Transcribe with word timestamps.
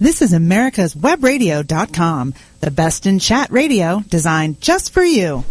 This 0.00 0.22
is 0.22 0.32
America's 0.32 0.94
Webradio.com, 0.94 2.32
the 2.60 2.70
best 2.70 3.04
in 3.04 3.18
chat 3.18 3.50
radio 3.50 4.04
designed 4.08 4.60
just 4.60 4.92
for 4.92 5.02
you. 5.02 5.44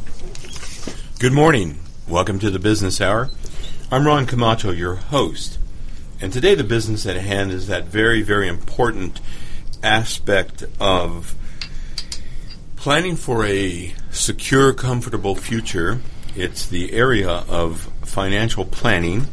Good 1.20 1.34
morning. 1.34 1.80
Welcome 2.08 2.40
to 2.40 2.50
the 2.50 2.58
Business 2.58 3.02
Hour. 3.02 3.30
I'm 3.92 4.08
Ron 4.08 4.26
Camacho, 4.26 4.72
your 4.72 4.96
host. 4.96 5.60
And 6.22 6.32
today, 6.32 6.56
the 6.56 6.64
business 6.64 7.06
at 7.06 7.18
hand 7.18 7.52
is 7.52 7.68
that 7.68 7.88
very, 7.88 8.22
very 8.22 8.48
important 8.48 9.20
aspect 9.84 10.64
of 10.80 11.36
planning 12.78 13.18
for 13.18 13.46
a 13.46 13.94
secure, 14.12 14.72
comfortable 14.72 15.36
future. 15.36 16.00
It's 16.38 16.66
the 16.66 16.94
area 16.94 17.30
of 17.30 17.92
financial 18.06 18.64
planning. 18.64 19.28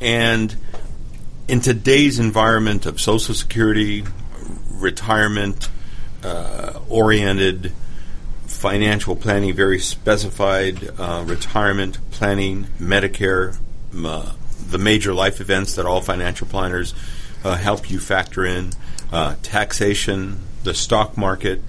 And 0.00 0.56
in 1.48 1.60
today's 1.60 2.18
environment 2.18 2.86
of 2.86 2.98
Social 2.98 3.34
Security, 3.34 4.04
retirement 4.78 5.68
uh, 6.22 6.80
oriented 6.88 7.72
financial 8.46 9.14
planning, 9.14 9.54
very 9.54 9.78
specified 9.78 10.88
uh, 10.98 11.22
retirement 11.26 11.98
planning, 12.10 12.64
Medicare, 12.80 13.56
uh, 13.94 14.32
the 14.70 14.78
major 14.78 15.14
life 15.14 15.40
events 15.40 15.76
that 15.76 15.86
all 15.86 16.00
financial 16.00 16.46
planners 16.46 16.94
uh, 17.44 17.56
help 17.56 17.90
you 17.90 18.00
factor 18.00 18.44
in, 18.44 18.72
uh, 19.12 19.34
taxation, 19.42 20.40
the 20.64 20.74
stock 20.74 21.16
market, 21.16 21.62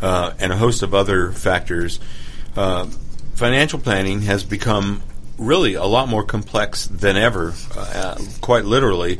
uh, 0.00 0.32
and 0.38 0.52
a 0.52 0.56
host 0.56 0.82
of 0.82 0.94
other 0.94 1.30
factors. 1.32 2.00
financial 3.34 3.78
planning 3.78 4.22
has 4.22 4.44
become 4.44 5.02
really 5.38 5.74
a 5.74 5.84
lot 5.84 6.08
more 6.08 6.22
complex 6.22 6.86
than 6.86 7.16
ever, 7.16 7.54
quite 8.40 8.64
literally 8.64 9.18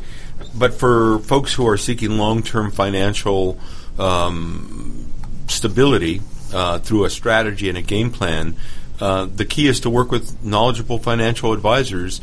but 0.54 0.74
for 0.74 1.18
folks 1.20 1.54
who 1.54 1.66
are 1.68 1.76
seeking 1.76 2.18
long-term 2.18 2.70
financial 2.70 3.58
um, 3.98 5.06
stability 5.48 6.20
uh, 6.52 6.78
through 6.78 7.04
a 7.04 7.10
strategy 7.10 7.68
and 7.68 7.78
a 7.78 7.82
game 7.82 8.10
plan, 8.10 8.56
uh, 9.00 9.26
the 9.26 9.44
key 9.44 9.66
is 9.66 9.80
to 9.80 9.90
work 9.90 10.10
with 10.10 10.44
knowledgeable 10.44 10.98
financial 10.98 11.52
advisors, 11.52 12.20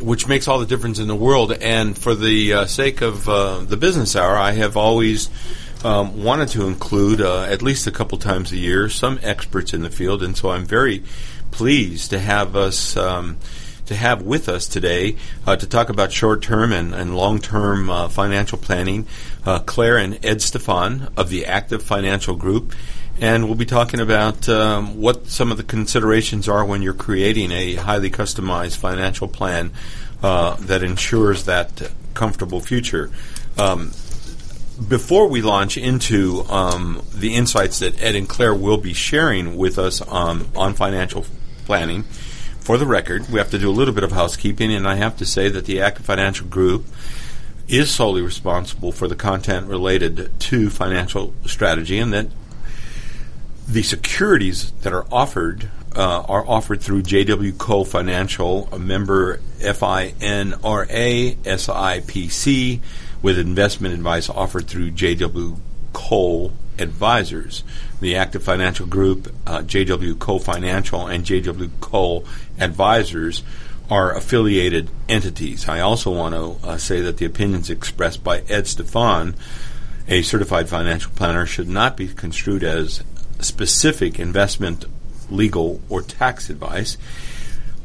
which 0.00 0.28
makes 0.28 0.48
all 0.48 0.58
the 0.58 0.66
difference 0.66 0.98
in 0.98 1.08
the 1.08 1.16
world. 1.16 1.52
And 1.52 1.96
for 1.96 2.14
the 2.14 2.52
uh, 2.52 2.66
sake 2.66 3.02
of 3.02 3.28
uh, 3.28 3.58
the 3.60 3.76
business 3.76 4.16
hour, 4.16 4.36
I 4.36 4.52
have 4.52 4.76
always 4.76 5.28
um, 5.84 6.22
wanted 6.22 6.48
to 6.50 6.66
include 6.66 7.20
uh, 7.20 7.42
at 7.42 7.62
least 7.62 7.86
a 7.86 7.90
couple 7.90 8.18
times 8.18 8.52
a 8.52 8.56
year 8.56 8.88
some 8.88 9.18
experts 9.22 9.74
in 9.74 9.82
the 9.82 9.90
field, 9.90 10.22
and 10.22 10.36
so 10.36 10.50
I'm 10.50 10.64
very 10.64 11.02
pleased 11.50 12.10
to 12.10 12.18
have 12.18 12.56
us. 12.56 12.96
Um, 12.96 13.36
to 13.86 13.94
have 13.94 14.22
with 14.22 14.48
us 14.48 14.66
today 14.66 15.16
uh, 15.46 15.56
to 15.56 15.66
talk 15.66 15.88
about 15.88 16.12
short 16.12 16.42
term 16.42 16.72
and, 16.72 16.94
and 16.94 17.16
long 17.16 17.38
term 17.38 17.90
uh, 17.90 18.08
financial 18.08 18.58
planning. 18.58 19.06
Uh, 19.44 19.60
Claire 19.60 19.98
and 19.98 20.24
Ed 20.24 20.42
Stefan 20.42 21.08
of 21.16 21.30
the 21.30 21.46
Active 21.46 21.82
Financial 21.82 22.36
Group. 22.36 22.74
And 23.18 23.46
we'll 23.46 23.54
be 23.54 23.64
talking 23.64 24.00
about 24.00 24.46
um, 24.48 25.00
what 25.00 25.28
some 25.28 25.50
of 25.50 25.56
the 25.56 25.62
considerations 25.62 26.48
are 26.48 26.64
when 26.64 26.82
you're 26.82 26.92
creating 26.92 27.50
a 27.50 27.76
highly 27.76 28.10
customized 28.10 28.76
financial 28.76 29.26
plan 29.26 29.72
uh, 30.22 30.56
that 30.56 30.82
ensures 30.82 31.44
that 31.44 31.90
comfortable 32.12 32.60
future. 32.60 33.10
Um, 33.56 33.92
before 34.88 35.28
we 35.28 35.40
launch 35.40 35.78
into 35.78 36.44
um, 36.50 37.02
the 37.14 37.34
insights 37.34 37.78
that 37.78 38.00
Ed 38.02 38.14
and 38.14 38.28
Claire 38.28 38.54
will 38.54 38.76
be 38.76 38.92
sharing 38.92 39.56
with 39.56 39.78
us 39.78 40.02
um, 40.06 40.48
on 40.54 40.74
financial 40.74 41.24
planning, 41.64 42.04
for 42.66 42.76
the 42.78 42.84
record, 42.84 43.28
we 43.28 43.38
have 43.38 43.52
to 43.52 43.60
do 43.60 43.70
a 43.70 43.72
little 43.72 43.94
bit 43.94 44.02
of 44.02 44.10
housekeeping, 44.10 44.74
and 44.74 44.88
I 44.88 44.96
have 44.96 45.16
to 45.18 45.24
say 45.24 45.48
that 45.48 45.66
the 45.66 45.80
Active 45.80 46.04
Financial 46.04 46.48
Group 46.48 46.84
is 47.68 47.92
solely 47.92 48.22
responsible 48.22 48.90
for 48.90 49.06
the 49.06 49.14
content 49.14 49.68
related 49.68 50.32
to 50.40 50.68
financial 50.68 51.32
strategy, 51.44 52.00
and 52.00 52.12
that 52.12 52.26
the 53.68 53.84
securities 53.84 54.72
that 54.82 54.92
are 54.92 55.06
offered 55.12 55.70
uh, 55.94 56.22
are 56.22 56.44
offered 56.44 56.80
through 56.80 57.02
JW 57.02 57.56
Cole 57.56 57.84
Financial, 57.84 58.68
a 58.72 58.80
member 58.80 59.36
FINRA 59.60 61.36
SIPC, 61.36 62.80
with 63.22 63.38
investment 63.38 63.94
advice 63.94 64.28
offered 64.28 64.66
through 64.66 64.90
JW 64.90 65.56
Cole 65.92 66.52
Advisors. 66.78 67.64
The 68.00 68.16
Active 68.16 68.42
Financial 68.42 68.86
Group, 68.86 69.34
uh, 69.46 69.60
JW 69.60 70.18
Cole 70.18 70.38
Financial, 70.38 71.06
and 71.06 71.24
JW 71.24 71.70
Cole 71.80 72.24
Advisors 72.58 73.42
are 73.90 74.14
affiliated 74.16 74.90
entities. 75.08 75.68
I 75.68 75.80
also 75.80 76.10
want 76.10 76.34
to 76.34 76.68
uh, 76.68 76.76
say 76.76 77.00
that 77.00 77.18
the 77.18 77.24
opinions 77.24 77.70
expressed 77.70 78.24
by 78.24 78.40
Ed 78.48 78.66
Stefan, 78.66 79.36
a 80.08 80.22
certified 80.22 80.68
financial 80.68 81.12
planner, 81.12 81.46
should 81.46 81.68
not 81.68 81.96
be 81.96 82.08
construed 82.08 82.64
as 82.64 83.02
specific 83.40 84.18
investment, 84.18 84.84
legal, 85.30 85.80
or 85.88 86.02
tax 86.02 86.50
advice. 86.50 86.96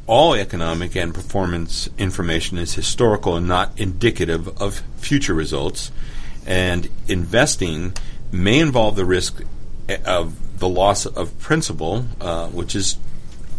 All 0.07 0.33
economic 0.33 0.95
and 0.95 1.13
performance 1.13 1.89
information 1.97 2.57
is 2.57 2.73
historical 2.73 3.35
and 3.35 3.47
not 3.47 3.79
indicative 3.79 4.61
of 4.61 4.81
future 4.97 5.33
results. 5.33 5.91
And 6.45 6.89
investing 7.07 7.93
may 8.31 8.59
involve 8.59 8.95
the 8.95 9.05
risk 9.05 9.41
of 10.05 10.59
the 10.59 10.69
loss 10.69 11.05
of 11.05 11.37
principal, 11.39 12.05
uh, 12.19 12.47
which 12.47 12.73
has 12.73 12.97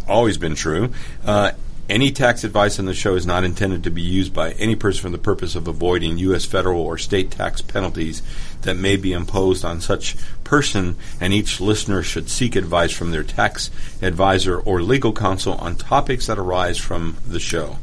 always 0.08 0.38
been 0.38 0.54
true. 0.54 0.92
Uh, 1.24 1.52
any 1.88 2.12
tax 2.12 2.44
advice 2.44 2.78
on 2.78 2.86
the 2.86 2.94
show 2.94 3.16
is 3.16 3.26
not 3.26 3.44
intended 3.44 3.84
to 3.84 3.90
be 3.90 4.00
used 4.00 4.32
by 4.32 4.52
any 4.52 4.76
person 4.76 5.02
for 5.02 5.10
the 5.10 5.18
purpose 5.18 5.54
of 5.54 5.68
avoiding 5.68 6.16
U.S. 6.18 6.44
federal 6.44 6.80
or 6.80 6.96
state 6.96 7.30
tax 7.30 7.60
penalties 7.60 8.22
that 8.62 8.76
may 8.76 8.96
be 8.96 9.12
imposed 9.12 9.64
on 9.64 9.80
such 9.80 10.16
person, 10.44 10.96
and 11.20 11.32
each 11.32 11.60
listener 11.60 12.02
should 12.02 12.30
seek 12.30 12.56
advice 12.56 12.92
from 12.92 13.10
their 13.10 13.24
tax 13.24 13.70
advisor 14.00 14.58
or 14.58 14.80
legal 14.80 15.12
counsel 15.12 15.54
on 15.54 15.74
topics 15.74 16.28
that 16.28 16.38
arise 16.38 16.78
from 16.78 17.18
the 17.26 17.40
show. 17.40 17.78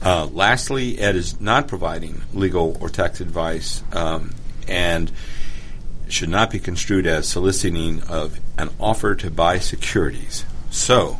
Uh, 0.00 0.26
lastly, 0.26 0.98
Ed 0.98 1.16
is 1.16 1.40
not 1.40 1.68
providing 1.68 2.22
legal 2.32 2.76
or 2.80 2.88
tax 2.88 3.20
advice, 3.20 3.82
um, 3.92 4.32
and 4.66 5.12
should 6.12 6.28
not 6.28 6.50
be 6.50 6.58
construed 6.58 7.06
as 7.06 7.28
soliciting 7.28 8.02
of 8.02 8.38
an 8.58 8.70
offer 8.78 9.14
to 9.14 9.30
buy 9.30 9.58
securities. 9.58 10.44
So, 10.70 11.18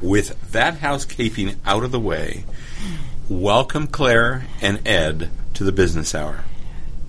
with 0.00 0.52
that 0.52 0.78
housekeeping 0.78 1.56
out 1.64 1.84
of 1.84 1.92
the 1.92 2.00
way, 2.00 2.44
welcome 3.28 3.86
Claire 3.86 4.46
and 4.60 4.86
Ed 4.86 5.30
to 5.54 5.64
the 5.64 5.72
Business 5.72 6.14
Hour. 6.14 6.44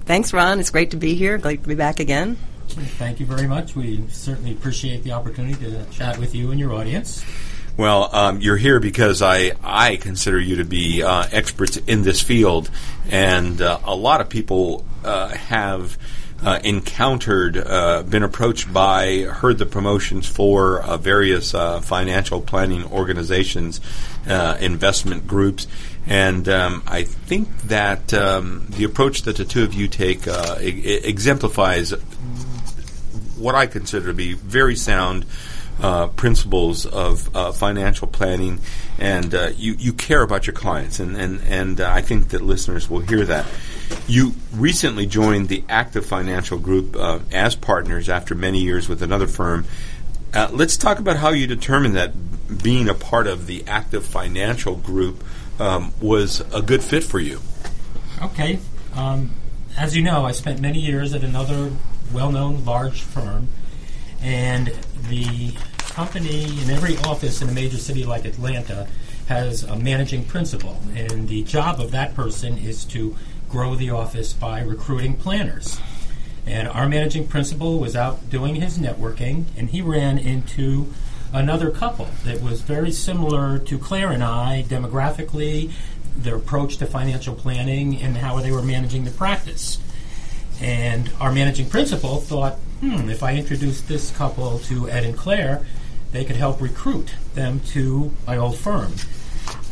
Thanks, 0.06 0.34
Ron. 0.34 0.60
It's 0.60 0.70
great 0.70 0.92
to 0.92 0.98
be 0.98 1.16
here. 1.16 1.38
Great 1.38 1.64
to 1.64 1.70
be 1.70 1.76
back 1.76 2.00
again. 2.00 2.38
Thank 2.68 3.20
you 3.20 3.26
very 3.26 3.48
much. 3.48 3.76
We 3.76 4.08
certainly 4.10 4.52
appreciate 4.52 5.04
the 5.04 5.12
opportunity 5.12 5.56
to 5.66 5.86
chat 5.92 6.18
with 6.18 6.34
you 6.34 6.52
and 6.52 6.60
your 6.60 6.74
audience. 6.74 7.24
Well, 7.76 8.14
um, 8.16 8.40
you're 8.40 8.58
here 8.58 8.80
because 8.80 9.22
I, 9.22 9.54
I 9.64 9.96
consider 9.96 10.40
you 10.40 10.58
to 10.58 10.66
be 10.66 11.02
uh, 11.02 11.26
experts 11.32 11.78
in 11.78 12.04
this 12.04 12.22
field, 12.22 12.70
and 13.10 13.60
uh, 13.62 13.80
a 13.84 13.96
lot 13.96 14.22
of 14.22 14.30
people 14.30 14.86
uh, 15.04 15.30
have 15.30 15.98
uh, 16.44 16.60
encountered, 16.64 17.58
uh, 17.58 18.04
been 18.04 18.24
approached 18.24 18.72
by, 18.72 19.22
heard 19.22 19.58
the 19.58 19.66
promotions 19.66 20.28
for 20.28 20.82
uh, 20.82 20.98
various 20.98 21.54
uh, 21.54 21.80
financial 21.82 22.42
planning 22.42 22.84
organizations, 22.86 23.80
uh, 24.28 24.58
investment 24.60 25.26
groups, 25.28 25.68
and 26.06 26.50
um, 26.50 26.84
I 26.86 27.04
think 27.04 27.50
that 27.64 28.14
um, 28.14 28.68
the 28.70 28.84
approach 28.84 29.22
that 29.24 29.38
the 29.38 29.46
two 29.46 29.64
of 29.64 29.74
you 29.74 29.88
take 29.88 30.28
uh, 30.28 30.58
exemplifies 30.60 31.92
what 33.38 33.56
I 33.56 33.68
consider 33.68 34.08
to 34.08 34.14
be 34.14 34.34
very 34.34 34.76
sound. 34.76 35.26
Uh, 35.82 36.08
principles 36.08 36.86
of 36.86 37.36
uh, 37.36 37.52
financial 37.52 38.08
planning, 38.08 38.60
and 39.00 39.34
uh, 39.34 39.50
you 39.58 39.74
you 39.80 39.92
care 39.92 40.22
about 40.22 40.46
your 40.46 40.54
clients, 40.54 41.00
and 41.00 41.18
and 41.18 41.42
and 41.48 41.82
I 41.82 42.00
think 42.00 42.30
that 42.30 42.44
listeners 42.44 42.88
will 42.88 43.00
hear 43.00 43.26
that. 43.26 43.48
You 44.08 44.34
recently 44.54 45.06
joined 45.06 45.50
the 45.50 45.64
Active 45.70 46.06
Financial 46.06 46.58
Group 46.58 46.96
uh, 46.96 47.20
as 47.32 47.56
partners 47.56 48.10
after 48.10 48.36
many 48.36 48.60
years 48.60 48.90
with 48.90 49.02
another 49.02 49.28
firm. 49.28 49.66
Uh, 50.34 50.50
let's 50.52 50.78
talk 50.78 51.00
about 51.00 51.18
how 51.18 51.30
you 51.30 51.48
determined 51.48 51.96
that 51.96 52.14
being 52.62 52.90
a 52.90 52.94
part 52.94 53.28
of 53.28 53.48
the 53.48 53.64
Active 53.68 54.06
Financial 54.06 54.76
Group 54.76 55.24
um, 55.60 55.94
was 56.02 56.42
a 56.54 56.62
good 56.62 56.84
fit 56.84 57.04
for 57.04 57.20
you. 57.20 57.40
Okay. 58.22 58.60
Um, 58.96 59.32
as 59.78 59.96
you 59.96 60.04
know, 60.04 60.26
I 60.26 60.32
spent 60.32 60.60
many 60.60 60.80
years 60.80 61.14
at 61.14 61.24
another 61.24 61.72
well 62.14 62.32
known 62.32 62.64
large 62.66 63.02
firm, 63.02 63.48
and 64.22 64.68
the 65.10 65.54
company 65.80 66.44
in 66.62 66.70
every 66.70 66.98
office 66.98 67.42
in 67.42 67.50
a 67.50 67.52
major 67.52 67.78
city 67.78 68.04
like 68.04 68.26
Atlanta 68.26 68.88
has 69.28 69.64
a 69.64 69.76
managing 69.76 70.26
principal, 70.26 70.78
and 70.96 71.28
the 71.28 71.44
job 71.44 71.80
of 71.80 71.92
that 71.92 72.16
person 72.16 72.58
is 72.58 72.86
to 72.86 73.16
grow 73.54 73.76
the 73.76 73.92
office 73.92 74.34
by 74.34 74.60
recruiting 74.62 75.16
planners. 75.16 75.80
And 76.44 76.68
our 76.68 76.90
managing 76.90 77.28
principal 77.28 77.78
was 77.78 77.96
out 77.96 78.28
doing 78.28 78.56
his 78.56 78.80
networking, 78.80 79.46
and 79.56 79.70
he 79.70 79.80
ran 79.80 80.18
into 80.18 80.92
another 81.32 81.70
couple 81.70 82.08
that 82.26 82.42
was 82.42 82.62
very 82.62 82.92
similar 82.92 83.60
to 83.60 83.78
Claire 83.78 84.12
and 84.12 84.24
I 84.24 84.66
demographically, 84.68 85.72
their 86.18 86.38
approach 86.38 86.78
to 86.78 86.88
financial 86.88 87.36
planning, 87.36 88.02
and 88.02 88.18
how 88.18 88.40
they 88.40 88.52
were 88.52 88.64
managing 88.64 89.04
the 89.06 89.12
practice. 89.12 89.78
And 90.60 91.12
our 91.20 91.32
managing 91.32 91.70
principal 91.70 92.18
thought, 92.18 92.54
hmm, 92.80 93.08
if 93.08 93.22
I 93.22 93.36
introduce 93.36 93.82
this 93.82 94.10
couple 94.10 94.58
to 94.62 94.90
Ed 94.90 95.04
and 95.06 95.16
Claire, 95.16 95.64
they 96.12 96.26
could 96.26 96.38
help 96.38 96.60
recruit 96.60 97.14
them 97.36 97.60
to 97.74 98.14
my 98.26 98.36
old 98.36 98.58
firm. 98.58 98.94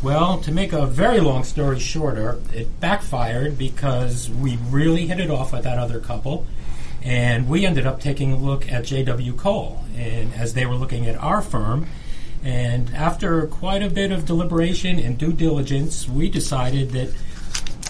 Well, 0.02 0.38
to 0.38 0.50
make 0.50 0.72
a 0.72 0.84
very 0.84 1.20
long 1.20 1.44
story 1.44 1.78
shorter, 1.78 2.40
it 2.52 2.80
backfired 2.80 3.56
because 3.56 4.28
we 4.28 4.56
really 4.68 5.06
hit 5.06 5.20
it 5.20 5.30
off 5.30 5.52
with 5.52 5.62
that 5.62 5.78
other 5.78 6.00
couple. 6.00 6.44
And 7.04 7.48
we 7.48 7.64
ended 7.64 7.86
up 7.86 8.00
taking 8.00 8.32
a 8.32 8.36
look 8.36 8.68
at 8.70 8.84
J.W. 8.84 9.32
Cole, 9.34 9.84
and 9.96 10.34
as 10.34 10.54
they 10.54 10.66
were 10.66 10.74
looking 10.74 11.06
at 11.06 11.16
our 11.16 11.40
firm, 11.40 11.86
and 12.42 12.92
after 12.94 13.46
quite 13.46 13.82
a 13.82 13.88
bit 13.88 14.10
of 14.10 14.26
deliberation 14.26 14.98
and 14.98 15.16
due 15.16 15.32
diligence, 15.32 16.08
we 16.08 16.28
decided 16.28 16.90
that 16.90 17.12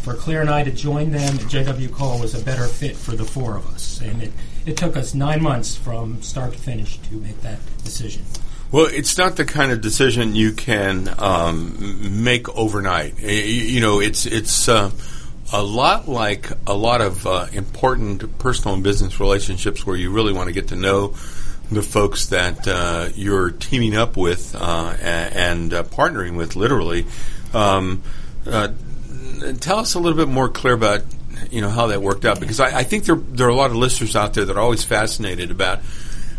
for 0.02 0.14
Claire 0.14 0.42
and 0.42 0.50
I 0.50 0.64
to 0.64 0.70
join 0.70 1.12
them, 1.12 1.38
J.W. 1.48 1.88
Cole 1.88 2.20
was 2.20 2.34
a 2.34 2.44
better 2.44 2.66
fit 2.66 2.94
for 2.94 3.12
the 3.12 3.24
four 3.24 3.56
of 3.56 3.66
us. 3.68 4.02
And 4.02 4.22
it, 4.22 4.32
it 4.66 4.76
took 4.76 4.98
us 4.98 5.14
nine 5.14 5.42
months 5.42 5.76
from 5.76 6.20
start 6.20 6.52
to 6.52 6.58
finish 6.58 6.98
to 6.98 7.14
make 7.16 7.40
that 7.40 7.60
decision. 7.84 8.24
Well, 8.72 8.86
it's 8.86 9.18
not 9.18 9.36
the 9.36 9.44
kind 9.44 9.70
of 9.70 9.82
decision 9.82 10.34
you 10.34 10.52
can 10.52 11.14
um, 11.18 12.24
make 12.24 12.48
overnight. 12.48 13.20
You, 13.20 13.82
know, 13.82 14.00
it's 14.00 14.24
it's 14.24 14.66
uh, 14.66 14.90
a 15.52 15.62
lot 15.62 16.08
like 16.08 16.50
a 16.66 16.72
lot 16.72 17.02
of 17.02 17.26
uh, 17.26 17.48
important 17.52 18.38
personal 18.38 18.72
and 18.72 18.82
business 18.82 19.20
relationships 19.20 19.84
where 19.84 19.94
you 19.94 20.10
really 20.10 20.32
want 20.32 20.46
to 20.46 20.54
get 20.54 20.68
to 20.68 20.76
know 20.76 21.08
the 21.70 21.82
folks 21.82 22.28
that 22.28 22.66
uh, 22.66 23.10
you're 23.14 23.50
teaming 23.50 23.94
up 23.94 24.16
with 24.16 24.56
uh, 24.58 24.96
and 25.02 25.74
uh, 25.74 25.82
partnering 25.82 26.38
with, 26.38 26.56
literally. 26.56 27.04
Um, 27.52 28.02
uh, 28.46 28.68
tell 29.60 29.80
us 29.80 29.94
a 29.94 30.00
little 30.00 30.16
bit 30.16 30.28
more 30.28 30.48
Claire 30.48 30.72
about 30.72 31.02
you 31.50 31.60
know 31.60 31.68
how 31.68 31.88
that 31.88 32.00
worked 32.00 32.24
out 32.24 32.40
because 32.40 32.58
I, 32.58 32.78
I 32.78 32.82
think 32.84 33.04
there 33.04 33.16
there 33.16 33.46
are 33.48 33.50
a 33.50 33.54
lot 33.54 33.70
of 33.70 33.76
listeners 33.76 34.16
out 34.16 34.32
there 34.32 34.46
that 34.46 34.56
are 34.56 34.60
always 34.60 34.82
fascinated 34.82 35.50
about 35.50 35.80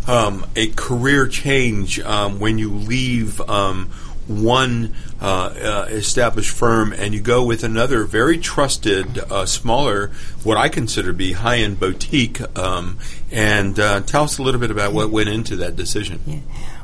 um, 0.08 0.46
a 0.56 0.68
career 0.68 1.28
change 1.28 2.00
um, 2.00 2.40
when 2.40 2.58
you 2.58 2.72
leave 2.72 3.40
um, 3.42 3.90
one 4.28 4.94
uh, 5.22 5.26
uh, 5.26 5.86
established 5.90 6.52
firm 6.52 6.94
and 6.94 7.14
you 7.14 7.22
go 7.22 7.44
with 7.44 7.64
another 7.64 8.04
very 8.04 8.38
trusted, 8.38 9.20
uh, 9.20 9.46
smaller, 9.46 10.12
what 10.44 10.58
I 10.58 10.70
consider 10.70 11.10
to 11.10 11.14
be 11.14 11.34
high 11.34 11.58
end 11.58 11.80
boutique. 11.80 12.42
Um, 12.58 13.00
and 13.32 13.80
uh, 13.80 14.02
tell 14.02 14.24
us 14.24 14.38
a 14.38 14.44
little 14.44 14.62
bit 14.62 14.72
about 14.72 14.94
what 14.94 15.10
went 15.10 15.30
into 15.30 15.58
that 15.58 15.76
decision. 15.76 16.22
Yeah. 16.26 16.40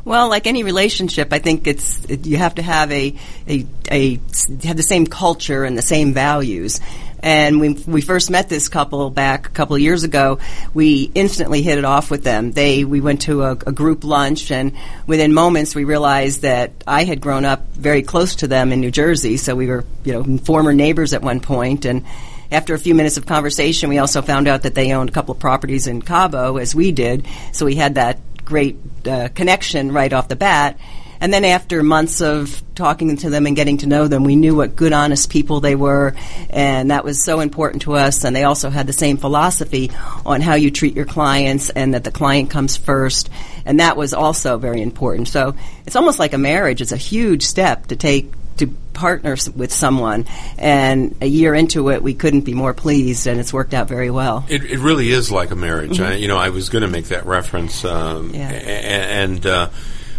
Well, 0.06 0.30
like 0.30 0.48
any 0.48 0.64
relationship, 0.64 1.32
I 1.34 1.40
think 1.40 1.68
it's 1.68 2.04
it, 2.06 2.26
you 2.26 2.38
have 2.38 2.56
to 2.56 2.62
have 2.62 2.92
a, 2.92 3.14
a 3.48 3.66
a 3.92 4.20
have 4.64 4.78
the 4.78 4.84
same 4.84 5.06
culture 5.06 5.64
and 5.66 5.78
the 5.78 5.84
same 5.84 6.14
values. 6.14 6.80
And 7.22 7.60
when 7.60 7.84
we 7.86 8.02
first 8.02 8.30
met 8.30 8.50
this 8.50 8.70
couple 8.70 9.10
back 9.10 9.48
a 9.48 9.50
couple 9.50 9.76
of 9.76 9.82
years 9.82 10.04
ago, 10.04 10.40
we 10.74 11.12
instantly 11.14 11.62
hit 11.62 11.78
it 11.78 11.86
off 11.86 12.10
with 12.10 12.24
them. 12.24 12.52
They 12.52 12.84
we 12.84 13.02
went 13.02 13.22
to 13.24 13.44
a, 13.44 13.52
a 13.52 13.72
group 13.72 14.04
lunch, 14.04 14.52
and 14.52 14.76
within 15.06 15.34
moments 15.34 15.76
we 15.76 15.84
realized 15.84 16.44
that 16.44 16.72
I 16.88 17.04
had 17.04 17.22
grown 17.22 17.46
up 17.46 17.68
very 17.74 18.04
close 18.04 18.38
to 18.38 18.48
them 18.48 18.72
in 18.72 18.80
New 18.80 18.92
Jersey, 18.92 19.38
so 19.38 19.56
we 19.56 19.68
were 19.68 19.86
you 20.04 20.14
know 20.14 20.38
former 20.40 20.74
neighbors 20.74 21.14
at 21.14 21.22
one 21.22 21.40
point, 21.40 21.86
and 21.86 22.06
after 22.52 22.74
a 22.74 22.80
few 22.80 22.96
minutes 22.96 23.18
of 23.18 23.26
conversation, 23.26 23.90
we 23.90 24.00
also 24.00 24.22
found 24.22 24.48
out 24.48 24.64
that 24.64 24.74
they 24.74 24.92
owned 24.94 25.10
a 25.10 25.14
couple 25.14 25.34
of 25.34 25.40
properties 25.40 25.86
in 25.86 26.02
Cabo, 26.02 26.58
as 26.58 26.74
we 26.74 26.92
did. 26.92 27.28
So 27.54 27.66
we 27.66 27.76
had 27.76 27.96
that 27.96 28.20
great 28.44 28.78
uh, 29.06 29.30
connection 29.36 29.92
right 29.92 30.12
off 30.12 30.28
the 30.28 30.36
bat. 30.36 30.80
And 31.22 31.34
then 31.34 31.44
after 31.46 31.84
months 31.84 32.22
of 32.22 32.62
talking 32.76 33.18
to 33.18 33.30
them 33.30 33.46
and 33.46 33.56
getting 33.56 33.78
to 33.80 33.88
know 33.88 34.08
them, 34.08 34.24
we 34.24 34.36
knew 34.36 34.56
what 34.56 34.76
good, 34.76 34.94
honest 34.94 35.30
people 35.30 35.60
they 35.60 35.76
were, 35.76 36.16
and 36.50 36.92
that 36.92 37.04
was 37.04 37.24
so 37.24 37.42
important 37.42 37.84
to 37.84 37.94
us. 37.94 38.24
And 38.24 38.36
they 38.36 38.44
also 38.44 38.70
had 38.70 38.88
the 38.88 38.94
same 38.94 39.18
philosophy 39.18 39.92
on 40.26 40.42
how 40.42 40.56
you 40.56 40.72
treat 40.72 40.96
your 40.96 41.06
clients 41.06 41.70
and 41.70 41.94
that 41.94 42.04
the 42.04 42.12
client 42.12 42.50
comes 42.50 42.78
first. 42.78 43.30
And 43.66 43.80
that 43.80 43.98
was 43.98 44.14
also 44.14 44.58
very 44.58 44.82
important. 44.82 45.28
So 45.28 45.56
it's 45.86 45.96
almost 45.96 46.20
like 46.20 46.34
a 46.34 46.38
marriage. 46.38 46.82
It's 46.82 46.94
a 46.94 46.98
huge 46.98 47.44
step 47.44 47.88
to 47.88 47.96
take 47.96 48.32
to 48.58 48.68
partner 48.94 49.36
with 49.56 49.74
someone. 49.74 50.26
And 50.58 51.16
a 51.22 51.26
year 51.26 51.56
into 51.56 51.90
it, 51.90 52.04
we 52.04 52.14
couldn't 52.14 52.42
be 52.42 52.54
more 52.54 52.74
pleased, 52.74 53.28
and 53.28 53.40
it's 53.40 53.54
worked 53.54 53.74
out 53.74 53.88
very 53.88 54.12
well. 54.12 54.46
It, 54.50 54.64
it 54.64 54.80
really 54.80 55.12
is 55.12 55.32
like 55.32 55.52
a 55.52 55.56
marriage. 55.56 55.98
Mm-hmm. 55.98 56.12
I, 56.12 56.16
you 56.16 56.28
know, 56.28 56.38
I 56.38 56.50
was 56.50 56.70
going 56.70 56.82
to 56.84 56.88
make 56.88 57.06
that 57.06 57.26
reference, 57.26 57.84
um, 57.86 58.34
yeah. 58.34 58.50
and 58.50 59.46
uh, 59.46 59.70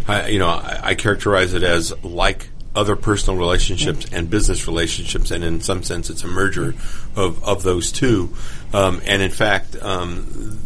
I, 0.07 0.27
you 0.29 0.39
know, 0.39 0.47
I, 0.47 0.79
I, 0.83 0.95
characterize 0.95 1.53
it 1.53 1.63
as 1.63 1.93
like 2.03 2.49
other 2.75 2.95
personal 2.95 3.37
relationships 3.37 4.07
and 4.11 4.29
business 4.29 4.67
relationships, 4.67 5.31
and 5.31 5.43
in 5.43 5.61
some 5.61 5.83
sense, 5.83 6.09
it's 6.09 6.23
a 6.23 6.27
merger 6.27 6.75
of, 7.15 7.43
of 7.43 7.63
those 7.63 7.91
two. 7.91 8.33
Um, 8.73 9.01
and 9.05 9.21
in 9.21 9.31
fact, 9.31 9.75
um, 9.81 10.59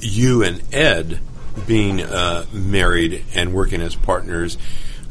you 0.00 0.42
and 0.42 0.62
Ed 0.72 1.20
being 1.66 2.00
uh, 2.00 2.46
married 2.52 3.24
and 3.34 3.52
working 3.52 3.82
as 3.82 3.94
partners 3.94 4.56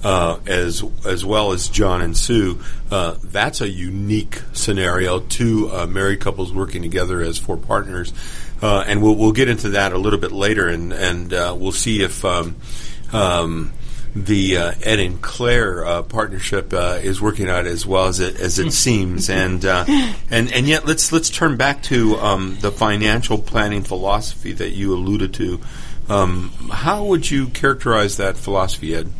uh, 0.03 0.39
as 0.47 0.83
as 1.05 1.23
well 1.23 1.51
as 1.51 1.69
John 1.69 2.01
and 2.01 2.17
Sue. 2.17 2.59
Uh, 2.89 3.15
that's 3.23 3.61
a 3.61 3.69
unique 3.69 4.41
scenario. 4.53 5.19
Two 5.19 5.69
uh, 5.71 5.85
married 5.85 6.19
couples 6.19 6.53
working 6.53 6.81
together 6.81 7.21
as 7.21 7.37
four 7.37 7.57
partners, 7.57 8.13
uh, 8.61 8.83
and 8.87 9.01
we'll 9.01 9.15
we'll 9.15 9.31
get 9.31 9.49
into 9.49 9.69
that 9.69 9.93
a 9.93 9.97
little 9.97 10.19
bit 10.19 10.31
later, 10.31 10.67
and 10.67 10.93
and 10.93 11.33
uh, 11.33 11.55
we'll 11.57 11.71
see 11.71 12.01
if. 12.01 12.23
Um, 12.25 12.55
um, 13.13 13.71
the 14.15 14.57
uh, 14.57 14.73
Ed 14.83 14.99
and 14.99 15.21
Claire 15.21 15.85
uh, 15.85 16.03
partnership 16.03 16.73
uh, 16.73 16.99
is 17.01 17.21
working 17.21 17.49
out 17.49 17.65
as 17.65 17.85
well 17.85 18.07
as 18.07 18.19
it 18.19 18.39
as 18.39 18.59
it 18.59 18.71
seems, 18.73 19.29
and 19.29 19.63
and 19.65 20.53
and 20.53 20.67
yet 20.67 20.85
let's 20.85 21.11
let's 21.11 21.29
turn 21.29 21.57
back 21.57 21.83
to 21.83 22.17
um, 22.17 22.57
the 22.61 22.71
financial 22.71 23.37
planning 23.37 23.83
philosophy 23.83 24.51
that 24.53 24.71
you 24.71 24.93
alluded 24.93 25.33
to. 25.35 25.59
Um, 26.09 26.51
how 26.71 27.05
would 27.05 27.31
you 27.31 27.47
characterize 27.47 28.17
that 28.17 28.37
philosophy, 28.37 28.95
Ed? 28.95 29.11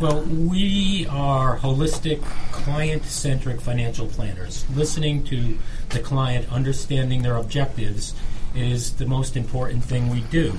Well, 0.00 0.22
we 0.22 1.06
are 1.08 1.58
holistic, 1.58 2.22
client 2.50 3.04
centric 3.04 3.60
financial 3.60 4.06
planners. 4.08 4.64
Listening 4.74 5.22
to 5.24 5.58
the 5.90 6.00
client, 6.00 6.50
understanding 6.50 7.22
their 7.22 7.36
objectives 7.36 8.14
is 8.54 8.94
the 8.94 9.06
most 9.06 9.36
important 9.36 9.84
thing 9.84 10.08
we 10.08 10.22
do. 10.22 10.54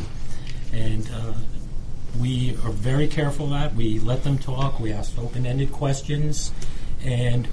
And 0.71 1.09
uh, 1.13 1.33
we 2.19 2.51
are 2.63 2.71
very 2.71 3.07
careful 3.07 3.47
that. 3.47 3.75
We 3.75 3.99
let 3.99 4.23
them 4.23 4.37
talk, 4.37 4.79
we 4.79 4.91
ask 4.91 5.17
open 5.17 5.45
ended 5.45 5.71
questions, 5.71 6.51
and 7.03 7.47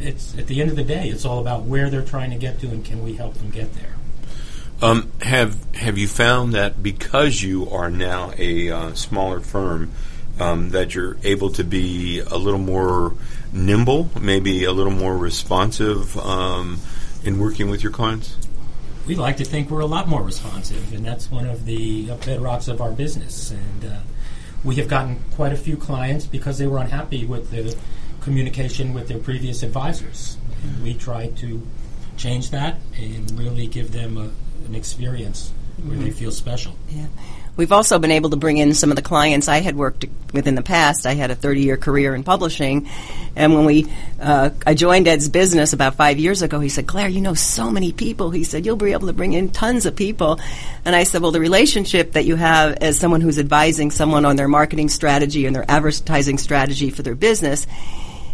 it's 0.00 0.36
at 0.36 0.46
the 0.46 0.60
end 0.60 0.70
of 0.70 0.76
the 0.76 0.84
day, 0.84 1.08
it's 1.08 1.24
all 1.24 1.38
about 1.38 1.62
where 1.62 1.90
they're 1.90 2.02
trying 2.02 2.30
to 2.30 2.36
get 2.36 2.60
to 2.60 2.68
and 2.68 2.84
can 2.84 3.02
we 3.02 3.14
help 3.14 3.34
them 3.34 3.50
get 3.50 3.72
there. 3.74 3.94
Um, 4.82 5.10
have 5.22 5.56
have 5.74 5.96
you 5.96 6.06
found 6.06 6.52
that 6.52 6.82
because 6.82 7.42
you 7.42 7.70
are 7.70 7.90
now 7.90 8.32
a 8.36 8.70
uh, 8.70 8.94
smaller 8.94 9.40
firm, 9.40 9.90
um, 10.38 10.70
that 10.70 10.94
you're 10.94 11.16
able 11.22 11.50
to 11.52 11.64
be 11.64 12.20
a 12.20 12.36
little 12.36 12.60
more 12.60 13.14
nimble, 13.52 14.10
maybe 14.20 14.64
a 14.64 14.72
little 14.72 14.92
more 14.92 15.16
responsive 15.16 16.18
um, 16.18 16.78
in 17.24 17.38
working 17.38 17.70
with 17.70 17.82
your 17.82 17.92
clients? 17.92 18.36
We 19.06 19.14
like 19.14 19.36
to 19.36 19.44
think 19.44 19.70
we're 19.70 19.80
a 19.80 19.86
lot 19.86 20.08
more 20.08 20.22
responsive, 20.22 20.92
and 20.92 21.04
that's 21.04 21.30
one 21.30 21.46
of 21.46 21.64
the 21.64 22.06
bedrocks 22.06 22.68
of 22.68 22.80
our 22.80 22.90
business. 22.90 23.52
And 23.52 23.84
uh, 23.84 24.00
we 24.64 24.74
have 24.76 24.88
gotten 24.88 25.22
quite 25.32 25.52
a 25.52 25.56
few 25.56 25.76
clients 25.76 26.26
because 26.26 26.58
they 26.58 26.66
were 26.66 26.78
unhappy 26.78 27.24
with 27.24 27.50
the 27.50 27.76
communication 28.20 28.92
with 28.92 29.06
their 29.06 29.18
previous 29.18 29.62
advisors. 29.62 30.36
And 30.64 30.82
we 30.82 30.94
try 30.94 31.28
to 31.28 31.64
change 32.16 32.50
that 32.50 32.80
and 32.96 33.30
really 33.38 33.68
give 33.68 33.92
them 33.92 34.16
a, 34.16 34.30
an 34.66 34.74
experience 34.74 35.52
where 35.76 35.94
mm-hmm. 35.94 36.04
they 36.04 36.10
feel 36.10 36.32
special. 36.32 36.74
Yeah. 36.88 37.06
We've 37.56 37.72
also 37.72 37.98
been 37.98 38.10
able 38.10 38.30
to 38.30 38.36
bring 38.36 38.58
in 38.58 38.74
some 38.74 38.90
of 38.90 38.96
the 38.96 39.02
clients 39.02 39.48
I 39.48 39.60
had 39.60 39.76
worked 39.76 40.04
with 40.34 40.46
in 40.46 40.54
the 40.54 40.62
past. 40.62 41.06
I 41.06 41.14
had 41.14 41.30
a 41.30 41.34
30 41.34 41.62
year 41.62 41.78
career 41.78 42.14
in 42.14 42.22
publishing. 42.22 42.88
And 43.34 43.54
when 43.54 43.64
we, 43.64 43.86
uh, 44.20 44.50
I 44.66 44.74
joined 44.74 45.08
Ed's 45.08 45.30
business 45.30 45.72
about 45.72 45.94
five 45.94 46.18
years 46.18 46.42
ago, 46.42 46.60
he 46.60 46.68
said, 46.68 46.86
Claire, 46.86 47.08
you 47.08 47.22
know 47.22 47.32
so 47.32 47.70
many 47.70 47.92
people. 47.92 48.30
He 48.30 48.44
said, 48.44 48.66
you'll 48.66 48.76
be 48.76 48.92
able 48.92 49.06
to 49.06 49.14
bring 49.14 49.32
in 49.32 49.50
tons 49.50 49.86
of 49.86 49.96
people. 49.96 50.38
And 50.84 50.94
I 50.94 51.04
said, 51.04 51.22
well, 51.22 51.32
the 51.32 51.40
relationship 51.40 52.12
that 52.12 52.26
you 52.26 52.36
have 52.36 52.74
as 52.82 52.98
someone 52.98 53.22
who's 53.22 53.38
advising 53.38 53.90
someone 53.90 54.26
on 54.26 54.36
their 54.36 54.48
marketing 54.48 54.90
strategy 54.90 55.46
and 55.46 55.56
their 55.56 55.68
advertising 55.70 56.36
strategy 56.36 56.90
for 56.90 57.02
their 57.02 57.14
business 57.14 57.66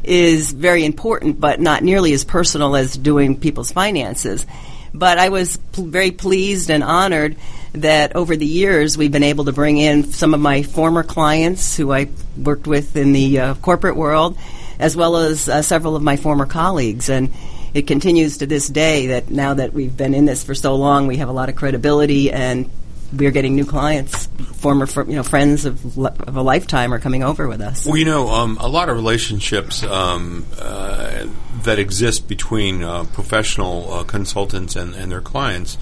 is 0.03 0.51
very 0.51 0.85
important, 0.85 1.39
but 1.39 1.61
not 1.61 1.85
nearly 1.85 2.13
as 2.13 2.25
personal 2.25 2.75
as 2.75 2.97
doing 2.97 3.39
people's 3.39 3.71
finances. 3.71 4.47
But 4.95 5.19
I 5.19 5.31
was 5.31 5.57
pl- 5.57 5.87
very 5.87 6.11
pleased 6.11 6.71
and 6.71 6.83
honored 6.83 7.37
that 7.73 8.15
over 8.15 8.37
the 8.37 8.47
years 8.47 8.99
we've 8.99 9.13
been 9.13 9.23
able 9.23 9.47
to 9.47 9.53
bring 9.53 9.79
in 9.79 10.13
some 10.13 10.35
of 10.35 10.41
my 10.41 10.63
former 10.63 11.03
clients 11.03 11.77
who 11.77 11.93
I 11.93 12.09
worked 12.37 12.67
with 12.67 12.97
in 12.97 13.13
the 13.13 13.39
uh, 13.39 13.55
corporate 13.55 13.97
world, 13.97 14.37
as 14.79 14.95
well 14.95 15.17
as 15.17 15.49
uh, 15.49 15.63
several 15.63 15.97
of 15.97 16.03
my 16.03 16.17
former 16.17 16.47
colleagues. 16.47 17.09
And 17.09 17.33
it 17.73 17.87
continues 17.87 18.39
to 18.39 18.47
this 18.47 18.69
day 18.69 19.09
that 19.09 19.31
now 19.31 19.55
that 19.55 19.73
we've 19.73 19.97
been 19.97 20.13
in 20.13 20.27
this 20.27 20.45
for 20.45 20.55
so 20.55 20.75
long, 20.75 21.07
we 21.07 21.17
have 21.17 21.29
a 21.29 21.33
lot 21.33 21.49
of 21.49 21.57
credibility 21.57 22.31
and 22.31 22.71
we're 23.13 23.31
getting 23.31 23.55
new 23.55 23.67
clients. 23.67 24.27
Former, 24.57 24.87
you 25.07 25.17
know, 25.17 25.23
friends 25.23 25.65
of, 25.65 25.99
of 25.99 26.37
a 26.37 26.43
lifetime 26.43 26.95
are 26.95 26.99
coming 26.99 27.23
over 27.23 27.49
with 27.49 27.61
us. 27.61 27.87
Well, 27.87 27.97
you 27.97 28.05
know, 28.05 28.29
um, 28.29 28.57
a 28.61 28.69
lot 28.69 28.89
of 28.89 28.97
relationships 28.97 29.83
um, 29.83 30.47
uh, 30.59 31.27
that 31.63 31.79
exist 31.79 32.29
between 32.29 32.83
uh, 32.83 33.05
professional 33.13 33.93
uh, 33.93 34.05
consultants 34.05 34.77
and, 34.77 34.95
and 34.95 35.13
their 35.13 35.21
clients 35.21 35.79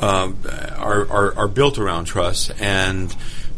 uh, 0.00 0.32
are, 0.76 1.08
are, 1.08 1.38
are 1.38 1.48
built 1.48 1.78
around 1.78 2.06
trust 2.06 2.52
and. 2.60 3.14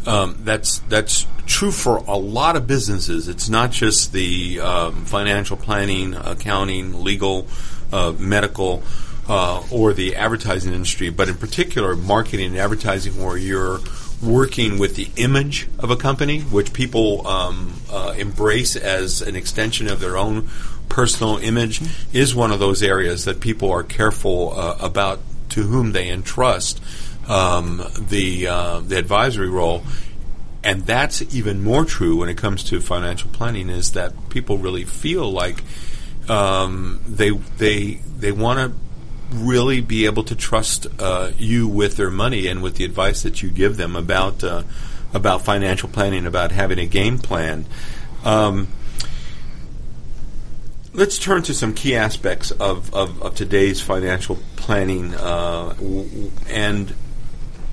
Um, 0.09 0.37
that's 0.45 0.79
that's 0.89 1.27
true 1.47 1.73
for 1.73 1.97
a 1.97 2.17
lot 2.17 2.55
of 2.55 2.69
businesses. 2.69 3.27
It's 3.27 3.49
not 3.49 3.73
just 3.73 4.13
the 4.13 4.61
um, 4.61 5.05
financial 5.05 5.57
planning, 5.57 6.15
accounting, 6.15 7.03
legal, 7.03 7.49
uh, 7.93 8.13
medical, 8.17 8.85
uh, 9.29 9.63
or 9.71 9.93
the 9.93 10.17
advertising 10.17 10.73
industry, 10.73 11.11
but 11.11 11.29
in 11.29 11.37
particular, 11.37 11.97
marketing 11.97 12.49
and 12.49 12.59
advertising, 12.59 13.23
where 13.23 13.37
you're 13.37 13.81
working 14.23 14.79
with 14.79 14.97
the 14.97 15.09
image 15.17 15.69
of 15.79 15.91
a 15.91 15.97
company, 15.97 16.41
which 16.41 16.73
people 16.73 17.27
um, 17.27 17.75
uh, 17.91 18.15
embrace 18.17 18.77
as 18.77 19.21
an 19.23 19.37
extension 19.37 19.89
of 19.89 20.01
their 20.01 20.17
own 20.17 20.49
personal 20.89 21.39
image, 21.39 21.81
is 22.13 22.35
one 22.35 22.53
of 22.53 22.59
those 22.59 22.83
areas 22.83 23.25
that 23.25 23.41
people 23.41 23.71
are 23.71 23.83
careful 23.83 24.53
uh, 24.59 24.77
about 24.81 25.21
to 25.51 25.63
whom 25.63 25.93
they 25.93 26.09
entrust 26.09 26.81
um, 27.29 27.83
the 27.99 28.47
uh, 28.47 28.81
the 28.81 28.97
advisory 28.97 29.49
role. 29.49 29.83
And 30.63 30.85
that's 30.85 31.23
even 31.35 31.63
more 31.63 31.85
true 31.85 32.17
when 32.17 32.29
it 32.29 32.37
comes 32.37 32.65
to 32.65 32.81
financial 32.81 33.31
planning. 33.31 33.69
Is 33.69 33.93
that 33.93 34.31
people 34.31 34.59
really 34.59 34.85
feel 34.85 35.31
like 35.31 35.63
um, 36.29 37.01
they 37.07 37.31
they 37.31 38.01
they 38.19 38.33
want 38.33 38.59
to 38.59 38.86
really 39.31 39.81
be 39.81 40.07
able 40.07 40.25
to 40.25 40.35
trust 40.35 40.87
uh, 40.99 41.33
you 41.37 41.67
with 41.67 41.97
their 41.97 42.11
money 42.11 42.47
and 42.47 42.63
with 42.63 42.77
the 42.77 42.85
advice 42.85 43.23
that 43.23 43.43
you 43.43 43.51
give 43.51 43.77
them 43.77 43.97
about 43.97 44.43
uh, 44.45 44.63
about 45.13 45.43
financial 45.43 45.89
planning, 45.89 46.27
about 46.27 46.53
having 46.53 46.79
a 46.79 46.87
game 46.87 47.19
plan. 47.19 47.65
Um, 48.25 48.69
let's 50.97 51.19
turn 51.19 51.43
to 51.43 51.53
some 51.53 51.75
key 51.75 51.95
aspects 51.95 52.51
of, 52.51 52.93
of, 52.95 53.23
of 53.23 53.35
today's 53.35 53.83
financial 53.83 54.39
planning 54.57 55.15
uh, 55.15 55.75
and 56.49 56.95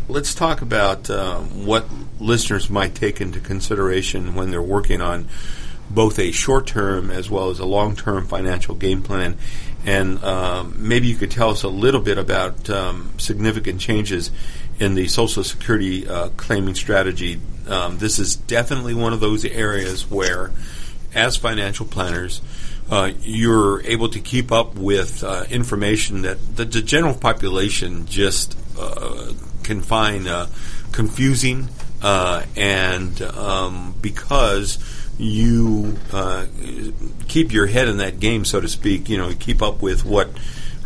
let's 0.09 0.35
talk 0.35 0.61
about 0.61 1.09
uh, 1.09 1.39
what 1.39 1.85
listeners 2.19 2.69
might 2.69 2.93
take 2.93 3.21
into 3.21 3.39
consideration 3.39 4.35
when 4.35 4.51
they're 4.51 4.61
working 4.61 5.01
on 5.01 5.27
both 5.89 6.19
a 6.19 6.31
short 6.31 6.67
term 6.67 7.09
as 7.09 7.29
well 7.29 7.49
as 7.49 7.59
a 7.59 7.65
long 7.65 7.95
term 7.95 8.27
financial 8.27 8.75
game 8.75 9.01
plan 9.01 9.37
and 9.85 10.23
um, 10.23 10.75
maybe 10.77 11.07
you 11.07 11.15
could 11.15 11.31
tell 11.31 11.49
us 11.49 11.63
a 11.63 11.69
little 11.69 12.01
bit 12.01 12.17
about 12.17 12.69
um, 12.69 13.13
significant 13.17 13.81
changes 13.81 14.31
in 14.79 14.95
the 14.95 15.07
Social 15.07 15.43
Security 15.43 16.07
uh, 16.07 16.29
claiming 16.29 16.75
strategy. 16.75 17.39
Um, 17.67 17.97
this 17.97 18.19
is 18.19 18.35
definitely 18.35 18.93
one 18.93 19.13
of 19.13 19.19
those 19.19 19.45
areas 19.45 20.09
where, 20.09 20.51
as 21.13 21.37
financial 21.37 21.85
planners, 21.85 22.41
uh, 22.89 23.11
you're 23.21 23.81
able 23.83 24.09
to 24.09 24.19
keep 24.19 24.51
up 24.51 24.75
with 24.75 25.23
uh, 25.23 25.45
information 25.49 26.23
that 26.23 26.55
the, 26.55 26.65
the, 26.65 26.81
general 26.81 27.13
population 27.13 28.05
just 28.05 28.57
uh, 28.77 29.31
can 29.63 29.81
find 29.81 30.27
uh, 30.27 30.47
confusing, 30.91 31.69
uh, 32.01 32.43
and 32.57 33.21
um, 33.21 33.95
because 34.01 34.77
you 35.17 35.97
uh, 36.11 36.45
keep 37.27 37.51
your 37.51 37.67
head 37.67 37.87
in 37.87 37.97
that 37.97 38.19
game, 38.19 38.45
so 38.45 38.59
to 38.59 38.67
speak. 38.67 39.09
You 39.09 39.17
know, 39.17 39.33
keep 39.37 39.61
up 39.61 39.81
with 39.81 40.05
what 40.05 40.29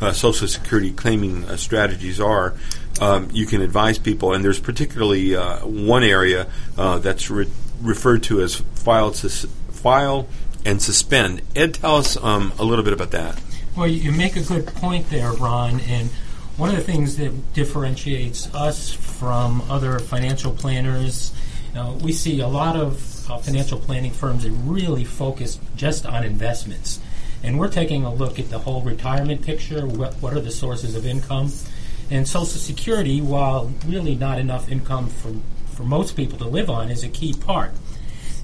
uh, 0.01 0.12
Social 0.12 0.48
Security 0.48 0.91
claiming 0.91 1.46
uh, 1.46 1.57
strategies 1.57 2.19
are. 2.19 2.53
Um, 3.00 3.29
you 3.31 3.46
can 3.46 3.62
advise 3.62 4.00
people, 4.00 4.34
and 4.34 4.43
there's 4.43 4.60
particularly 4.60 5.36
uh, 5.36 5.65
one 5.65 6.03
area 6.03 6.48
uh, 6.77 7.00
that's 7.00 7.29
re- 7.29 7.50
referred 7.81 8.24
to 8.24 8.41
as 8.41 8.55
file, 8.55 9.12
file 9.12 10.27
and 10.65 10.81
suspend. 10.81 11.41
Ed, 11.55 11.75
tell 11.75 11.96
us 11.96 12.17
um, 12.17 12.53
a 12.57 12.63
little 12.63 12.84
bit 12.84 12.93
about 12.93 13.12
that. 13.12 13.39
Well, 13.75 13.88
you 13.88 14.12
make 14.12 14.36
a 14.36 14.41
good 14.41 14.65
point 14.65 15.10
there, 15.10 15.31
Ron, 15.31 15.79
and 15.81 16.10
one 16.57 16.69
of 16.69 16.75
the 16.75 16.81
things 16.81 17.17
that 17.17 17.53
differentiates 17.53 18.53
us 18.55 18.91
from 18.91 19.62
other 19.69 20.00
financial 20.00 20.51
planners, 20.51 21.31
uh, 21.75 21.96
we 22.01 22.12
see 22.12 22.39
a 22.39 22.48
lot 22.48 22.75
of 22.75 23.00
uh, 23.29 23.38
financial 23.38 23.79
planning 23.79 24.12
firms 24.12 24.43
that 24.43 24.51
really 24.51 25.03
focus 25.03 25.60
just 25.75 26.05
on 26.05 26.24
investments. 26.24 27.00
And 27.43 27.60
we're 27.60 27.69
taking 27.69 28.03
a 28.03 28.13
look 28.13 28.39
at 28.39 28.50
the 28.50 28.60
whole 28.60 28.81
retirement 28.81 29.41
picture. 29.41 29.86
What, 29.86 30.15
what 30.15 30.34
are 30.34 30.39
the 30.39 30.51
sources 30.51 30.96
of 30.96 31.05
income? 31.05 31.51
And 32.10 32.27
Social 32.27 32.46
Security, 32.46 33.22
while 33.22 33.72
really 33.86 34.15
not 34.15 34.39
enough 34.39 34.72
income 34.72 35.07
for, 35.07 35.36
for 35.67 35.84
most 35.84 36.15
people 36.15 36.38
to 36.39 36.48
live 36.48 36.69
on, 36.69 36.89
is 36.89 37.03
a 37.03 37.10
key 37.10 37.34
part. 37.34 37.72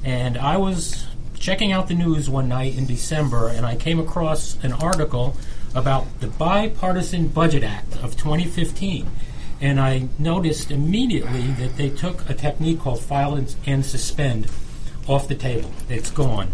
And 0.04 0.38
I 0.38 0.58
was 0.58 1.08
checking 1.40 1.72
out 1.72 1.88
the 1.88 1.94
news 1.94 2.30
one 2.30 2.48
night 2.48 2.78
in 2.78 2.86
December, 2.86 3.50
and 3.50 3.66
I 3.66 3.75
came 3.75 4.00
across 4.00 4.62
an 4.63 4.74
article 4.74 5.36
about 5.74 6.20
the 6.20 6.28
Bipartisan 6.28 7.30
Budget 7.30 7.63
Act 7.63 7.96
of 7.98 8.16
2015. 8.16 9.10
And 9.60 9.80
I 9.80 10.10
noticed 10.20 10.72
immediately 10.72 11.48
that 11.54 11.78
they 11.78 11.90
took 11.90 12.30
a 12.30 12.34
technique 12.34 12.80
called 12.80 13.02
file 13.02 13.36
and, 13.36 13.54
and 13.66 13.86
suspend 13.86 14.50
off 15.07 15.27
the 15.27 15.36
table. 15.36 15.72
It's 15.89 16.12
gone. 16.12 16.51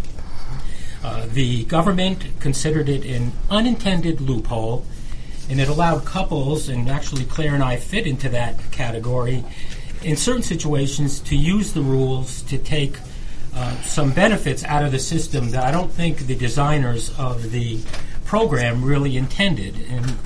Uh, 1.04 1.28
the 1.32 1.64
government 1.66 2.26
considered 2.40 2.90
it 2.90 3.06
an 3.06 3.32
unintended 3.50 4.20
loophole, 4.20 4.86
and 5.50 5.60
it 5.60 5.70
allowed 5.70 6.06
couples, 6.06 6.68
and 6.70 6.90
actually 6.90 7.26
Claire 7.26 7.56
and 7.56 7.64
I 7.64 7.78
fit 7.78 8.06
into 8.06 8.30
that 8.30 8.72
category, 8.72 9.44
in 10.04 10.16
certain 10.16 10.44
situations 10.44 11.20
to 11.22 11.36
use 11.36 11.74
the 11.74 11.82
rules 11.82 12.42
to 12.44 12.58
take 12.58 12.98
uh, 13.56 13.76
some 13.82 14.12
benefits 14.12 14.64
out 14.64 14.84
of 14.84 14.92
the 14.92 15.00
system 15.00 15.52
that 15.52 15.64
I 15.64 15.72
don't 15.72 15.92
think 15.92 16.28
the 16.28 16.36
designers 16.36 17.18
of 17.18 17.52
the 17.52 17.80
program 18.26 18.84
really 18.84 19.18
intended. 19.18 19.76
And 19.90 20.18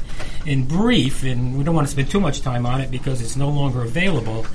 in 0.46 0.66
brief, 0.66 1.24
and 1.24 1.58
we 1.58 1.64
don't 1.64 1.74
want 1.74 1.88
to 1.88 1.92
spend 1.92 2.10
too 2.10 2.20
much 2.20 2.42
time 2.42 2.66
on 2.66 2.82
it 2.82 2.92
because 2.92 3.22
it's 3.22 3.38
no 3.38 3.50
longer 3.50 3.82
available, 3.82 4.46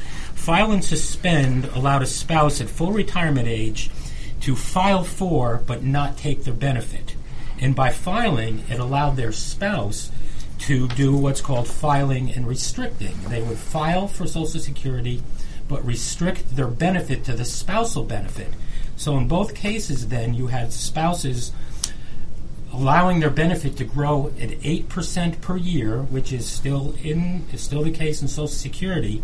File 0.49 0.73
and 0.73 0.83
suspend 0.83 1.67
allowed 1.75 2.00
a 2.00 2.07
spouse 2.07 2.59
at 2.62 2.71
full 2.71 2.90
retirement 2.90 3.47
age 3.47 3.90
to 4.40 4.57
file 4.57 5.05
for 5.05 5.62
but 5.67 5.85
not 5.85 6.17
take 6.17 6.45
their 6.45 6.55
benefit. 6.55 7.14
And 7.61 7.76
by 7.76 7.90
filing, 7.90 8.64
it 8.71 8.81
allowed 8.81 9.17
their 9.17 9.31
spouse 9.31 10.11
to 10.61 10.88
do 10.88 11.14
what's 11.14 11.43
called 11.43 11.69
filing 11.69 12.31
and 12.31 12.49
restricting. 12.49 13.14
They 13.28 13.43
would 13.43 13.59
file 13.59 14.09
for 14.09 14.26
Social 14.26 14.59
Security 14.59 15.23
but 15.69 15.85
restrict 15.85 16.57
their 16.57 16.69
benefit 16.69 17.25
to 17.25 17.35
the 17.35 17.45
spousal 17.45 18.05
benefit. 18.05 18.49
So 18.97 19.19
in 19.19 19.28
both 19.28 19.55
cases, 19.55 20.09
then, 20.09 20.33
you 20.33 20.47
had 20.47 20.73
spouses 20.73 21.52
allowing 22.73 23.21
their 23.21 23.28
benefit 23.28 23.76
to 23.76 23.85
grow 23.85 24.28
at 24.40 24.49
8% 24.49 25.43
per 25.43 25.59
year, 25.59 26.05
which 26.05 26.33
is 26.33 26.47
still 26.47 26.95
in 27.02 27.45
is 27.52 27.61
still 27.61 27.83
the 27.83 27.90
case 27.90 28.23
in 28.23 28.28
Social 28.28 28.49
Security, 28.49 29.23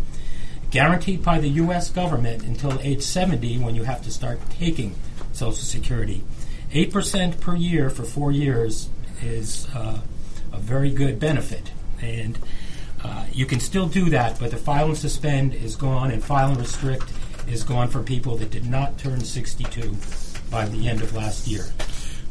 guaranteed 0.75 1.23
by 1.23 1.39
the 1.39 1.47
U.S. 1.63 1.89
government 1.89 2.43
until 2.43 2.77
age 2.81 3.01
70 3.01 3.59
when 3.59 3.75
you 3.75 3.83
have 3.83 4.01
to 4.01 4.11
start 4.11 4.41
taking 4.49 4.93
Social 5.31 5.53
Security. 5.53 6.21
8% 6.71 7.39
per 7.39 7.55
year 7.55 7.89
for 7.89 8.03
four 8.03 8.33
years 8.33 8.89
is 9.21 9.69
uh, 9.73 10.01
a 10.51 10.57
very 10.57 10.91
good 10.91 11.17
benefit. 11.17 11.71
And 12.01 12.37
uh, 13.01 13.23
you 13.31 13.45
can 13.45 13.61
still 13.61 13.87
do 13.87 14.09
that, 14.09 14.37
but 14.37 14.51
the 14.51 14.57
file 14.57 14.87
and 14.87 14.97
suspend 14.97 15.53
is 15.53 15.77
gone, 15.77 16.11
and 16.11 16.21
file 16.21 16.49
and 16.49 16.59
restrict 16.59 17.05
is 17.47 17.63
gone 17.63 17.87
for 17.87 18.03
people 18.03 18.35
that 18.35 18.51
did 18.51 18.69
not 18.69 18.97
turn 18.97 19.21
62 19.21 19.95
by 20.51 20.65
the 20.65 20.89
end 20.89 21.01
of 21.01 21.15
last 21.15 21.47
year. 21.47 21.67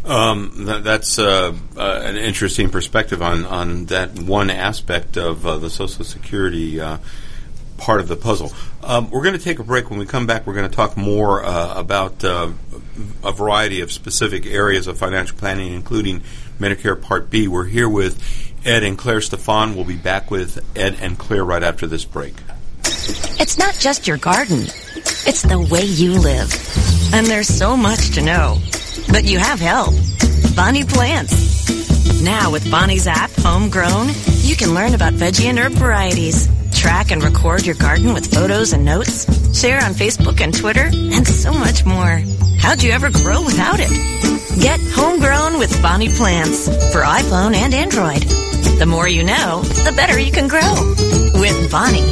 Um, 0.05 0.67
th- 0.67 0.83
that's 0.83 1.19
uh, 1.19 1.57
uh, 1.79 2.01
an 2.05 2.19
interesting 2.19 2.69
perspective 2.69 3.23
on, 3.23 3.47
on 3.47 3.87
that 3.87 4.19
one 4.19 4.51
aspect 4.51 5.17
of 5.17 5.47
uh, 5.47 5.57
the 5.57 5.71
Social 5.71 6.05
Security 6.05 6.79
uh, 6.79 6.99
part 7.77 8.01
of 8.01 8.09
the 8.09 8.17
puzzle. 8.17 8.53
Um, 8.83 9.11
we're 9.11 9.23
going 9.23 9.37
to 9.37 9.43
take 9.43 9.59
a 9.59 9.65
break. 9.65 9.91
When 9.91 9.99
we 9.99 10.07
come 10.07 10.27
back, 10.27 10.47
we're 10.47 10.55
going 10.55 10.69
to 10.69 10.75
talk 10.75 10.97
more 10.97 11.45
uh, 11.45 11.79
about 11.79 12.25
uh, 12.25 12.51
a 13.23 13.33
variety 13.33 13.81
of 13.81 13.93
specific 13.93 14.47
areas 14.47 14.87
of 14.87 14.99
financial 14.99 15.37
planning, 15.37 15.73
including 15.73 16.23
Medicare 16.59 17.01
Part 17.01 17.31
B. 17.31 17.49
We're 17.49 17.65
here 17.65 17.89
with 17.89 18.23
Ed 18.65 18.83
and 18.85 18.97
Claire 18.97 19.21
Stefan. 19.21 19.75
We'll 19.75 19.85
be 19.85 19.97
back 19.97 20.31
with 20.31 20.65
Ed 20.77 20.97
and 21.01 21.19
Claire 21.19 21.45
right 21.45 21.63
after 21.63 21.87
this 21.87 22.05
break. 22.05 22.35
It's 23.41 23.59
not 23.59 23.75
just 23.75 24.07
your 24.07 24.19
garden, 24.19 24.61
it's 24.61 25.43
the 25.43 25.59
way 25.59 25.83
you 25.85 26.13
live. 26.13 26.53
And 27.13 27.27
there's 27.27 27.49
so 27.49 27.77
much 27.77 28.11
to 28.15 28.23
know. 28.23 28.59
But 29.11 29.25
you 29.25 29.39
have 29.39 29.61
help. 29.61 29.95
Bonnie 30.57 30.85
Plants. 30.85 32.23
Now 32.23 32.51
with 32.51 32.71
Bonnie's 32.71 33.07
app, 33.07 33.31
Homegrown, 33.39 34.09
you 34.41 34.57
can 34.57 34.73
learn 34.73 34.95
about 34.95 35.15
veggie 35.15 35.47
and 35.47 35.59
herb 35.59 35.73
varieties 35.73 36.49
track 36.85 37.11
and 37.11 37.23
record 37.23 37.65
your 37.65 37.75
garden 37.77 38.13
with 38.13 38.31
photos 38.31 38.75
and 38.75 38.85
notes, 38.85 39.25
share 39.59 39.83
on 39.83 39.95
Facebook 39.95 40.43
and 40.43 40.55
Twitter, 40.55 40.91
and 40.93 41.27
so 41.27 41.51
much 41.51 41.87
more. 41.87 42.21
How'd 42.59 42.83
you 42.83 42.91
ever 42.91 43.11
grow 43.11 43.43
without 43.43 43.81
it? 43.81 43.89
Get 44.61 44.79
homegrown 44.93 45.59
with 45.59 45.73
Bonnie 45.81 46.11
Plants 46.11 46.67
for 46.93 47.01
iPhone 47.01 47.55
and 47.55 47.73
Android. 47.73 48.21
The 48.79 48.85
more 48.85 49.09
you 49.09 49.25
know, 49.25 49.63
the 49.63 49.95
better 49.97 50.19
you 50.21 50.31
can 50.31 50.47
grow 50.47 50.75
with 51.41 51.71
Bonnie. 51.73 52.05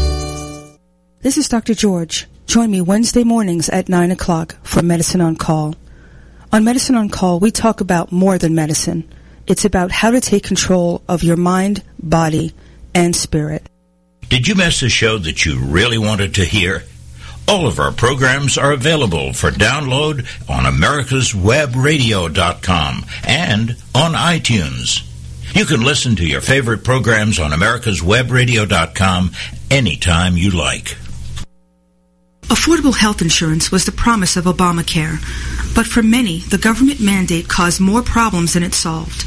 This 1.20 1.36
is 1.36 1.50
Dr. 1.50 1.74
George. 1.74 2.26
Join 2.46 2.70
me 2.70 2.80
Wednesday 2.80 3.24
mornings 3.24 3.68
at 3.68 3.90
9 3.90 4.10
o'clock 4.10 4.56
for 4.62 4.80
Medicine 4.80 5.20
on 5.20 5.36
Call. 5.36 5.74
On 6.50 6.64
Medicine 6.64 6.94
on 6.94 7.10
Call, 7.10 7.40
we 7.40 7.50
talk 7.50 7.82
about 7.82 8.10
more 8.10 8.38
than 8.38 8.54
medicine 8.54 9.04
It's 9.46 9.66
about 9.66 9.90
how 9.90 10.12
to 10.12 10.20
take 10.22 10.44
control 10.44 11.02
of 11.08 11.22
your 11.22 11.36
mind, 11.36 11.82
body, 11.98 12.54
and 12.94 13.14
spirit. 13.14 13.68
Did 14.32 14.48
you 14.48 14.54
miss 14.54 14.82
a 14.82 14.88
show 14.88 15.18
that 15.18 15.44
you 15.44 15.58
really 15.58 15.98
wanted 15.98 16.36
to 16.36 16.46
hear? 16.46 16.84
All 17.46 17.66
of 17.66 17.78
our 17.78 17.92
programs 17.92 18.56
are 18.56 18.72
available 18.72 19.34
for 19.34 19.50
download 19.50 20.26
on 20.48 20.64
americaswebradio.com 20.64 23.04
and 23.24 23.76
on 23.94 24.14
iTunes. 24.14 25.06
You 25.54 25.66
can 25.66 25.82
listen 25.82 26.16
to 26.16 26.26
your 26.26 26.40
favorite 26.40 26.82
programs 26.82 27.38
on 27.38 27.50
americaswebradio.com 27.50 29.32
anytime 29.70 30.38
you 30.38 30.50
like. 30.50 30.96
Affordable 32.44 32.96
health 32.96 33.20
insurance 33.20 33.70
was 33.70 33.84
the 33.84 33.92
promise 33.92 34.38
of 34.38 34.46
Obamacare, 34.46 35.18
but 35.74 35.84
for 35.84 36.02
many, 36.02 36.38
the 36.38 36.56
government 36.56 37.00
mandate 37.00 37.48
caused 37.48 37.82
more 37.82 38.00
problems 38.00 38.54
than 38.54 38.62
it 38.62 38.72
solved. 38.72 39.26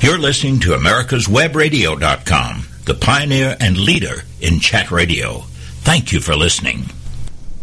You're 0.00 0.16
listening 0.16 0.60
to 0.60 0.76
americaswebradio.com, 0.76 2.68
the 2.84 2.94
pioneer 2.94 3.56
and 3.58 3.76
leader 3.76 4.22
in 4.40 4.60
chat 4.60 4.92
radio. 4.92 5.40
Thank 5.80 6.12
you 6.12 6.20
for 6.20 6.36
listening. 6.36 6.84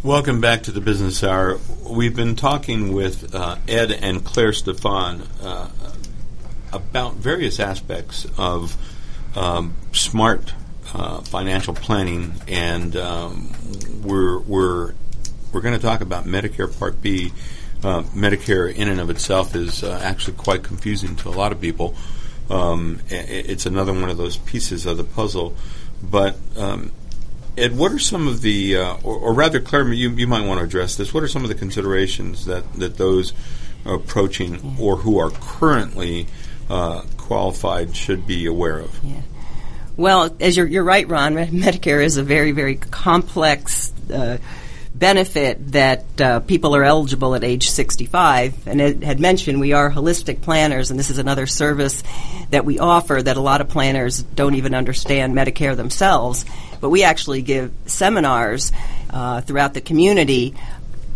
Welcome 0.04 0.42
back 0.42 0.64
to 0.64 0.74
the 0.74 0.82
Business 0.82 1.24
Hour. 1.24 1.62
We've 1.90 2.14
been 2.14 2.36
talking 2.36 2.92
with 2.92 3.34
uh, 3.34 3.56
Ed 3.70 3.94
and 3.94 4.26
Claire 4.26 4.52
Stefan 4.52 5.22
uh, 5.42 5.70
about 6.74 7.14
various 7.14 7.62
aspects 7.62 8.28
of 8.38 8.76
um, 9.38 9.74
smart 9.94 10.54
uh, 10.94 11.22
financial 11.22 11.74
planning, 11.74 12.34
and 12.50 12.98
um, 12.98 13.54
we're 14.04 14.40
we're 14.40 14.94
we're 15.54 15.62
going 15.62 15.74
to 15.74 15.82
talk 15.82 16.02
about 16.02 16.26
Medicare 16.26 16.78
Part 16.78 17.02
B. 17.02 17.32
Uh, 17.82 18.02
Medicare, 18.14 18.74
in 18.74 18.90
and 18.90 19.00
of 19.00 19.10
itself, 19.10 19.56
is 19.56 19.86
uh, 19.86 20.02
actually 20.04 20.36
quite 20.36 20.64
confusing 20.64 21.16
to 21.16 21.30
a 21.30 21.32
lot 21.32 21.54
of 21.54 21.62
people. 21.62 21.96
Um, 22.50 23.00
it's 23.10 23.66
another 23.66 23.92
one 23.92 24.10
of 24.10 24.18
those 24.18 24.38
pieces 24.38 24.86
of 24.86 24.98
the 24.98 25.04
puzzle, 25.04 25.56
but 26.04 26.38
um, 26.56 26.92
Ed, 27.58 27.78
what 27.78 27.92
are 27.92 28.00
some 28.00 28.28
of 28.28 28.42
the, 28.42 28.78
uh, 28.78 28.98
or, 29.04 29.18
or, 29.18 29.34
rather, 29.34 29.60
Claire, 29.60 29.92
you, 29.94 30.12
you 30.12 30.28
might 30.28 30.46
want 30.46 30.60
to 30.60 30.66
address 30.66 30.96
this. 30.96 31.14
What 31.14 31.24
are 31.24 31.28
some 31.28 31.44
of 31.44 31.50
the 31.50 31.56
considerations 31.56 32.46
that, 32.46 32.72
that 32.74 32.98
those 32.98 33.34
approaching 33.86 34.78
or 34.80 34.98
who 34.98 35.18
are 35.18 35.30
currently 35.30 36.28
uh, 36.70 37.04
qualified 37.18 37.96
should 37.96 38.28
be 38.28 38.46
aware 38.46 38.80
of? 38.80 39.00
Yeah. 39.04 39.22
Well, 39.98 40.36
as 40.42 40.58
you're, 40.58 40.68
you're 40.68 40.84
right, 40.84 41.08
Ron, 41.08 41.36
Medicare 41.36 42.04
is 42.04 42.18
a 42.18 42.24
very, 42.24 42.52
very 42.52 42.76
complex 42.76 43.94
uh, 44.14 44.38
benefit 44.98 45.74
that 45.74 46.22
uh, 46.22 46.40
people 46.40 46.76
are 46.76 46.84
eligible 46.84 47.36
at 47.36 47.44
age 47.44 47.70
65. 47.70 48.68
And 48.68 48.80
it 48.80 49.04
had 49.04 49.20
mentioned 49.20 49.60
we 49.60 49.74
are 49.74 49.92
holistic 49.92 50.42
planners, 50.42 50.90
and 50.90 51.00
this 51.00 51.10
is 51.10 51.18
another 51.18 51.48
service 51.48 52.02
that 52.52 52.66
we 52.66 52.80
offer 52.80 53.22
that 53.22 53.36
a 53.36 53.42
lot 53.42 53.62
of 53.62 53.70
planners 53.70 54.24
don't 54.24 54.56
even 54.56 54.74
understand 54.74 55.36
Medicare 55.36 55.76
themselves. 55.76 56.46
But 56.80 56.90
we 56.90 57.04
actually 57.04 57.42
give 57.42 57.72
seminars 57.86 58.72
uh, 59.10 59.42
throughout 59.42 59.74
the 59.74 59.82
community 59.82 60.56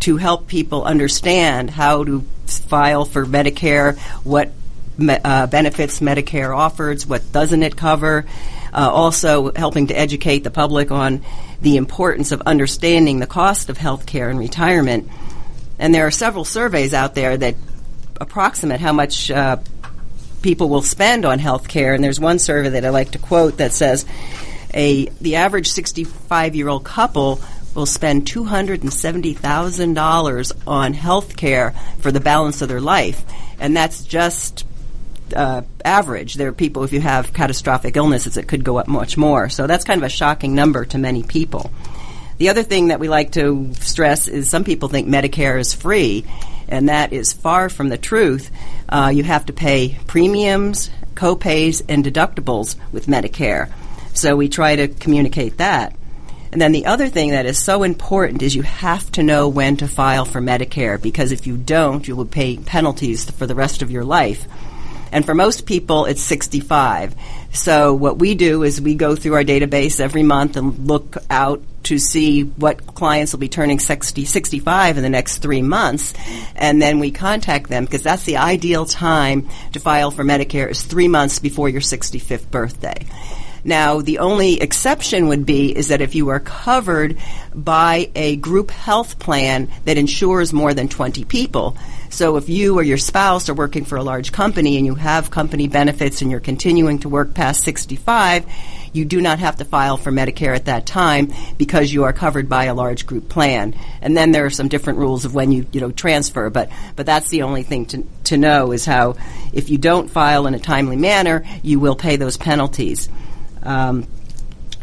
to 0.02 0.18
help 0.18 0.48
people 0.48 0.84
understand 0.84 1.70
how 1.70 2.04
to 2.04 2.26
file 2.48 3.06
for 3.06 3.26
Medicare, 3.26 3.98
what 4.24 4.52
me- 4.98 5.18
uh, 5.24 5.48
benefits 5.48 6.00
Medicare 6.00 6.56
offers, 6.56 7.06
what 7.06 7.32
doesn't 7.32 7.64
it 7.64 7.76
cover. 7.76 8.26
Uh, 8.74 8.90
also 8.92 9.52
helping 9.54 9.88
to 9.88 9.98
educate 9.98 10.44
the 10.44 10.52
public 10.52 10.92
on 10.92 11.22
the 11.62 11.78
importance 11.78 12.32
of 12.32 12.42
understanding 12.42 13.20
the 13.20 13.28
cost 13.28 13.70
of 13.70 13.78
health 13.78 14.06
care 14.06 14.30
and 14.30 14.40
retirement. 14.40 15.10
And 15.80 15.96
there 15.96 16.06
are 16.06 16.12
several 16.12 16.46
surveys 16.46 16.94
out 16.94 17.16
there 17.16 17.38
that 17.38 17.56
approximate 18.20 18.80
how 18.80 18.94
much 18.94 19.32
uh, 19.32 19.58
people 20.42 20.70
will 20.70 20.82
spend 20.82 21.26
on 21.26 21.40
health 21.40 21.68
care. 21.68 21.94
And 21.94 22.02
there's 22.04 22.20
one 22.20 22.40
survey 22.40 22.70
that 22.70 22.86
I 22.86 22.90
like 22.90 23.12
to 23.12 23.20
quote 23.20 23.58
that 23.58 23.74
says 23.74 24.06
a 24.74 25.06
the 25.22 25.36
average 25.38 25.70
65 25.70 26.56
year 26.56 26.70
old 26.70 26.84
couple 26.84 27.40
will 27.76 27.86
spend 27.86 28.26
$270,000 28.26 30.52
on 30.68 30.94
health 30.94 31.38
care 31.38 31.76
for 32.00 32.12
the 32.12 32.20
balance 32.20 32.62
of 32.62 32.68
their 32.68 32.82
life. 32.82 33.24
And 33.60 33.78
that's 33.78 34.04
just 34.04 34.66
uh, 35.34 35.62
average. 35.84 36.36
There 36.36 36.50
are 36.50 36.54
people, 36.54 36.84
if 36.84 36.94
you 36.94 37.02
have 37.02 37.34
catastrophic 37.34 37.96
illnesses, 37.96 38.38
it 38.38 38.48
could 38.48 38.64
go 38.64 38.78
up 38.78 38.88
much 38.88 39.18
more. 39.18 39.50
So 39.50 39.68
that's 39.68 39.84
kind 39.84 40.00
of 40.00 40.06
a 40.06 40.10
shocking 40.10 40.56
number 40.56 40.86
to 40.86 40.98
many 40.98 41.24
people. 41.24 41.72
The 42.38 42.50
other 42.50 42.64
thing 42.64 42.88
that 42.88 43.00
we 43.00 43.10
like 43.10 43.32
to 43.34 43.74
stress 43.76 44.28
is 44.28 44.50
some 44.50 44.64
people 44.64 44.88
think 44.88 45.08
Medicare 45.08 45.60
is 45.60 45.74
free, 45.74 46.26
and 46.70 46.88
that 46.88 47.12
is 47.12 47.34
far 47.34 47.70
from 47.70 47.90
the 47.90 47.98
truth. 47.98 48.50
Uh, 48.88 49.12
you 49.14 49.24
have 49.24 49.48
to 49.48 49.54
pay 49.54 49.98
premiums, 50.08 50.90
co-pays, 51.16 51.82
and 51.90 52.04
deductibles 52.04 52.78
with 52.94 53.08
Medicare. 53.08 53.70
So 54.14 54.36
we 54.36 54.48
try 54.48 54.78
to 54.78 54.88
communicate 54.88 55.58
that. 55.58 55.96
And 56.52 56.62
then 56.62 56.72
the 56.72 56.88
other 56.88 57.10
thing 57.10 57.32
that 57.32 57.46
is 57.46 57.62
so 57.62 57.84
important 57.84 58.42
is 58.42 58.56
you 58.56 58.64
have 58.64 59.12
to 59.12 59.24
know 59.24 59.50
when 59.50 59.78
to 59.78 59.88
file 59.88 60.26
for 60.26 60.42
Medicare 60.42 61.00
because 61.00 61.32
if 61.32 61.46
you 61.46 61.58
don't, 61.58 62.08
you 62.08 62.16
will 62.16 62.26
pay 62.26 62.58
penalties 62.58 63.30
for 63.30 63.46
the 63.46 63.54
rest 63.54 63.82
of 63.82 63.92
your 63.92 64.04
life. 64.04 64.48
And 65.12 65.26
for 65.26 65.34
most 65.34 65.66
people, 65.66 66.06
it's 66.06 66.22
65. 66.22 67.16
So 67.52 67.94
what 67.94 68.20
we 68.20 68.36
do 68.36 68.64
is 68.64 68.80
we 68.80 68.96
go 68.96 69.16
through 69.16 69.36
our 69.36 69.44
database 69.44 70.00
every 70.00 70.24
month 70.24 70.56
and 70.56 70.88
look 70.88 71.18
out 71.30 71.62
to 71.84 71.98
see 71.98 72.44
what 72.44 72.86
clients 72.86 73.32
will 73.32 73.40
be 73.40 73.50
turning 73.50 73.80
60, 73.80 74.26
65 74.26 74.98
in 74.98 75.04
the 75.04 75.10
next 75.10 75.40
three 75.40 75.62
months. 75.62 76.14
And 76.56 76.82
then 76.82 77.00
we 77.00 77.12
contact 77.12 77.70
them 77.70 77.86
because 77.86 78.04
that's 78.04 78.24
the 78.24 78.38
ideal 78.38 78.86
time 78.86 79.50
to 79.74 79.80
file 79.80 80.12
for 80.12 80.24
Medicare 80.24 80.70
is 80.70 80.84
three 80.84 81.08
months 81.08 81.40
before 81.40 81.70
your 81.70 81.82
65th 81.82 82.52
birthday. 82.52 83.06
Now, 83.64 84.02
the 84.02 84.20
only 84.20 84.62
exception 84.62 85.28
would 85.28 85.46
be 85.46 85.76
is 85.76 85.90
that 85.90 86.02
if 86.02 86.16
you 86.16 86.30
are 86.30 86.40
covered 86.40 87.18
by 87.54 88.10
a 88.16 88.36
group 88.38 88.72
health 88.72 89.20
plan 89.20 89.70
that 89.86 89.98
insures 89.98 90.54
more 90.54 90.74
than 90.74 90.88
20 90.88 91.26
people. 91.26 91.76
So 92.10 92.38
if 92.38 92.50
you 92.50 92.78
or 92.78 92.84
your 92.84 92.98
spouse 92.98 93.50
are 93.50 93.54
working 93.54 93.86
for 93.86 93.96
a 93.96 94.04
large 94.04 94.32
company 94.32 94.78
and 94.78 94.86
you 94.86 94.96
have 94.96 95.30
company 95.30 95.68
benefits 95.68 96.22
and 96.22 96.32
you're 96.32 96.40
continuing 96.40 97.00
to 97.00 97.10
work 97.10 97.34
past 97.34 97.64
65, 97.64 98.46
you 98.94 99.06
do 99.06 99.22
not 99.22 99.40
have 99.40 99.58
to 99.58 99.66
file 99.66 99.98
for 99.98 100.12
Medicare 100.12 100.56
at 100.56 100.66
that 100.66 100.86
time 100.86 101.32
because 101.58 101.94
you 101.94 102.06
are 102.06 102.14
covered 102.14 102.50
by 102.50 102.66
a 102.66 102.74
large 102.74 103.06
group 103.06 103.30
plan. 103.30 103.76
And 104.02 104.18
then 104.18 104.32
there 104.32 104.46
are 104.46 104.50
some 104.50 104.68
different 104.68 105.00
rules 105.00 105.26
of 105.26 105.36
when 105.36 105.52
you, 105.52 105.68
you 105.72 105.82
know, 105.82 105.92
transfer, 105.92 106.50
but, 106.50 106.72
but 106.96 107.06
that's 107.06 107.30
the 107.30 107.44
only 107.44 107.64
thing 107.64 107.86
to, 107.88 108.04
to 108.26 108.38
know 108.38 108.72
is 108.72 108.86
how 108.86 109.16
if 109.54 109.70
you 109.70 109.78
don't 109.78 110.10
file 110.10 110.48
in 110.48 110.56
a 110.56 110.60
timely 110.60 110.96
manner, 110.96 111.46
you 111.62 111.80
will 111.80 111.96
pay 111.96 112.16
those 112.16 112.38
penalties 112.38 113.08
um, 113.62 114.08